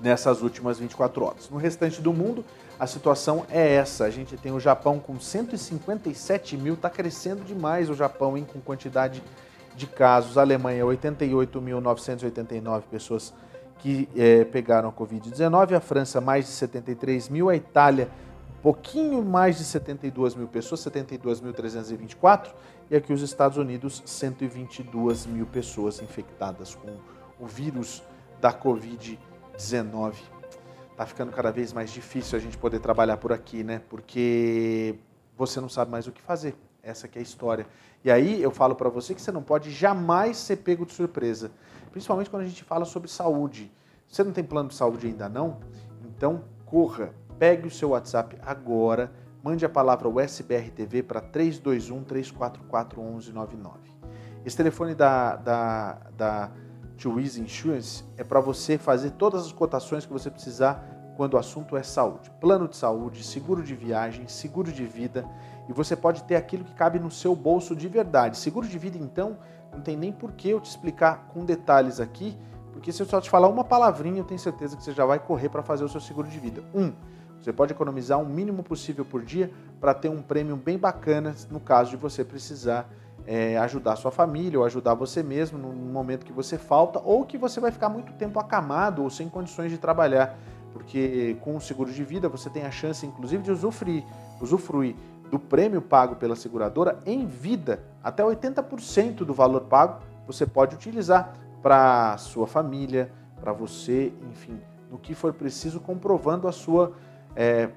nessas 0.01 0.40
últimas 0.40 0.78
24 0.78 1.24
horas. 1.24 1.51
No 1.51 1.57
restante 1.57 2.01
do 2.01 2.12
mundo, 2.12 2.44
a 2.78 2.86
situação 2.86 3.44
é 3.51 3.74
essa. 3.74 4.05
A 4.05 4.11
gente 4.11 4.36
tem 4.36 4.53
o 4.53 4.61
Japão 4.61 5.01
com 5.01 5.18
157 5.18 6.57
mil, 6.57 6.74
está 6.74 6.88
crescendo 6.88 7.42
demais 7.42 7.90
o 7.90 7.94
Japão 7.94 8.38
hein, 8.38 8.46
com 8.53 8.61
quantidade 8.61 9.20
de 9.74 9.88
casos. 9.88 10.38
A 10.38 10.42
Alemanha, 10.42 10.84
88.989 10.84 12.82
pessoas 12.88 13.34
que 13.80 14.09
é, 14.16 14.44
pegaram 14.44 14.90
a 14.90 14.92
Covid-19. 14.92 15.74
A 15.74 15.80
França, 15.80 16.20
mais 16.20 16.44
de 16.44 16.53
73 16.53 17.28
mil. 17.28 17.49
A 17.49 17.57
Itália, 17.57 18.09
pouquinho 18.62 19.22
mais 19.24 19.59
de 19.59 19.64
72 19.64 20.34
mil 20.34 20.48
pessoas, 20.48 20.80
72.324, 20.80 22.48
e 22.90 22.96
aqui 22.96 23.12
os 23.12 23.22
Estados 23.22 23.59
Unidos, 23.59 24.02
122 24.04 25.26
mil 25.26 25.46
pessoas 25.46 26.00
infectadas 26.02 26.74
com 26.74 26.96
o 27.38 27.46
vírus 27.46 28.02
da 28.40 28.52
Covid-19. 28.52 30.14
Tá 30.96 31.06
ficando 31.06 31.30
cada 31.30 31.52
vez 31.52 31.72
mais 31.72 31.90
difícil 31.90 32.36
a 32.36 32.40
gente 32.40 32.59
poder 32.59 32.80
trabalhar 32.80 33.18
por 33.18 33.32
aqui, 33.32 33.62
né? 33.62 33.80
Porque 33.88 34.98
você 35.36 35.61
não 35.61 35.68
sabe 35.68 35.90
mais 35.90 36.09
o 36.09 36.12
que 36.12 36.20
fazer. 36.20 36.56
Essa 36.82 37.06
que 37.06 37.18
é 37.18 37.20
a 37.20 37.22
história. 37.22 37.66
E 38.04 38.11
aí 38.11 38.42
eu 38.42 38.50
falo 38.50 38.74
para 38.74 38.88
você 38.88 39.14
que 39.14 39.20
você 39.20 39.30
não 39.30 39.42
pode 39.42 39.70
jamais 39.70 40.36
ser 40.36 40.56
pego 40.56 40.86
de 40.86 40.92
surpresa, 40.92 41.50
principalmente 41.90 42.30
quando 42.30 42.42
a 42.42 42.46
gente 42.46 42.64
fala 42.64 42.84
sobre 42.84 43.09
saúde. 43.09 43.70
Você 44.09 44.24
não 44.24 44.32
tem 44.32 44.42
plano 44.42 44.70
de 44.70 44.74
saúde 44.74 45.06
ainda 45.06 45.28
não? 45.28 45.61
Então 46.04 46.44
corra, 46.64 47.12
Pegue 47.39 47.68
o 47.68 47.70
seu 47.70 47.91
WhatsApp 47.91 48.36
agora, 48.43 49.12
mande 49.43 49.64
a 49.64 49.68
palavra 49.68 50.09
USBRTV 50.09 51.03
para 51.03 51.20
321 51.20 52.03
344 52.05 53.01
1199. 53.01 53.78
Esse 54.45 54.57
telefone 54.57 54.95
da, 54.95 55.36
da, 55.36 55.93
da 56.16 56.51
Twiz 56.97 57.36
Insurance 57.36 58.05
é 58.16 58.24
para 58.24 58.41
você 58.41 58.76
fazer 58.76 59.11
todas 59.12 59.47
as 59.47 59.53
cotações 59.53 60.05
que 60.05 60.12
você 60.12 60.30
precisar 60.30 60.84
quando 61.16 61.34
o 61.34 61.39
assunto 61.39 61.76
é 61.76 61.82
saúde. 61.82 62.30
Plano 62.41 62.68
de 62.68 62.76
saúde, 62.76 63.24
seguro 63.24 63.62
de 63.62 63.74
viagem, 63.74 64.26
seguro 64.28 64.72
de 64.72 64.84
vida 64.84 65.24
e 65.68 65.72
você 65.72 65.95
pode 65.95 66.24
ter 66.24 66.34
aquilo 66.34 66.64
que 66.64 66.74
cabe 66.74 66.99
no 66.99 67.11
seu 67.11 67.36
bolso 67.36 67.76
de 67.76 67.86
verdade. 67.89 68.39
Seguro 68.39 68.66
de 68.66 68.78
vida, 68.78 68.97
então, 68.97 69.36
não 69.72 69.80
tem 69.80 69.97
nem 69.97 70.11
por 70.11 70.32
que 70.32 70.49
eu 70.49 70.61
te 70.61 70.70
explicar 70.70 71.28
com 71.28 71.45
detalhes 71.45 72.01
aqui, 72.01 72.36
porque 72.72 72.91
se 72.91 73.03
eu 73.03 73.07
só 73.07 73.20
te 73.20 73.28
falar 73.28 73.49
uma 73.49 73.64
palavrinha, 73.64 74.20
eu 74.20 74.24
tenho 74.24 74.41
certeza 74.41 74.76
que 74.76 74.82
você 74.82 74.93
já 74.93 75.05
vai 75.05 75.18
correr 75.18 75.49
para 75.49 75.62
fazer 75.62 75.84
o 75.84 75.89
seu 75.89 76.01
seguro 76.01 76.28
de 76.28 76.39
vida. 76.39 76.62
Um, 76.74 76.93
você 77.49 77.53
pode 77.55 77.72
economizar 77.72 78.20
o 78.20 78.26
mínimo 78.26 78.62
possível 78.62 79.07
por 79.07 79.22
dia 79.22 79.51
para 79.80 79.94
ter 79.94 80.11
um 80.11 80.20
prêmio 80.20 80.55
bem 80.55 80.76
bacana 80.76 81.34
no 81.51 81.59
caso 81.59 81.90
de 81.90 81.96
você 81.96 82.22
precisar 82.22 82.86
é, 83.26 83.57
ajudar 83.57 83.96
sua 83.96 84.11
família 84.11 84.59
ou 84.59 84.66
ajudar 84.66 84.92
você 84.92 85.22
mesmo 85.22 85.57
no 85.57 85.72
momento 85.72 86.26
que 86.26 86.32
você 86.32 86.59
falta 86.59 87.01
ou 87.03 87.24
que 87.24 87.38
você 87.38 87.59
vai 87.59 87.70
ficar 87.70 87.88
muito 87.88 88.12
tempo 88.12 88.38
acamado 88.38 89.03
ou 89.03 89.09
sem 89.09 89.30
condições 89.30 89.70
de 89.70 89.78
trabalhar. 89.78 90.36
Porque 90.74 91.38
com 91.40 91.57
o 91.57 91.61
seguro 91.61 91.90
de 91.90 92.05
vida 92.05 92.28
você 92.28 92.51
tem 92.51 92.64
a 92.64 92.70
chance, 92.70 93.07
inclusive, 93.07 93.42
de 93.42 93.51
usufruir, 93.51 94.05
usufruir 94.38 94.94
do 95.30 95.38
prêmio 95.38 95.80
pago 95.80 96.16
pela 96.16 96.36
seguradora 96.36 96.99
em 97.07 97.24
vida. 97.24 97.82
Até 98.05 98.22
80% 98.22 99.24
do 99.24 99.32
valor 99.32 99.62
pago 99.62 100.03
você 100.26 100.44
pode 100.44 100.74
utilizar 100.74 101.34
para 101.62 102.14
sua 102.18 102.46
família, 102.46 103.11
para 103.40 103.55
você, 103.55 104.12
enfim, 104.30 104.61
no 104.90 104.99
que 104.99 105.14
for 105.14 105.32
preciso, 105.32 105.80
comprovando 105.80 106.46
a 106.46 106.53
sua 106.53 106.92
é, 107.35 107.70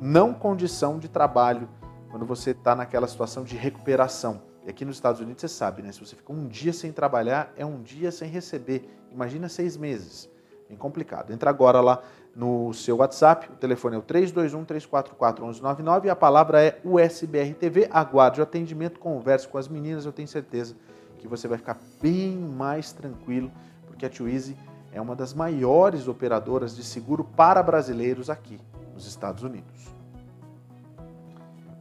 não 0.00 0.32
condição 0.32 0.98
de 0.98 1.08
trabalho 1.08 1.68
quando 2.10 2.26
você 2.26 2.50
está 2.50 2.74
naquela 2.74 3.06
situação 3.06 3.44
de 3.44 3.56
recuperação. 3.56 4.42
E 4.66 4.70
aqui 4.70 4.84
nos 4.84 4.96
Estados 4.96 5.20
Unidos 5.20 5.40
você 5.40 5.48
sabe, 5.48 5.82
né? 5.82 5.92
Se 5.92 6.00
você 6.00 6.16
fica 6.16 6.32
um 6.32 6.46
dia 6.46 6.72
sem 6.72 6.92
trabalhar, 6.92 7.52
é 7.56 7.64
um 7.64 7.80
dia 7.82 8.10
sem 8.10 8.28
receber. 8.28 8.88
Imagina 9.12 9.48
seis 9.48 9.76
meses. 9.76 10.28
Bem 10.68 10.76
complicado. 10.76 11.32
Entra 11.32 11.50
agora 11.50 11.80
lá 11.80 12.02
no 12.34 12.72
seu 12.72 12.96
WhatsApp, 12.98 13.50
o 13.52 13.56
telefone 13.56 13.96
é 13.96 13.98
o 13.98 14.02
321-344-1199 14.02 16.04
e 16.04 16.10
a 16.10 16.16
palavra 16.16 16.62
é 16.62 16.78
USBRTV. 16.84 17.88
Aguarde 17.90 18.40
o 18.40 18.42
atendimento, 18.42 19.00
converse 19.00 19.48
com 19.48 19.58
as 19.58 19.66
meninas, 19.66 20.06
eu 20.06 20.12
tenho 20.12 20.28
certeza 20.28 20.76
que 21.18 21.26
você 21.26 21.48
vai 21.48 21.58
ficar 21.58 21.76
bem 22.00 22.36
mais 22.36 22.92
tranquilo, 22.92 23.50
porque 23.86 24.06
a 24.06 24.08
Twizy 24.08 24.56
é 24.92 25.00
uma 25.00 25.16
das 25.16 25.34
maiores 25.34 26.06
operadoras 26.06 26.76
de 26.76 26.84
seguro 26.84 27.24
para 27.24 27.60
brasileiros 27.62 28.30
aqui 28.30 28.60
nos 29.00 29.06
Estados 29.06 29.42
Unidos. 29.42 29.94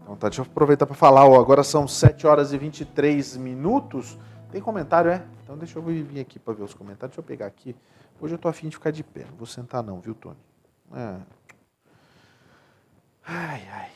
Então 0.01 0.15
tá, 0.15 0.29
deixa 0.29 0.41
eu 0.41 0.45
aproveitar 0.45 0.85
para 0.85 0.95
falar, 0.95 1.25
ó, 1.25 1.39
agora 1.39 1.63
são 1.63 1.87
7 1.87 2.25
horas 2.25 2.53
e 2.53 2.57
23 2.57 3.37
minutos. 3.37 4.17
Tem 4.51 4.61
comentário, 4.61 5.11
é? 5.11 5.23
Então 5.43 5.57
deixa 5.57 5.77
eu 5.77 5.83
vir 5.83 6.19
aqui 6.19 6.39
para 6.39 6.53
ver 6.53 6.63
os 6.63 6.73
comentários. 6.73 7.15
Deixa 7.15 7.19
eu 7.19 7.23
pegar 7.23 7.45
aqui. 7.45 7.75
Hoje 8.19 8.33
eu 8.33 8.39
tô 8.39 8.47
afim 8.47 8.69
de 8.69 8.75
ficar 8.75 8.91
de 8.91 9.03
pé. 9.03 9.25
Não 9.29 9.37
vou 9.37 9.45
sentar 9.45 9.83
não, 9.83 9.99
viu, 9.99 10.15
Tony? 10.15 10.37
É. 10.93 11.19
Ai, 13.25 13.67
ai. 13.71 13.91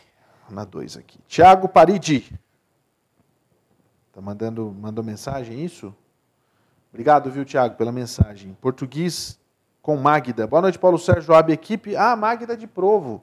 Na 0.50 0.66
2 0.66 0.98
aqui. 0.98 1.20
Tiago 1.28 1.68
Paridi. 1.68 2.40
Tá 4.12 4.22
mandando, 4.22 4.72
mandou 4.72 5.04
mensagem, 5.04 5.60
é 5.60 5.62
isso? 5.62 5.96
Obrigado, 6.92 7.32
viu, 7.32 7.44
Tiago, 7.44 7.76
pela 7.76 7.92
mensagem. 7.92 8.54
Português 8.62 9.40
com 9.84 9.98
Magda. 9.98 10.48
Boa 10.48 10.62
noite, 10.62 10.80
Paulo 10.80 10.98
Sérgio 10.98 11.36
Ab, 11.36 11.52
equipe. 11.52 11.94
Ah, 11.94 12.16
Magda 12.16 12.56
de 12.56 12.66
Provo. 12.66 13.22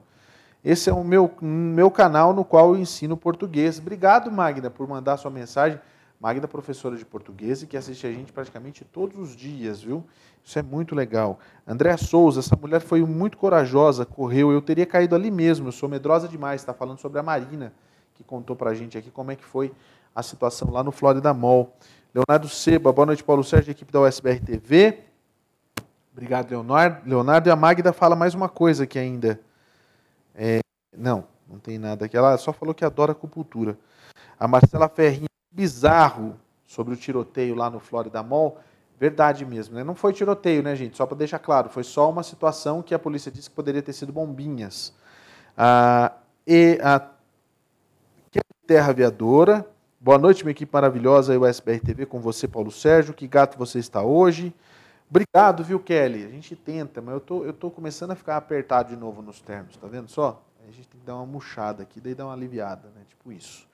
Esse 0.62 0.90
é 0.90 0.92
o 0.92 1.02
meu, 1.02 1.32
meu 1.40 1.90
canal 1.90 2.34
no 2.34 2.44
qual 2.44 2.74
eu 2.74 2.78
ensino 2.78 3.16
português. 3.16 3.78
Obrigado, 3.78 4.30
Magda, 4.30 4.70
por 4.70 4.86
mandar 4.86 5.16
sua 5.16 5.30
mensagem. 5.30 5.80
Magda, 6.20 6.46
professora 6.46 6.98
de 6.98 7.04
português 7.06 7.62
e 7.62 7.66
que 7.66 7.78
assiste 7.78 8.06
a 8.06 8.12
gente 8.12 8.30
praticamente 8.30 8.84
todos 8.84 9.18
os 9.18 9.34
dias, 9.34 9.80
viu? 9.80 10.04
Isso 10.44 10.58
é 10.58 10.62
muito 10.62 10.94
legal. 10.94 11.38
Andréa 11.66 11.96
Souza, 11.96 12.40
essa 12.40 12.54
mulher 12.54 12.82
foi 12.82 13.02
muito 13.06 13.38
corajosa, 13.38 14.04
correu. 14.04 14.52
Eu 14.52 14.60
teria 14.60 14.84
caído 14.84 15.14
ali 15.14 15.30
mesmo, 15.30 15.68
eu 15.68 15.72
sou 15.72 15.88
medrosa 15.88 16.28
demais. 16.28 16.60
Está 16.60 16.74
falando 16.74 16.98
sobre 16.98 17.18
a 17.18 17.22
Marina, 17.22 17.72
que 18.12 18.22
contou 18.22 18.54
para 18.54 18.68
a 18.68 18.74
gente 18.74 18.98
aqui 18.98 19.10
como 19.10 19.30
é 19.30 19.36
que 19.36 19.46
foi 19.46 19.72
a 20.14 20.22
situação 20.22 20.70
lá 20.70 20.84
no 20.84 20.92
Florida 20.92 21.32
Mall. 21.32 21.74
Leonardo 22.14 22.50
Seba, 22.50 22.92
boa 22.92 23.06
noite, 23.06 23.24
Paulo 23.24 23.42
Sérgio, 23.42 23.70
equipe 23.70 23.90
da 23.90 24.02
USBR 24.02 24.40
TV. 24.40 25.09
Obrigado, 26.20 26.50
Leonardo. 26.50 27.08
Leonardo 27.08 27.48
e 27.48 27.50
a 27.50 27.56
Magda 27.56 27.94
fala 27.94 28.14
mais 28.14 28.34
uma 28.34 28.46
coisa 28.46 28.84
aqui 28.84 28.98
ainda. 28.98 29.40
É, 30.34 30.60
não, 30.94 31.24
não 31.48 31.58
tem 31.58 31.78
nada 31.78 32.04
aqui. 32.04 32.14
Ela 32.14 32.36
só 32.36 32.52
falou 32.52 32.74
que 32.74 32.84
adora 32.84 33.12
acupuntura. 33.12 33.78
A 34.38 34.46
Marcela 34.46 34.86
Ferrinha, 34.86 35.30
bizarro 35.50 36.38
sobre 36.66 36.92
o 36.92 36.96
tiroteio 36.96 37.54
lá 37.54 37.70
no 37.70 37.80
Florida 37.80 38.22
Mall. 38.22 38.58
Verdade 38.98 39.46
mesmo, 39.46 39.74
né? 39.74 39.82
Não 39.82 39.94
foi 39.94 40.12
tiroteio, 40.12 40.62
né, 40.62 40.76
gente? 40.76 40.94
Só 40.94 41.06
para 41.06 41.16
deixar 41.16 41.38
claro, 41.38 41.70
foi 41.70 41.84
só 41.84 42.10
uma 42.10 42.22
situação 42.22 42.82
que 42.82 42.94
a 42.94 42.98
polícia 42.98 43.32
disse 43.32 43.48
que 43.48 43.56
poderia 43.56 43.80
ter 43.80 43.94
sido 43.94 44.12
bombinhas. 44.12 44.92
Ah, 45.56 46.12
e 46.46 46.78
a 46.82 47.00
Terra 48.66 48.90
Aviadora. 48.90 49.66
Boa 49.98 50.18
noite, 50.18 50.44
minha 50.44 50.52
equipe 50.52 50.70
maravilhosa, 50.70 51.38
o 51.38 51.46
SBR 51.46 51.80
TV, 51.80 52.04
com 52.04 52.20
você, 52.20 52.46
Paulo 52.46 52.70
Sérgio. 52.70 53.14
Que 53.14 53.26
gato 53.26 53.56
você 53.56 53.78
está 53.78 54.02
hoje? 54.02 54.54
Obrigado, 55.10 55.64
viu, 55.64 55.80
Kelly? 55.80 56.24
A 56.24 56.28
gente 56.28 56.54
tenta, 56.54 57.02
mas 57.02 57.14
eu 57.14 57.20
tô, 57.20 57.44
eu 57.44 57.52
tô 57.52 57.68
começando 57.68 58.12
a 58.12 58.14
ficar 58.14 58.36
apertado 58.36 58.90
de 58.90 58.96
novo 58.96 59.20
nos 59.20 59.40
termos, 59.40 59.76
tá 59.76 59.88
vendo 59.88 60.08
só? 60.08 60.40
A 60.62 60.70
gente 60.70 60.86
tem 60.86 61.00
que 61.00 61.04
dar 61.04 61.16
uma 61.16 61.26
murchada 61.26 61.82
aqui, 61.82 62.00
daí 62.00 62.14
dá 62.14 62.24
uma 62.24 62.32
aliviada, 62.32 62.88
né? 62.94 63.02
Tipo 63.08 63.32
isso. 63.32 63.66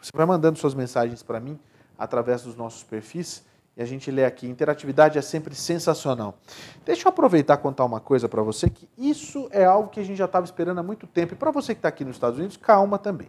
Você 0.00 0.12
vai 0.14 0.24
mandando 0.24 0.56
suas 0.56 0.74
mensagens 0.74 1.24
para 1.24 1.40
mim 1.40 1.58
através 1.98 2.42
dos 2.42 2.54
nossos 2.54 2.84
perfis 2.84 3.44
e 3.76 3.82
a 3.82 3.84
gente 3.84 4.12
lê 4.12 4.24
aqui. 4.24 4.46
Interatividade 4.46 5.18
é 5.18 5.22
sempre 5.22 5.56
sensacional. 5.56 6.38
Deixa 6.84 7.08
eu 7.08 7.10
aproveitar 7.10 7.54
e 7.54 7.58
contar 7.58 7.84
uma 7.84 7.98
coisa 7.98 8.28
para 8.28 8.42
você, 8.42 8.70
que 8.70 8.88
isso 8.96 9.48
é 9.50 9.64
algo 9.64 9.88
que 9.88 9.98
a 9.98 10.04
gente 10.04 10.18
já 10.18 10.26
estava 10.26 10.44
esperando 10.44 10.78
há 10.78 10.84
muito 10.84 11.04
tempo. 11.08 11.34
E 11.34 11.36
para 11.36 11.50
você 11.50 11.74
que 11.74 11.80
está 11.80 11.88
aqui 11.88 12.04
nos 12.04 12.14
Estados 12.14 12.38
Unidos, 12.38 12.56
calma 12.56 12.96
também. 12.96 13.28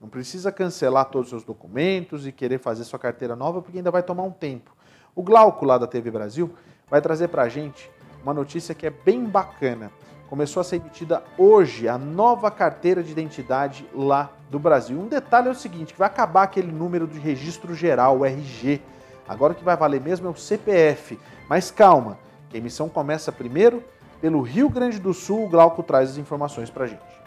Não 0.00 0.08
precisa 0.08 0.50
cancelar 0.50 1.04
todos 1.10 1.26
os 1.26 1.30
seus 1.30 1.44
documentos 1.44 2.26
e 2.26 2.32
querer 2.32 2.58
fazer 2.58 2.84
sua 2.84 2.98
carteira 2.98 3.36
nova, 3.36 3.60
porque 3.60 3.76
ainda 3.76 3.90
vai 3.90 4.02
tomar 4.02 4.22
um 4.22 4.30
tempo. 4.30 4.74
O 5.14 5.22
Glauco, 5.22 5.64
lá 5.64 5.78
da 5.78 5.86
TV 5.86 6.10
Brasil, 6.10 6.54
vai 6.90 7.00
trazer 7.00 7.28
para 7.28 7.42
a 7.42 7.48
gente 7.48 7.90
uma 8.22 8.34
notícia 8.34 8.74
que 8.74 8.86
é 8.86 8.90
bem 8.90 9.24
bacana. 9.24 9.90
Começou 10.28 10.60
a 10.60 10.64
ser 10.64 10.76
emitida 10.76 11.22
hoje 11.36 11.86
a 11.86 11.98
nova 11.98 12.50
carteira 12.50 13.02
de 13.02 13.12
identidade 13.12 13.86
lá 13.94 14.30
do 14.50 14.58
Brasil. 14.58 14.98
Um 14.98 15.06
detalhe 15.06 15.48
é 15.48 15.50
o 15.50 15.54
seguinte, 15.54 15.92
que 15.92 15.98
vai 15.98 16.08
acabar 16.08 16.44
aquele 16.44 16.72
número 16.72 17.06
de 17.06 17.18
registro 17.18 17.74
geral, 17.74 18.18
o 18.18 18.24
RG. 18.24 18.80
Agora 19.28 19.52
o 19.52 19.56
que 19.56 19.64
vai 19.64 19.76
valer 19.76 20.00
mesmo 20.00 20.26
é 20.26 20.30
o 20.30 20.36
CPF. 20.36 21.18
Mas 21.48 21.70
calma, 21.70 22.18
que 22.48 22.56
a 22.56 22.60
emissão 22.60 22.88
começa 22.88 23.30
primeiro 23.30 23.82
pelo 24.20 24.40
Rio 24.40 24.68
Grande 24.68 24.98
do 24.98 25.12
Sul. 25.12 25.44
O 25.44 25.48
Glauco 25.48 25.82
traz 25.82 26.10
as 26.10 26.16
informações 26.16 26.70
para 26.70 26.84
a 26.84 26.88
gente. 26.88 27.23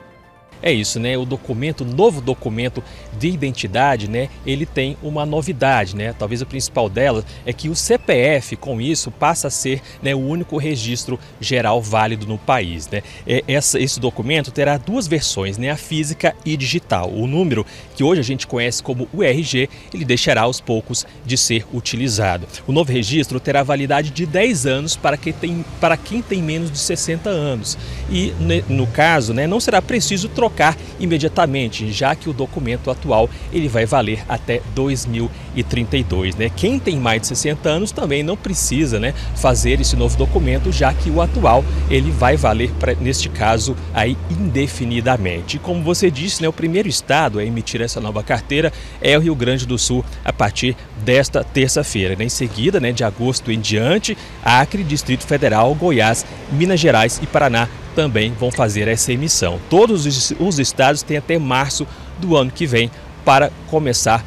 É 0.62 0.72
isso, 0.72 1.00
né? 1.00 1.18
O 1.18 1.26
documento, 1.26 1.82
o 1.82 1.86
novo 1.86 2.20
documento 2.20 2.84
de 3.18 3.30
identidade, 3.30 4.10
né? 4.10 4.30
Ele 4.46 4.66
tem 4.66 4.98
uma 5.04 5.26
novidade, 5.26 5.96
né? 5.96 6.14
Talvez 6.18 6.42
a 6.42 6.46
principal 6.46 6.90
dela 6.90 7.24
é 7.46 7.54
que 7.54 7.70
o 7.70 7.76
CPF, 7.76 8.56
com 8.56 8.82
isso, 8.82 9.12
passa 9.12 9.48
a 9.48 9.52
ser 9.52 9.82
né, 10.02 10.16
o 10.16 10.20
único 10.20 10.58
registro 10.58 11.20
geral 11.40 11.82
válido 11.82 12.26
no 12.26 12.38
país, 12.38 12.88
né? 12.90 13.02
Essa, 13.48 13.80
esse 13.80 14.00
documento 14.00 14.52
terá 14.52 14.78
duas 14.78 15.08
versões, 15.08 15.58
né? 15.58 15.70
A 15.70 15.78
física 15.78 16.36
e 16.46 16.58
digital. 16.58 17.12
O 17.12 17.28
número 17.28 17.66
que 17.96 18.04
hoje 18.04 18.22
a 18.22 18.24
gente 18.24 18.48
conhece 18.48 18.82
como 18.82 19.08
o 19.14 19.24
RG, 19.24 19.70
ele 19.94 20.06
deixará 20.06 20.42
aos 20.42 20.60
poucos 20.60 21.06
de 21.26 21.38
ser 21.38 21.66
utilizado. 21.74 22.48
O 22.66 22.72
novo 22.72 22.92
registro 22.92 23.40
terá 23.40 23.64
validade 23.64 24.10
de 24.10 24.26
10 24.26 24.66
anos 24.66 24.96
para 24.96 25.18
quem 25.18 25.34
tem, 25.34 25.66
para 25.80 25.96
quem 25.96 26.22
tem 26.22 26.42
menos 26.42 26.72
de 26.72 26.80
60 26.80 27.30
anos. 27.30 27.78
E, 28.10 28.34
no 28.68 28.88
caso, 28.88 29.34
né, 29.34 29.46
não 29.46 29.60
será 29.60 29.82
preciso 29.82 30.30
trocar 30.30 30.47
trocar 30.48 30.78
imediatamente, 30.98 31.92
já 31.92 32.16
que 32.16 32.30
o 32.30 32.34
documento 32.34 32.90
atual 32.90 33.30
ele 33.52 33.68
vai 33.68 33.86
valer 33.86 34.24
até 34.30 34.62
2032. 34.74 36.36
Né? 36.36 36.50
Quem 36.56 36.80
tem 36.80 36.98
mais 36.98 37.22
de 37.22 37.28
60 37.28 37.68
anos 37.68 37.92
também 37.92 38.24
não 38.24 38.38
precisa 38.38 38.98
né, 39.00 39.14
fazer 39.36 39.82
esse 39.82 39.96
novo 39.96 40.18
documento, 40.18 40.72
já 40.72 40.94
que 40.94 41.10
o 41.10 41.22
atual 41.22 41.66
ele 41.90 42.12
vai 42.12 42.38
valer, 42.38 42.72
pra, 42.80 42.96
neste 42.96 43.28
caso, 43.28 43.76
aí 43.94 44.18
indefinidamente. 44.32 45.60
Como 45.60 45.84
você 45.84 46.10
disse, 46.10 46.42
né, 46.42 46.48
o 46.48 46.54
primeiro 46.54 46.88
estado 46.88 47.40
a 47.40 47.46
emitir 47.46 47.82
essa 47.82 48.00
nova 48.00 48.24
carteira 48.24 48.72
é 49.02 49.18
o 49.18 49.22
Rio 49.22 49.36
Grande 49.36 49.66
do 49.66 49.78
Sul 49.78 50.04
a 50.24 50.32
partir 50.32 50.78
desta 51.04 51.44
terça-feira. 51.44 52.16
Né? 52.16 52.26
Em 52.26 52.30
seguida, 52.30 52.80
né, 52.80 52.94
de 52.94 53.04
agosto 53.04 53.52
em 53.52 53.60
diante, 53.60 54.18
Acre, 54.44 54.84
Distrito 54.84 55.26
Federal, 55.28 55.76
Goiás, 55.76 56.26
Minas 56.52 56.80
Gerais 56.80 57.20
e 57.22 57.28
Paraná 57.28 57.68
também 57.98 58.32
vão 58.32 58.52
fazer 58.52 58.88
essa 58.88 59.12
emissão. 59.12 59.60
Todos 59.72 60.06
os 60.40 60.60
estados 60.60 61.02
têm 61.02 61.18
até 61.18 61.40
março 61.40 61.88
do 62.20 62.38
ano 62.38 62.52
que 62.52 62.68
vem 62.68 62.92
para 63.26 63.52
começar 63.72 64.24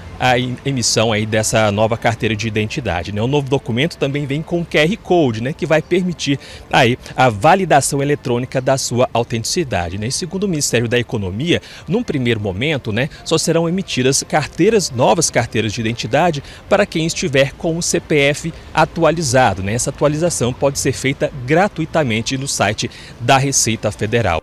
emissão 0.65 1.13
aí 1.13 1.25
dessa 1.25 1.73
nova 1.73 1.97
carteira 1.97 2.37
de 2.37 2.47
identidade. 2.47 3.13
Né? 3.13 3.23
O 3.23 3.27
novo 3.27 3.49
documento 3.49 3.97
também 3.97 4.27
vem 4.27 4.43
com 4.43 4.65
QR 4.65 4.95
Code, 5.03 5.43
né, 5.43 5.53
que 5.53 5.65
vai 5.65 5.81
permitir 5.81 6.39
aí 6.71 6.99
a 7.17 7.31
validação 7.31 8.03
eletrônica 8.03 8.61
da 8.61 8.77
sua 8.77 9.09
autenticidade. 9.13 9.99
Né? 9.99 10.09
E 10.09 10.13
segundo 10.13 10.45
o 10.45 10.49
Ministério 10.49 10.89
da 10.89 10.99
Economia, 10.99 11.63
num 11.89 12.03
primeiro 12.03 12.41
momento, 12.41 12.93
né, 12.93 13.09
só 13.25 13.39
serão 13.39 13.69
emitidas 13.69 14.23
carteiras, 14.23 14.91
novas 14.91 15.31
carteiras 15.31 15.73
de 15.73 15.81
identidade 15.81 16.43
para 16.69 16.85
quem 16.85 17.07
estiver 17.07 17.53
com 17.53 17.77
o 17.77 17.83
CPF 17.83 18.53
atualizado. 18.75 19.63
Né? 19.63 19.73
Essa 19.73 19.91
atualização 19.91 20.53
pode 20.53 20.79
ser 20.79 20.93
feita 20.93 21.33
gratuitamente 21.47 22.37
no 22.37 22.47
site 22.47 22.91
da 23.21 23.39
Receita 23.39 23.91
Federal. 23.91 24.43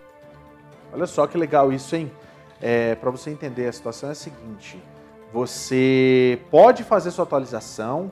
Olha 0.92 1.06
só 1.06 1.26
que 1.26 1.38
legal 1.38 1.72
isso, 1.72 1.94
hein? 1.94 2.10
É, 2.60 2.96
para 2.96 3.10
você 3.10 3.30
entender 3.30 3.68
a 3.68 3.72
situação 3.72 4.08
é 4.08 4.12
a 4.12 4.16
seguinte: 4.16 4.76
você 5.32 6.40
pode 6.50 6.82
fazer 6.84 7.10
sua 7.10 7.24
atualização 7.24 8.10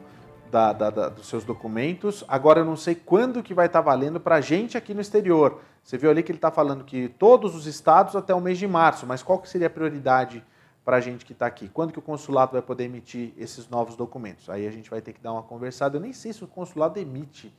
da, 0.50 0.72
da, 0.72 0.90
da, 0.90 1.08
dos 1.08 1.26
seus 1.26 1.44
documentos. 1.44 2.24
Agora 2.28 2.60
eu 2.60 2.64
não 2.64 2.76
sei 2.76 2.94
quando 2.94 3.42
que 3.42 3.54
vai 3.54 3.66
estar 3.66 3.82
tá 3.82 3.84
valendo 3.84 4.20
para 4.20 4.36
a 4.36 4.40
gente 4.40 4.76
aqui 4.76 4.94
no 4.94 5.00
exterior. 5.00 5.60
Você 5.82 5.96
viu 5.96 6.10
ali 6.10 6.22
que 6.22 6.30
ele 6.30 6.38
está 6.38 6.50
falando 6.50 6.84
que 6.84 7.08
todos 7.08 7.54
os 7.54 7.66
estados 7.66 8.16
até 8.16 8.34
o 8.34 8.40
mês 8.40 8.58
de 8.58 8.66
março, 8.66 9.06
mas 9.06 9.22
qual 9.22 9.38
que 9.38 9.48
seria 9.48 9.68
a 9.68 9.70
prioridade 9.70 10.44
para 10.84 10.96
a 10.96 11.00
gente 11.00 11.24
que 11.24 11.32
está 11.32 11.46
aqui? 11.46 11.68
Quando 11.68 11.92
que 11.92 11.98
o 11.98 12.02
consulado 12.02 12.52
vai 12.52 12.62
poder 12.62 12.84
emitir 12.84 13.32
esses 13.36 13.68
novos 13.68 13.96
documentos? 13.96 14.50
Aí 14.50 14.66
a 14.66 14.70
gente 14.70 14.90
vai 14.90 15.00
ter 15.00 15.12
que 15.12 15.20
dar 15.20 15.32
uma 15.32 15.42
conversada. 15.42 15.96
Eu 15.96 16.00
nem 16.00 16.12
sei 16.12 16.32
se 16.32 16.44
o 16.44 16.46
consulado 16.46 16.98
emite, 16.98 17.52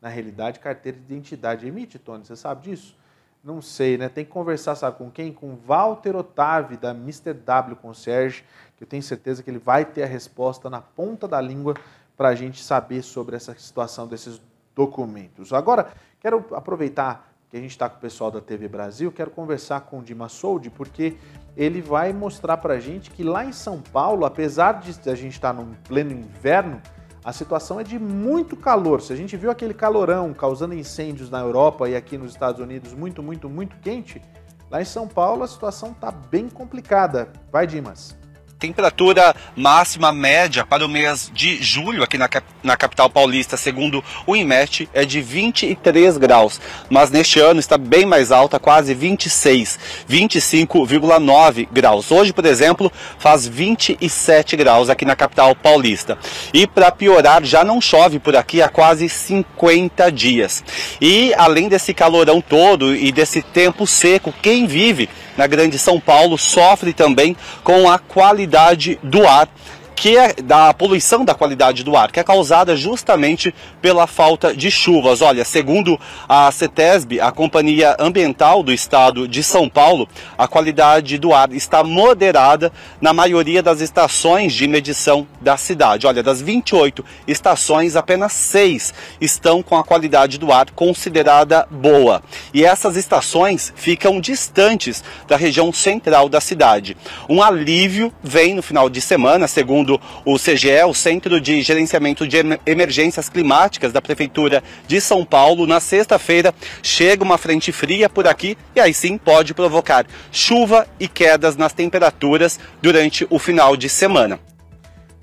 na 0.00 0.08
realidade, 0.08 0.60
carteira 0.60 0.98
de 0.98 1.04
identidade. 1.04 1.66
Emite, 1.66 1.98
Tony, 1.98 2.24
você 2.24 2.36
sabe 2.36 2.62
disso? 2.62 2.96
Não 3.44 3.60
sei, 3.60 3.98
né? 3.98 4.08
Tem 4.08 4.24
que 4.24 4.30
conversar, 4.30 4.74
sabe 4.74 4.96
com 4.96 5.10
quem? 5.10 5.30
Com 5.30 5.54
Walter 5.54 6.16
Otávio, 6.16 6.78
da 6.78 6.92
Mr. 6.92 7.34
W 7.34 7.76
Concierge, 7.76 8.42
que 8.76 8.84
eu 8.84 8.88
tenho 8.88 9.02
certeza 9.02 9.42
que 9.42 9.50
ele 9.50 9.58
vai 9.58 9.84
ter 9.84 10.02
a 10.02 10.06
resposta 10.06 10.68
na 10.68 10.80
ponta 10.80 11.28
da 11.28 11.40
língua 11.40 11.74
para 12.16 12.28
a 12.28 12.34
gente 12.34 12.62
saber 12.62 13.02
sobre 13.02 13.36
essa 13.36 13.54
situação 13.54 14.06
desses 14.06 14.40
documentos. 14.74 15.52
Agora, 15.52 15.88
quero 16.20 16.44
aproveitar 16.52 17.32
que 17.50 17.56
a 17.56 17.60
gente 17.60 17.70
está 17.70 17.88
com 17.88 17.98
o 17.98 18.00
pessoal 18.00 18.30
da 18.30 18.40
TV 18.40 18.66
Brasil, 18.66 19.12
quero 19.12 19.30
conversar 19.30 19.82
com 19.82 20.00
o 20.00 20.02
Dima 20.02 20.28
Soldi, 20.28 20.70
porque 20.70 21.16
ele 21.56 21.80
vai 21.80 22.12
mostrar 22.12 22.56
para 22.56 22.74
a 22.74 22.80
gente 22.80 23.10
que 23.10 23.22
lá 23.22 23.44
em 23.44 23.52
São 23.52 23.80
Paulo, 23.80 24.24
apesar 24.24 24.80
de 24.80 24.90
a 25.08 25.14
gente 25.14 25.34
estar 25.34 25.54
tá 25.54 25.62
no 25.62 25.76
pleno 25.88 26.10
inverno, 26.10 26.82
a 27.24 27.32
situação 27.32 27.78
é 27.78 27.84
de 27.84 27.98
muito 27.98 28.56
calor. 28.56 29.00
Se 29.00 29.12
a 29.12 29.16
gente 29.16 29.36
viu 29.36 29.50
aquele 29.50 29.72
calorão 29.72 30.34
causando 30.34 30.74
incêndios 30.74 31.30
na 31.30 31.40
Europa 31.40 31.88
e 31.88 31.94
aqui 31.94 32.18
nos 32.18 32.32
Estados 32.32 32.60
Unidos 32.60 32.92
muito, 32.92 33.22
muito, 33.22 33.48
muito 33.48 33.76
quente, 33.76 34.20
lá 34.68 34.82
em 34.82 34.84
São 34.84 35.06
Paulo 35.06 35.44
a 35.44 35.48
situação 35.48 35.92
está 35.92 36.10
bem 36.10 36.48
complicada. 36.48 37.28
Vai, 37.52 37.66
Dimas 37.66 38.23
temperatura 38.66 39.36
máxima 39.54 40.10
média 40.10 40.64
para 40.64 40.86
o 40.86 40.88
mês 40.88 41.30
de 41.34 41.62
julho 41.62 42.02
aqui 42.02 42.16
na, 42.16 42.28
na 42.62 42.76
capital 42.76 43.10
paulista, 43.10 43.56
segundo 43.56 44.02
o 44.26 44.34
INMET, 44.34 44.88
é 44.94 45.04
de 45.04 45.20
23 45.20 46.16
graus. 46.16 46.60
Mas 46.88 47.10
neste 47.10 47.38
ano 47.40 47.60
está 47.60 47.76
bem 47.76 48.06
mais 48.06 48.32
alta, 48.32 48.58
quase 48.58 48.94
26, 48.94 49.78
25,9 50.08 51.68
graus. 51.70 52.10
Hoje, 52.10 52.32
por 52.32 52.46
exemplo, 52.46 52.90
faz 53.18 53.46
27 53.46 54.56
graus 54.56 54.88
aqui 54.88 55.04
na 55.04 55.14
capital 55.14 55.54
paulista. 55.54 56.16
E 56.52 56.66
para 56.66 56.90
piorar, 56.90 57.44
já 57.44 57.62
não 57.64 57.80
chove 57.80 58.18
por 58.18 58.34
aqui 58.34 58.62
há 58.62 58.68
quase 58.68 59.08
50 59.08 60.10
dias. 60.10 60.64
E 61.00 61.34
além 61.36 61.68
desse 61.68 61.92
calorão 61.92 62.40
todo 62.40 62.96
e 62.96 63.12
desse 63.12 63.42
tempo 63.42 63.86
seco, 63.86 64.32
quem 64.40 64.66
vive 64.66 65.08
na 65.36 65.46
Grande 65.46 65.78
São 65.78 66.00
Paulo 66.00 66.38
sofre 66.38 66.92
também 66.92 67.36
com 67.62 67.90
a 67.90 67.98
qualidade 67.98 68.98
do 69.02 69.26
ar 69.26 69.48
que 69.94 70.16
é 70.16 70.34
da 70.34 70.74
poluição 70.74 71.24
da 71.24 71.34
qualidade 71.34 71.84
do 71.84 71.96
ar, 71.96 72.10
que 72.10 72.20
é 72.20 72.24
causada 72.24 72.76
justamente 72.76 73.54
pela 73.80 74.06
falta 74.06 74.54
de 74.54 74.70
chuvas. 74.70 75.22
Olha, 75.22 75.44
segundo 75.44 75.98
a 76.28 76.50
CETESB, 76.50 77.20
a 77.20 77.30
Companhia 77.30 77.96
Ambiental 77.98 78.62
do 78.62 78.72
Estado 78.72 79.28
de 79.28 79.42
São 79.42 79.68
Paulo, 79.68 80.08
a 80.36 80.48
qualidade 80.48 81.18
do 81.18 81.32
ar 81.32 81.52
está 81.52 81.84
moderada 81.84 82.72
na 83.00 83.12
maioria 83.12 83.62
das 83.62 83.80
estações 83.80 84.52
de 84.52 84.66
medição 84.66 85.26
da 85.40 85.56
cidade. 85.56 86.06
Olha, 86.06 86.22
das 86.22 86.40
28 86.40 87.04
estações, 87.26 87.96
apenas 87.96 88.32
6 88.32 88.92
estão 89.20 89.62
com 89.62 89.76
a 89.76 89.84
qualidade 89.84 90.38
do 90.38 90.52
ar 90.52 90.70
considerada 90.70 91.66
boa. 91.70 92.22
E 92.52 92.64
essas 92.64 92.96
estações 92.96 93.72
ficam 93.76 94.20
distantes 94.20 95.04
da 95.28 95.36
região 95.36 95.72
central 95.72 96.28
da 96.28 96.40
cidade. 96.40 96.96
Um 97.28 97.42
alívio 97.42 98.12
vem 98.22 98.54
no 98.54 98.62
final 98.62 98.88
de 98.88 99.00
semana, 99.00 99.46
segundo 99.46 99.83
o 100.24 100.36
CGE, 100.36 100.82
o 100.86 100.94
Centro 100.94 101.40
de 101.40 101.62
Gerenciamento 101.62 102.26
de 102.26 102.38
Emergências 102.66 103.28
Climáticas 103.28 103.92
da 103.92 104.00
Prefeitura 104.00 104.62
de 104.86 105.00
São 105.00 105.24
Paulo. 105.24 105.66
Na 105.66 105.80
sexta-feira 105.80 106.54
chega 106.82 107.22
uma 107.22 107.38
frente 107.38 107.72
fria 107.72 108.08
por 108.08 108.26
aqui 108.26 108.56
e 108.74 108.80
aí 108.80 108.94
sim 108.94 109.18
pode 109.18 109.54
provocar 109.54 110.06
chuva 110.32 110.86
e 110.98 111.06
quedas 111.06 111.56
nas 111.56 111.72
temperaturas 111.72 112.58
durante 112.80 113.26
o 113.30 113.38
final 113.38 113.76
de 113.76 113.88
semana. 113.88 114.38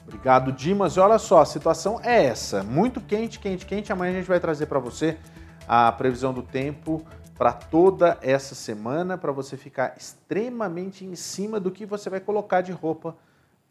Obrigado, 0.05 0.51
Dimas. 0.51 0.97
E 0.97 0.99
olha 0.99 1.17
só, 1.17 1.41
a 1.41 1.45
situação 1.45 1.99
é 2.03 2.25
essa: 2.25 2.63
muito 2.63 3.01
quente, 3.01 3.39
quente, 3.39 3.65
quente. 3.65 3.91
Amanhã 3.91 4.11
a 4.11 4.15
gente 4.17 4.27
vai 4.27 4.39
trazer 4.39 4.67
para 4.67 4.77
você 4.77 5.17
a 5.67 5.91
previsão 5.91 6.33
do 6.33 6.43
tempo 6.43 7.05
para 7.37 7.53
toda 7.53 8.19
essa 8.21 8.53
semana, 8.53 9.17
para 9.17 9.31
você 9.31 9.57
ficar 9.57 9.95
extremamente 9.97 11.03
em 11.03 11.15
cima 11.15 11.59
do 11.59 11.71
que 11.71 11.87
você 11.87 12.07
vai 12.07 12.19
colocar 12.19 12.61
de 12.61 12.71
roupa 12.71 13.15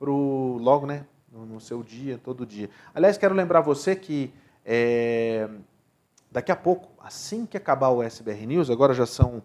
pro 0.01 0.57
logo, 0.59 0.87
né, 0.87 1.05
no, 1.31 1.45
no 1.45 1.61
seu 1.61 1.83
dia, 1.83 2.19
todo 2.19 2.47
dia. 2.47 2.71
Aliás, 2.95 3.19
quero 3.19 3.35
lembrar 3.35 3.61
você 3.61 3.95
que 3.95 4.33
é, 4.65 5.47
daqui 6.33 6.51
a 6.51 6.57
pouco, 6.57 6.89
assim 7.05 7.45
que 7.45 7.59
acabar 7.59 7.91
o 7.91 8.03
SBR 8.03 8.47
News, 8.47 8.71
agora 8.71 8.95
já 8.95 9.05
são 9.05 9.43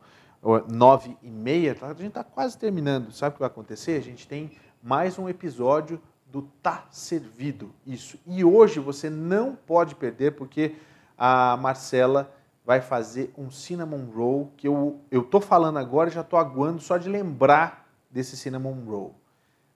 nove 0.71 1.17
e 1.21 1.29
meia, 1.29 1.75
tá? 1.75 1.87
a 1.87 1.89
gente 1.89 2.07
está 2.07 2.23
quase 2.23 2.57
terminando. 2.57 3.11
Sabe 3.11 3.31
o 3.31 3.33
que 3.33 3.39
vai 3.39 3.47
acontecer? 3.47 3.99
A 3.99 4.03
gente 4.03 4.27
tem 4.27 4.51
mais 4.81 5.19
um 5.19 5.27
episódio 5.27 5.99
do 6.27 6.43
Tá 6.61 6.85
Servido. 6.89 7.71
Isso. 7.85 8.17
E 8.25 8.43
hoje 8.43 8.79
você 8.79 9.09
não 9.09 9.55
pode 9.55 9.95
perder, 9.95 10.35
porque 10.35 10.75
a 11.17 11.57
Marcela 11.57 12.31
vai 12.63 12.79
fazer 12.79 13.33
um 13.37 13.49
cinnamon 13.49 14.05
roll 14.05 14.51
que 14.55 14.67
eu, 14.67 15.01
eu 15.11 15.23
tô 15.23 15.41
falando 15.41 15.79
agora 15.79 16.09
e 16.09 16.13
já 16.13 16.23
tô 16.23 16.37
aguando 16.37 16.79
só 16.79 16.97
de 16.97 17.09
lembrar 17.09 17.87
desse 18.09 18.37
cinnamon 18.37 18.85
roll. 18.85 19.15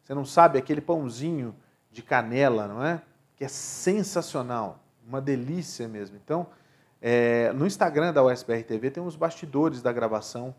Você 0.10 0.16
não 0.16 0.26
sabe 0.26 0.58
aquele 0.58 0.82
pãozinho 0.82 1.56
de 1.92 2.02
canela, 2.02 2.68
não 2.68 2.84
é? 2.84 3.00
Que 3.36 3.46
é 3.46 3.48
sensacional, 3.48 4.84
uma 5.08 5.22
delícia 5.22 5.88
mesmo. 5.88 6.18
Então, 6.18 6.48
é, 7.00 7.54
no 7.54 7.68
Instagram 7.68 8.12
da 8.12 8.24
USBR 8.24 8.64
TV 8.64 8.90
tem 8.90 9.04
os 9.04 9.16
bastidores 9.16 9.84
da 9.84 9.94
gravação 9.94 10.56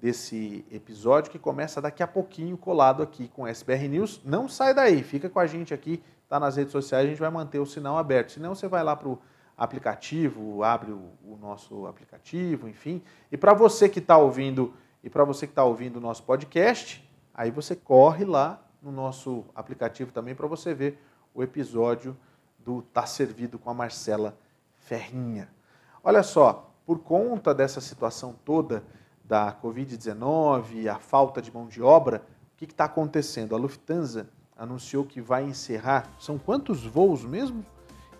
desse 0.00 0.64
episódio 0.72 1.30
que 1.30 1.38
começa 1.38 1.82
daqui 1.82 2.02
a 2.02 2.06
pouquinho 2.06 2.56
colado 2.56 3.02
aqui 3.02 3.28
com 3.28 3.46
SBR 3.46 3.88
News. 3.88 4.22
Não 4.24 4.48
sai 4.48 4.72
daí, 4.72 5.02
fica 5.02 5.28
com 5.28 5.38
a 5.38 5.46
gente 5.46 5.74
aqui, 5.74 6.02
tá 6.26 6.40
nas 6.40 6.56
redes 6.56 6.72
sociais, 6.72 7.04
a 7.04 7.08
gente 7.10 7.20
vai 7.20 7.30
manter 7.30 7.58
o 7.58 7.66
sinal 7.66 7.98
aberto. 7.98 8.32
Senão 8.32 8.54
você 8.54 8.66
vai 8.66 8.82
lá 8.82 8.96
para 8.96 9.08
o 9.10 9.18
aplicativo, 9.54 10.64
abre 10.64 10.92
o, 10.92 11.10
o 11.22 11.36
nosso 11.38 11.86
aplicativo, 11.86 12.70
enfim. 12.70 13.02
E 13.30 13.36
para 13.36 13.52
você 13.52 13.86
que 13.86 13.98
está 13.98 14.16
ouvindo 14.16 14.72
e 15.02 15.10
para 15.10 15.24
você 15.24 15.46
que 15.46 15.52
está 15.52 15.62
ouvindo 15.62 15.98
o 15.98 16.00
nosso 16.00 16.22
podcast, 16.22 17.06
aí 17.34 17.50
você 17.50 17.76
corre 17.76 18.24
lá 18.24 18.63
no 18.84 18.92
nosso 18.92 19.44
aplicativo 19.54 20.12
também 20.12 20.34
para 20.34 20.46
você 20.46 20.74
ver 20.74 21.02
o 21.34 21.42
episódio 21.42 22.14
do 22.58 22.82
Tá 22.82 23.06
Servido 23.06 23.58
com 23.58 23.70
a 23.70 23.74
Marcela 23.74 24.36
Ferrinha. 24.74 25.48
Olha 26.02 26.22
só, 26.22 26.70
por 26.84 26.98
conta 26.98 27.54
dessa 27.54 27.80
situação 27.80 28.36
toda 28.44 28.84
da 29.24 29.50
Covid-19, 29.54 30.86
a 30.86 30.98
falta 30.98 31.40
de 31.40 31.50
mão 31.52 31.66
de 31.66 31.82
obra, 31.82 32.22
o 32.52 32.56
que 32.58 32.66
está 32.66 32.84
acontecendo? 32.84 33.54
A 33.54 33.58
Lufthansa 33.58 34.28
anunciou 34.56 35.04
que 35.04 35.20
vai 35.20 35.44
encerrar, 35.44 36.10
são 36.18 36.38
quantos 36.38 36.84
voos 36.84 37.24
mesmo? 37.24 37.64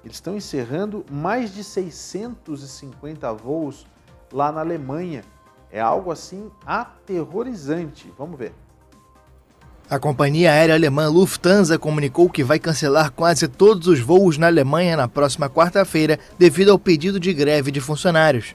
Eles 0.03 0.17
estão 0.17 0.35
encerrando 0.35 1.05
mais 1.11 1.55
de 1.55 1.63
650 1.63 3.33
voos 3.35 3.87
lá 4.33 4.51
na 4.51 4.61
Alemanha. 4.61 5.25
É 5.71 5.81
algo 5.81 6.11
assim 6.11 6.51
aterrorizante. 6.67 8.13
Vamos 8.17 8.39
ver. 8.39 8.55
A 9.89 9.99
companhia 9.99 10.51
aérea 10.51 10.75
alemã 10.75 11.09
Lufthansa 11.09 11.79
comunicou 11.79 12.31
que 12.31 12.43
vai 12.43 12.59
cancelar 12.59 13.13
quase 13.13 13.47
todos 13.47 13.87
os 13.87 14.01
voos 14.01 14.39
na 14.39 14.47
Alemanha 14.47 14.97
na 14.97 15.07
próxima 15.07 15.49
quarta-feira 15.51 16.19
devido 16.39 16.71
ao 16.71 16.79
pedido 16.79 17.21
de 17.21 17.35
greve 17.35 17.71
de 17.71 17.81
funcionários. 17.81 18.55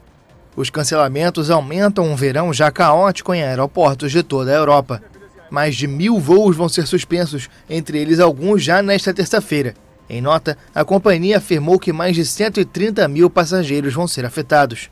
Os 0.55 0.71
cancelamentos 0.71 1.51
aumentam 1.51 2.05
um 2.05 2.15
verão 2.15 2.51
já 2.51 2.71
caótico 2.71 3.31
em 3.31 3.43
aeroportos 3.43 4.11
de 4.11 4.23
toda 4.23 4.51
a 4.51 4.55
Europa. 4.55 5.03
Mais 5.51 5.75
de 5.75 5.87
mil 5.87 6.19
voos 6.19 6.57
vão 6.57 6.67
ser 6.67 6.87
suspensos, 6.87 7.47
entre 7.69 7.99
eles 7.99 8.19
alguns 8.19 8.63
já 8.63 8.81
nesta 8.81 9.13
terça-feira. 9.13 9.75
Em 10.09 10.21
nota, 10.21 10.57
a 10.73 10.83
companhia 10.83 11.37
afirmou 11.37 11.77
que 11.77 11.93
mais 11.93 12.15
de 12.15 12.25
130 12.25 13.07
mil 13.07 13.29
passageiros 13.29 13.93
vão 13.93 14.07
ser 14.07 14.25
afetados. 14.25 14.89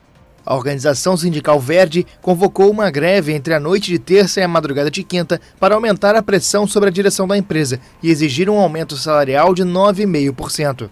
A 0.48 0.54
organização 0.54 1.14
sindical 1.14 1.60
Verde 1.60 2.06
convocou 2.22 2.70
uma 2.70 2.90
greve 2.90 3.34
entre 3.34 3.52
a 3.52 3.60
noite 3.60 3.90
de 3.90 3.98
terça 3.98 4.40
e 4.40 4.42
a 4.42 4.48
madrugada 4.48 4.90
de 4.90 5.02
quinta 5.02 5.38
para 5.60 5.74
aumentar 5.74 6.16
a 6.16 6.22
pressão 6.22 6.66
sobre 6.66 6.88
a 6.88 6.92
direção 6.92 7.28
da 7.28 7.36
empresa 7.36 7.78
e 8.02 8.10
exigir 8.10 8.48
um 8.48 8.58
aumento 8.58 8.96
salarial 8.96 9.52
de 9.52 9.62
9,5%. 9.62 10.88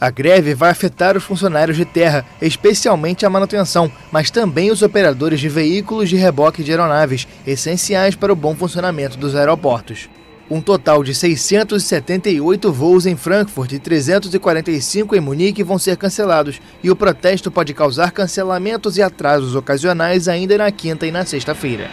A 0.00 0.08
greve 0.08 0.54
vai 0.54 0.70
afetar 0.70 1.16
os 1.16 1.24
funcionários 1.24 1.76
de 1.76 1.84
terra, 1.84 2.24
especialmente 2.40 3.26
a 3.26 3.30
manutenção, 3.30 3.90
mas 4.12 4.30
também 4.30 4.70
os 4.70 4.82
operadores 4.82 5.40
de 5.40 5.48
veículos 5.48 6.08
de 6.08 6.14
reboque 6.14 6.62
de 6.62 6.70
aeronaves, 6.70 7.26
essenciais 7.44 8.14
para 8.14 8.32
o 8.32 8.36
bom 8.36 8.54
funcionamento 8.54 9.18
dos 9.18 9.34
aeroportos. 9.34 10.08
Um 10.52 10.60
total 10.60 11.02
de 11.02 11.14
678 11.14 12.70
voos 12.70 13.06
em 13.06 13.16
Frankfurt 13.16 13.72
e 13.72 13.78
345 13.78 15.16
em 15.16 15.20
Munique 15.20 15.62
vão 15.62 15.78
ser 15.78 15.96
cancelados, 15.96 16.60
e 16.82 16.90
o 16.90 16.94
protesto 16.94 17.50
pode 17.50 17.72
causar 17.72 18.12
cancelamentos 18.12 18.98
e 18.98 19.02
atrasos 19.02 19.54
ocasionais 19.54 20.28
ainda 20.28 20.58
na 20.58 20.70
quinta 20.70 21.06
e 21.06 21.10
na 21.10 21.24
sexta-feira. 21.24 21.88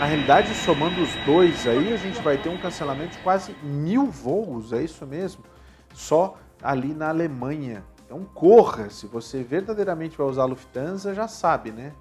Na 0.00 0.06
realidade, 0.06 0.54
somando 0.54 1.02
os 1.02 1.10
dois 1.26 1.66
aí, 1.66 1.92
a 1.92 1.98
gente 1.98 2.18
vai 2.22 2.38
ter 2.38 2.48
um 2.48 2.56
cancelamento 2.56 3.10
de 3.10 3.18
quase 3.18 3.54
mil 3.62 4.06
voos, 4.06 4.72
é 4.72 4.82
isso 4.82 5.06
mesmo? 5.06 5.44
Só 5.92 6.38
ali 6.62 6.94
na 6.94 7.10
Alemanha. 7.10 7.84
Então 8.06 8.24
corra, 8.32 8.88
se 8.88 9.06
você 9.06 9.42
verdadeiramente 9.42 10.16
vai 10.16 10.26
usar 10.26 10.44
a 10.44 10.46
Lufthansa, 10.46 11.12
já 11.12 11.28
sabe, 11.28 11.72
né? 11.72 11.92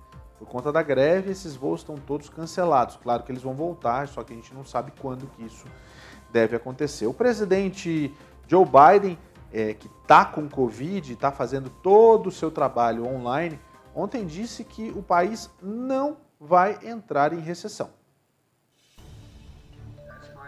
Por 0.41 0.47
conta 0.47 0.71
da 0.71 0.81
greve, 0.81 1.29
esses 1.29 1.55
voos 1.55 1.81
estão 1.81 1.95
todos 1.97 2.27
cancelados. 2.27 2.95
Claro 2.95 3.21
que 3.21 3.31
eles 3.31 3.43
vão 3.43 3.53
voltar, 3.53 4.07
só 4.07 4.23
que 4.23 4.33
a 4.33 4.35
gente 4.35 4.51
não 4.55 4.65
sabe 4.65 4.91
quando 4.99 5.27
que 5.27 5.45
isso 5.45 5.67
deve 6.33 6.55
acontecer. 6.55 7.05
O 7.05 7.13
presidente 7.13 8.11
Joe 8.47 8.65
Biden, 8.65 9.19
é, 9.53 9.75
que 9.75 9.87
está 10.01 10.25
com 10.25 10.49
Covid, 10.49 11.13
está 11.13 11.31
fazendo 11.31 11.69
todo 11.69 12.25
o 12.25 12.31
seu 12.31 12.49
trabalho 12.49 13.05
online, 13.05 13.59
ontem 13.93 14.25
disse 14.25 14.63
que 14.63 14.89
o 14.89 15.03
país 15.03 15.47
não 15.61 16.17
vai 16.39 16.79
entrar 16.83 17.33
em 17.33 17.39
recessão. 17.39 17.91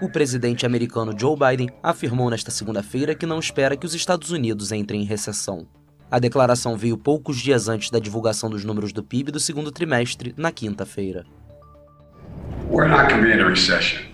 O 0.01 0.09
presidente 0.09 0.65
americano 0.65 1.13
Joe 1.15 1.37
Biden 1.37 1.69
afirmou 1.83 2.31
nesta 2.31 2.49
segunda-feira 2.49 3.13
que 3.13 3.27
não 3.27 3.37
espera 3.37 3.77
que 3.77 3.85
os 3.85 3.93
Estados 3.93 4.31
Unidos 4.31 4.71
entrem 4.71 5.03
em 5.03 5.05
recessão. 5.05 5.67
A 6.09 6.19
declaração 6.19 6.77
veio 6.77 6.97
poucos 6.97 7.37
dias 7.37 7.67
antes 7.67 7.89
da 7.89 7.99
divulgação 7.99 8.49
dos 8.49 8.63
números 8.63 8.93
do 8.93 9.03
PIB 9.03 9.31
do 9.31 9.39
segundo 9.39 9.71
trimestre, 9.71 10.33
na 10.37 10.51
quinta-feira. 10.51 11.25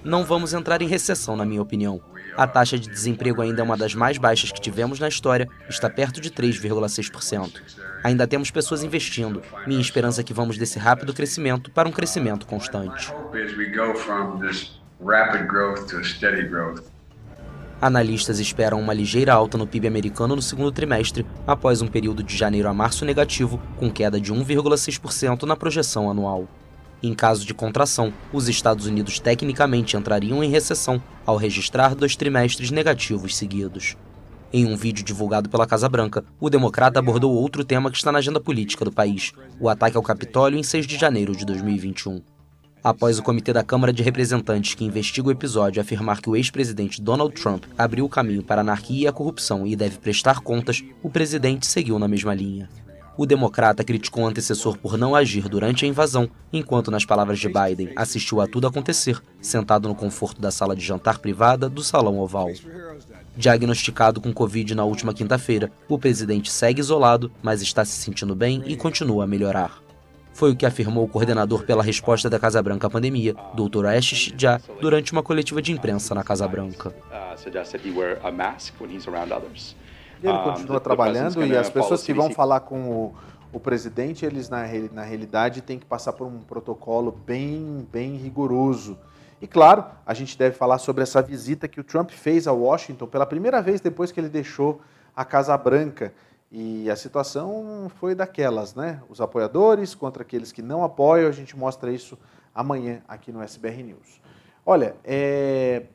Não 0.03 0.25
vamos 0.25 0.53
entrar 0.53 0.81
em 0.81 0.87
recessão, 0.87 1.35
na 1.35 1.45
minha 1.45 1.61
opinião. 1.61 2.01
A 2.35 2.47
taxa 2.47 2.77
de 2.77 2.89
desemprego 2.89 3.41
ainda 3.41 3.61
é 3.61 3.63
uma 3.63 3.77
das 3.77 3.95
mais 3.95 4.17
baixas 4.17 4.51
que 4.51 4.61
tivemos 4.61 4.99
na 4.99 5.07
história, 5.07 5.47
está 5.69 5.89
perto 5.89 6.21
de 6.21 6.29
3,6%. 6.29 7.61
Ainda 8.03 8.27
temos 8.27 8.51
pessoas 8.51 8.83
investindo. 8.83 9.41
Minha 9.67 9.81
esperança 9.81 10.21
é 10.21 10.23
que 10.23 10.33
vamos 10.33 10.57
desse 10.57 10.79
rápido 10.79 11.13
crescimento 11.13 11.71
para 11.71 11.87
um 11.87 11.91
crescimento 11.91 12.45
constante. 12.45 13.13
Analistas 17.81 18.39
esperam 18.39 18.79
uma 18.81 18.93
ligeira 18.93 19.33
alta 19.33 19.57
no 19.57 19.65
PIB 19.65 19.87
americano 19.87 20.35
no 20.35 20.41
segundo 20.41 20.71
trimestre, 20.71 21.25
após 21.47 21.81
um 21.81 21.87
período 21.87 22.21
de 22.21 22.35
janeiro 22.35 22.67
a 22.67 22.73
março 22.73 23.05
negativo, 23.05 23.59
com 23.77 23.89
queda 23.89 24.19
de 24.19 24.33
1,6% 24.33 25.43
na 25.43 25.55
projeção 25.55 26.11
anual. 26.11 26.45
Em 27.01 27.13
caso 27.13 27.45
de 27.45 27.53
contração, 27.53 28.13
os 28.33 28.49
Estados 28.49 28.85
Unidos 28.85 29.19
tecnicamente 29.19 29.95
entrariam 29.95 30.43
em 30.43 30.49
recessão 30.49 31.01
ao 31.25 31.37
registrar 31.37 31.95
dois 31.95 32.17
trimestres 32.17 32.69
negativos 32.69 33.37
seguidos. 33.37 33.95
Em 34.51 34.65
um 34.65 34.75
vídeo 34.75 35.05
divulgado 35.05 35.47
pela 35.47 35.65
Casa 35.65 35.87
Branca, 35.87 36.25
o 36.37 36.49
democrata 36.49 36.99
abordou 36.99 37.33
outro 37.33 37.63
tema 37.63 37.89
que 37.89 37.95
está 37.95 38.11
na 38.11 38.17
agenda 38.17 38.41
política 38.41 38.83
do 38.83 38.91
país: 38.91 39.31
o 39.57 39.69
ataque 39.69 39.95
ao 39.95 40.03
Capitólio 40.03 40.59
em 40.59 40.63
6 40.63 40.85
de 40.85 40.97
janeiro 40.97 41.33
de 41.33 41.45
2021. 41.45 42.19
Após 42.81 43.19
o 43.19 43.23
comitê 43.23 43.51
da 43.51 43.61
Câmara 43.61 43.91
de 43.91 44.01
Representantes 44.01 44.73
que 44.73 44.85
investiga 44.85 45.27
o 45.27 45.31
episódio 45.31 45.81
afirmar 45.81 46.21
que 46.21 46.29
o 46.29 46.35
ex-presidente 46.35 47.01
Donald 47.01 47.33
Trump 47.33 47.65
abriu 47.77 48.05
o 48.05 48.09
caminho 48.09 48.41
para 48.41 48.61
a 48.61 48.63
anarquia 48.63 49.03
e 49.03 49.07
a 49.07 49.11
corrupção 49.11 49.67
e 49.67 49.75
deve 49.75 49.97
prestar 49.97 50.39
contas, 50.39 50.81
o 51.03 51.09
presidente 51.09 51.67
seguiu 51.67 51.99
na 51.99 52.07
mesma 52.07 52.33
linha. 52.33 52.69
O 53.17 53.25
democrata 53.25 53.83
criticou 53.83 54.23
o 54.23 54.27
antecessor 54.27 54.77
por 54.77 54.97
não 54.97 55.13
agir 55.13 55.49
durante 55.49 55.83
a 55.83 55.87
invasão, 55.89 56.29
enquanto, 56.53 56.89
nas 56.89 57.03
palavras 57.03 57.37
de 57.37 57.49
Biden, 57.49 57.91
assistiu 57.97 58.39
a 58.39 58.47
tudo 58.47 58.65
acontecer, 58.65 59.21
sentado 59.41 59.89
no 59.89 59.93
conforto 59.93 60.39
da 60.39 60.49
sala 60.49 60.73
de 60.73 60.85
jantar 60.85 61.19
privada 61.19 61.67
do 61.67 61.83
Salão 61.83 62.17
Oval. 62.17 62.47
Diagnosticado 63.35 64.21
com 64.21 64.31
Covid 64.31 64.73
na 64.73 64.85
última 64.85 65.13
quinta-feira, 65.13 65.69
o 65.89 65.99
presidente 65.99 66.49
segue 66.49 66.79
isolado, 66.79 67.29
mas 67.43 67.61
está 67.61 67.83
se 67.83 67.91
sentindo 67.91 68.33
bem 68.33 68.63
e 68.65 68.77
continua 68.77 69.25
a 69.25 69.27
melhorar. 69.27 69.88
Foi 70.39 70.51
o 70.51 70.55
que 70.55 70.65
afirmou 70.65 71.03
o 71.03 71.07
coordenador 71.09 71.65
pela 71.65 71.83
resposta 71.83 72.29
da 72.29 72.39
Casa 72.39 72.63
Branca 72.63 72.87
à 72.87 72.89
pandemia, 72.89 73.35
Dr. 73.53 73.85
Ashish 73.87 74.33
Jha, 74.37 74.61
durante 74.79 75.11
uma 75.11 75.21
coletiva 75.21 75.61
de 75.61 75.73
imprensa 75.73 76.15
na 76.15 76.23
Casa 76.23 76.47
Branca. 76.47 76.95
Ele 80.23 80.37
continua 80.37 80.79
trabalhando 80.79 81.45
e 81.45 81.57
as 81.57 81.69
pessoas 81.69 82.03
que 82.03 82.13
vão 82.13 82.31
falar 82.31 82.61
com 82.61 82.89
o, 82.89 83.15
o 83.51 83.59
presidente, 83.59 84.25
eles 84.25 84.47
na, 84.47 84.63
na 84.93 85.03
realidade 85.03 85.59
têm 85.59 85.77
que 85.77 85.85
passar 85.85 86.13
por 86.13 86.25
um 86.25 86.39
protocolo 86.39 87.11
bem, 87.27 87.85
bem 87.91 88.15
rigoroso. 88.15 88.97
E 89.41 89.47
claro, 89.47 89.83
a 90.05 90.13
gente 90.13 90.37
deve 90.37 90.55
falar 90.55 90.77
sobre 90.77 91.03
essa 91.03 91.21
visita 91.21 91.67
que 91.67 91.81
o 91.81 91.83
Trump 91.83 92.11
fez 92.11 92.47
a 92.47 92.53
Washington 92.53 93.07
pela 93.07 93.25
primeira 93.25 93.61
vez 93.61 93.81
depois 93.81 94.09
que 94.09 94.21
ele 94.21 94.29
deixou 94.29 94.79
a 95.13 95.25
Casa 95.25 95.57
Branca. 95.57 96.13
E 96.51 96.89
a 96.89 96.95
situação 96.95 97.91
foi 97.99 98.15
daquelas, 98.15 98.73
né? 98.73 99.01
Os 99.07 99.21
apoiadores 99.21 99.93
contra 99.93 100.23
aqueles 100.23 100.51
que 100.51 100.63
não 100.63 100.83
apoiam. 100.83 101.29
A 101.29 101.31
gente 101.31 101.55
mostra 101.55 101.91
isso 101.91 102.17
amanhã 102.53 103.03
aqui 103.07 103.31
no 103.31 103.41
SBR 103.41 103.83
News. 103.83 104.19
Olha, 104.65 104.95
é... 105.03 105.85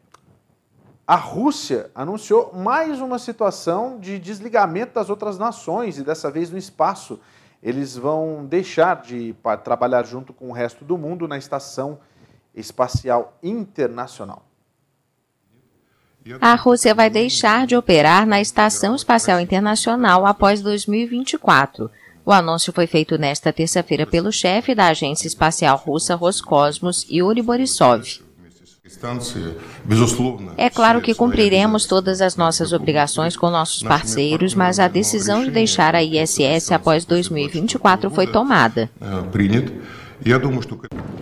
a 1.07 1.17
Rússia 1.17 1.91
anunciou 1.95 2.53
mais 2.55 3.01
uma 3.01 3.19
situação 3.19 3.99
de 3.99 4.19
desligamento 4.19 4.95
das 4.95 5.11
outras 5.11 5.39
nações 5.39 5.99
e 5.99 6.05
dessa 6.05 6.31
vez 6.31 6.51
no 6.51 6.59
espaço. 6.59 7.19
Eles 7.61 7.97
vão 7.97 8.45
deixar 8.47 9.03
de 9.03 9.35
trabalhar 9.65 10.05
junto 10.05 10.33
com 10.33 10.51
o 10.51 10.53
resto 10.53 10.85
do 10.85 10.97
mundo 10.97 11.27
na 11.27 11.37
Estação 11.37 11.99
Espacial 12.55 13.37
Internacional. 13.43 14.45
A 16.41 16.55
Rússia 16.55 16.95
vai 16.95 17.11
deixar 17.11 17.67
de 17.67 17.77
operar 17.77 18.27
na 18.27 18.41
Estação 18.41 18.95
Espacial 18.95 19.41
Internacional 19.41 20.25
após 20.25 20.63
2024. 20.63 21.91
O 22.25 22.33
anúncio 22.33 22.73
foi 22.73 22.87
feito 22.87 23.19
nesta 23.19 23.53
terça-feira 23.53 24.07
pelo 24.07 24.33
chefe 24.33 24.75
da 24.75 24.87
Agência 24.87 25.27
Espacial 25.27 25.77
Russa 25.77 26.15
Roscosmos, 26.15 27.07
Yuri 27.11 27.43
Borisov. 27.43 28.03
É 30.57 30.71
claro 30.71 31.01
que 31.01 31.15
cumpriremos 31.15 31.85
todas 31.87 32.21
as 32.23 32.37
nossas 32.37 32.73
obrigações 32.73 33.37
com 33.37 33.51
nossos 33.51 33.83
parceiros, 33.83 34.55
mas 34.55 34.79
a 34.79 34.89
decisão 34.89 35.45
de 35.45 35.51
deixar 35.51 35.95
a 35.95 36.03
ISS 36.03 36.73
após 36.73 37.05
2024 37.05 38.11
foi 38.11 38.27
tomada. 38.27 38.91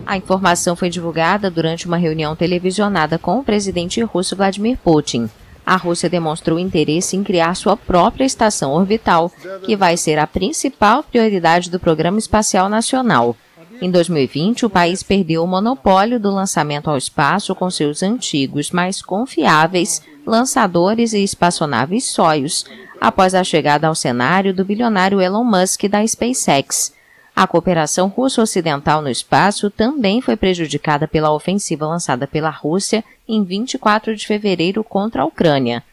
A 0.05 0.17
informação 0.17 0.75
foi 0.75 0.89
divulgada 0.89 1.51
durante 1.51 1.87
uma 1.87 1.97
reunião 1.97 2.35
televisionada 2.35 3.17
com 3.17 3.39
o 3.39 3.43
presidente 3.43 4.01
russo 4.01 4.35
Vladimir 4.35 4.77
Putin. 4.77 5.29
A 5.65 5.75
Rússia 5.75 6.09
demonstrou 6.09 6.59
interesse 6.59 7.15
em 7.15 7.23
criar 7.23 7.55
sua 7.55 7.75
própria 7.77 8.25
estação 8.25 8.71
orbital, 8.71 9.31
que 9.65 9.75
vai 9.75 9.95
ser 9.97 10.19
a 10.19 10.27
principal 10.27 11.03
prioridade 11.03 11.69
do 11.69 11.79
Programa 11.79 12.19
Espacial 12.19 12.67
Nacional. 12.69 13.35
Em 13.81 13.89
2020, 13.89 14.65
o 14.65 14.69
país 14.69 15.03
perdeu 15.03 15.43
o 15.43 15.47
monopólio 15.47 16.19
do 16.19 16.31
lançamento 16.31 16.89
ao 16.89 16.97
espaço 16.97 17.55
com 17.55 17.69
seus 17.69 18.03
antigos, 18.03 18.71
mais 18.71 19.01
confiáveis 19.01 20.01
lançadores 20.25 21.13
e 21.13 21.23
espaçonaves 21.23 22.05
Soyuz, 22.05 22.65
após 22.99 23.35
a 23.35 23.43
chegada 23.43 23.87
ao 23.87 23.95
cenário 23.95 24.53
do 24.53 24.63
bilionário 24.63 25.19
Elon 25.19 25.43
Musk 25.43 25.83
da 25.89 26.05
SpaceX. 26.05 26.93
A 27.35 27.47
cooperação 27.47 28.07
russo-ocidental 28.09 29.01
no 29.01 29.09
espaço 29.09 29.71
também 29.71 30.21
foi 30.21 30.35
prejudicada 30.35 31.07
pela 31.07 31.33
ofensiva 31.33 31.87
lançada 31.87 32.27
pela 32.27 32.51
Rússia 32.51 33.03
em 33.27 33.43
24 33.43 34.15
de 34.15 34.27
fevereiro 34.27 34.83
contra 34.83 35.23
a 35.23 35.25
Ucrânia. 35.25 35.83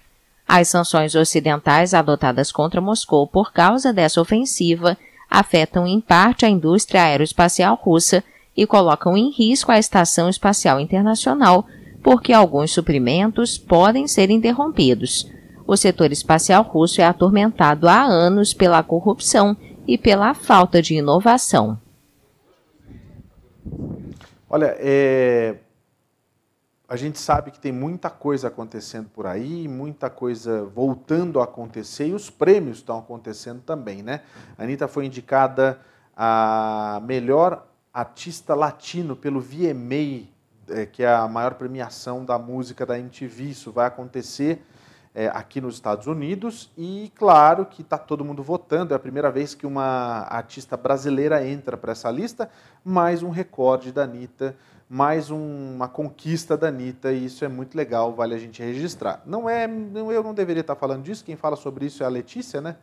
As 0.46 0.68
sanções 0.68 1.14
ocidentais 1.14 1.94
adotadas 1.94 2.52
contra 2.52 2.80
Moscou 2.80 3.26
por 3.26 3.52
causa 3.52 3.92
dessa 3.92 4.20
ofensiva 4.20 4.98
afetam 5.30 5.86
em 5.86 6.00
parte 6.00 6.44
a 6.44 6.48
indústria 6.48 7.04
aeroespacial 7.04 7.74
russa 7.80 8.22
e 8.54 8.66
colocam 8.66 9.16
em 9.16 9.30
risco 9.30 9.72
a 9.72 9.78
Estação 9.78 10.28
Espacial 10.28 10.78
Internacional, 10.78 11.64
porque 12.02 12.32
alguns 12.32 12.72
suprimentos 12.72 13.56
podem 13.56 14.06
ser 14.06 14.28
interrompidos. 14.28 15.26
O 15.66 15.76
setor 15.76 16.10
espacial 16.10 16.64
russo 16.64 17.00
é 17.00 17.04
atormentado 17.04 17.88
há 17.88 18.02
anos 18.02 18.52
pela 18.52 18.82
corrupção 18.82 19.56
e 19.90 19.98
pela 19.98 20.34
falta 20.34 20.80
de 20.80 20.94
inovação. 20.94 21.76
Olha, 24.48 24.76
é... 24.78 25.56
a 26.88 26.94
gente 26.94 27.18
sabe 27.18 27.50
que 27.50 27.58
tem 27.58 27.72
muita 27.72 28.08
coisa 28.08 28.46
acontecendo 28.46 29.08
por 29.08 29.26
aí, 29.26 29.66
muita 29.66 30.08
coisa 30.08 30.64
voltando 30.64 31.40
a 31.40 31.44
acontecer 31.44 32.06
e 32.06 32.14
os 32.14 32.30
prêmios 32.30 32.76
estão 32.76 33.00
acontecendo 33.00 33.62
também, 33.62 34.00
né? 34.00 34.20
A 34.56 34.62
Anitta 34.62 34.86
foi 34.86 35.06
indicada 35.06 35.80
a 36.16 37.02
melhor 37.04 37.66
artista 37.92 38.54
latino 38.54 39.16
pelo 39.16 39.40
VMA, 39.40 40.28
é, 40.68 40.86
que 40.86 41.02
é 41.02 41.12
a 41.12 41.26
maior 41.26 41.54
premiação 41.54 42.24
da 42.24 42.38
música 42.38 42.86
da 42.86 42.96
MTV. 42.96 43.42
Isso 43.42 43.72
vai 43.72 43.88
acontecer 43.88 44.64
é, 45.14 45.28
aqui 45.28 45.60
nos 45.60 45.74
Estados 45.74 46.06
Unidos 46.06 46.70
e 46.76 47.12
claro 47.16 47.66
que 47.66 47.82
está 47.82 47.98
todo 47.98 48.24
mundo 48.24 48.42
votando. 48.42 48.94
É 48.94 48.96
a 48.96 49.00
primeira 49.00 49.30
vez 49.30 49.54
que 49.54 49.66
uma 49.66 50.26
artista 50.28 50.76
brasileira 50.76 51.46
entra 51.46 51.76
para 51.76 51.92
essa 51.92 52.10
lista, 52.10 52.50
mais 52.84 53.22
um 53.22 53.30
recorde 53.30 53.92
da 53.92 54.04
Anitta, 54.04 54.56
mais 54.88 55.30
um, 55.30 55.74
uma 55.74 55.88
conquista 55.88 56.56
da 56.56 56.68
Anitta 56.68 57.12
e 57.12 57.24
isso 57.24 57.44
é 57.44 57.48
muito 57.48 57.76
legal, 57.76 58.12
vale 58.12 58.34
a 58.34 58.38
gente 58.38 58.62
registrar. 58.62 59.22
Não 59.26 59.48
é, 59.48 59.66
não, 59.66 60.12
eu 60.12 60.22
não 60.22 60.34
deveria 60.34 60.60
estar 60.60 60.74
tá 60.74 60.80
falando 60.80 61.02
disso, 61.02 61.24
quem 61.24 61.36
fala 61.36 61.56
sobre 61.56 61.86
isso 61.86 62.02
é 62.02 62.06
a 62.06 62.10
Letícia, 62.10 62.60
né? 62.60 62.76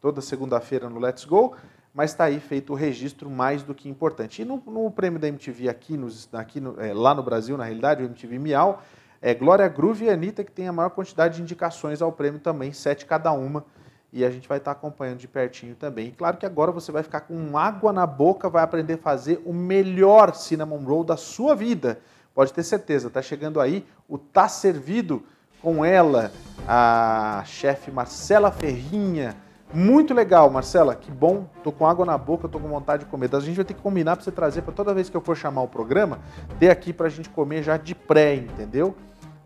Toda 0.00 0.20
segunda-feira 0.20 0.88
no 0.88 0.98
Let's 0.98 1.24
Go, 1.24 1.54
mas 1.94 2.10
está 2.10 2.24
aí 2.24 2.40
feito 2.40 2.72
o 2.72 2.76
registro 2.76 3.30
mais 3.30 3.62
do 3.62 3.74
que 3.74 3.88
importante. 3.88 4.42
E 4.42 4.44
no, 4.44 4.62
no 4.66 4.90
prêmio 4.90 5.20
da 5.20 5.28
MTV 5.28 5.68
aqui, 5.68 5.96
nos, 5.96 6.28
aqui 6.32 6.60
no, 6.60 6.80
é, 6.80 6.92
lá 6.92 7.14
no 7.14 7.22
Brasil, 7.22 7.56
na 7.56 7.64
realidade, 7.64 8.02
o 8.02 8.06
MTV 8.06 8.38
Miau, 8.38 8.82
é 9.22 9.32
Glória 9.32 9.68
Groove 9.68 10.06
e 10.06 10.10
Anitta 10.10 10.42
que 10.42 10.50
tem 10.50 10.66
a 10.66 10.72
maior 10.72 10.90
quantidade 10.90 11.36
de 11.36 11.42
indicações 11.42 12.02
ao 12.02 12.10
prêmio 12.10 12.40
também, 12.40 12.72
sete 12.72 13.06
cada 13.06 13.30
uma. 13.30 13.64
E 14.12 14.24
a 14.24 14.30
gente 14.30 14.46
vai 14.46 14.58
estar 14.58 14.72
acompanhando 14.72 15.18
de 15.18 15.28
pertinho 15.28 15.74
também. 15.74 16.08
E 16.08 16.12
claro 16.12 16.36
que 16.36 16.44
agora 16.44 16.70
você 16.70 16.92
vai 16.92 17.02
ficar 17.02 17.20
com 17.20 17.56
água 17.56 17.92
na 17.92 18.06
boca, 18.06 18.50
vai 18.50 18.62
aprender 18.62 18.94
a 18.94 18.98
fazer 18.98 19.40
o 19.46 19.54
melhor 19.54 20.34
cinnamon 20.34 20.84
roll 20.84 21.04
da 21.04 21.16
sua 21.16 21.54
vida. 21.54 21.98
Pode 22.34 22.52
ter 22.52 22.62
certeza, 22.62 23.08
está 23.08 23.22
chegando 23.22 23.60
aí 23.60 23.86
o 24.08 24.18
Tá 24.18 24.48
Servido 24.48 25.22
com 25.62 25.84
ela, 25.84 26.32
a 26.66 27.42
chefe 27.46 27.90
Marcela 27.90 28.50
Ferrinha. 28.50 29.36
Muito 29.72 30.12
legal, 30.12 30.50
Marcela, 30.50 30.94
que 30.94 31.10
bom. 31.10 31.46
Tô 31.62 31.72
com 31.72 31.86
água 31.86 32.04
na 32.04 32.18
boca, 32.18 32.48
tô 32.48 32.58
com 32.58 32.68
vontade 32.68 33.04
de 33.04 33.10
comer. 33.10 33.34
A 33.34 33.40
gente 33.40 33.56
vai 33.56 33.64
ter 33.64 33.72
que 33.72 33.80
combinar 33.80 34.16
para 34.16 34.24
você 34.24 34.32
trazer 34.32 34.62
para 34.62 34.74
toda 34.74 34.92
vez 34.92 35.08
que 35.08 35.16
eu 35.16 35.20
for 35.22 35.36
chamar 35.36 35.62
o 35.62 35.68
programa, 35.68 36.18
ter 36.58 36.68
aqui 36.68 36.92
para 36.92 37.06
a 37.06 37.10
gente 37.10 37.30
comer 37.30 37.62
já 37.62 37.78
de 37.78 37.94
pré, 37.94 38.34
entendeu? 38.34 38.94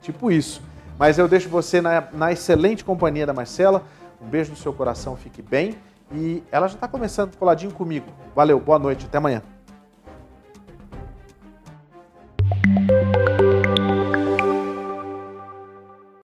Tipo 0.07 0.31
isso. 0.31 0.63
Mas 0.97 1.19
eu 1.19 1.27
deixo 1.27 1.49
você 1.49 1.81
na, 1.81 2.05
na 2.13 2.31
excelente 2.31 2.85
companhia 2.85 3.27
da 3.27 3.33
Marcela. 3.33 3.83
Um 4.23 4.29
beijo 4.29 4.53
no 4.53 4.57
seu 4.57 4.73
coração, 4.73 5.17
fique 5.17 5.43
bem. 5.43 5.75
E 6.13 6.45
ela 6.53 6.69
já 6.69 6.75
está 6.75 6.87
começando 6.87 7.37
coladinho 7.37 7.73
comigo. 7.73 8.07
Valeu, 8.33 8.61
boa 8.61 8.79
noite, 8.79 9.05
até 9.05 9.19
amanhã. 9.19 9.43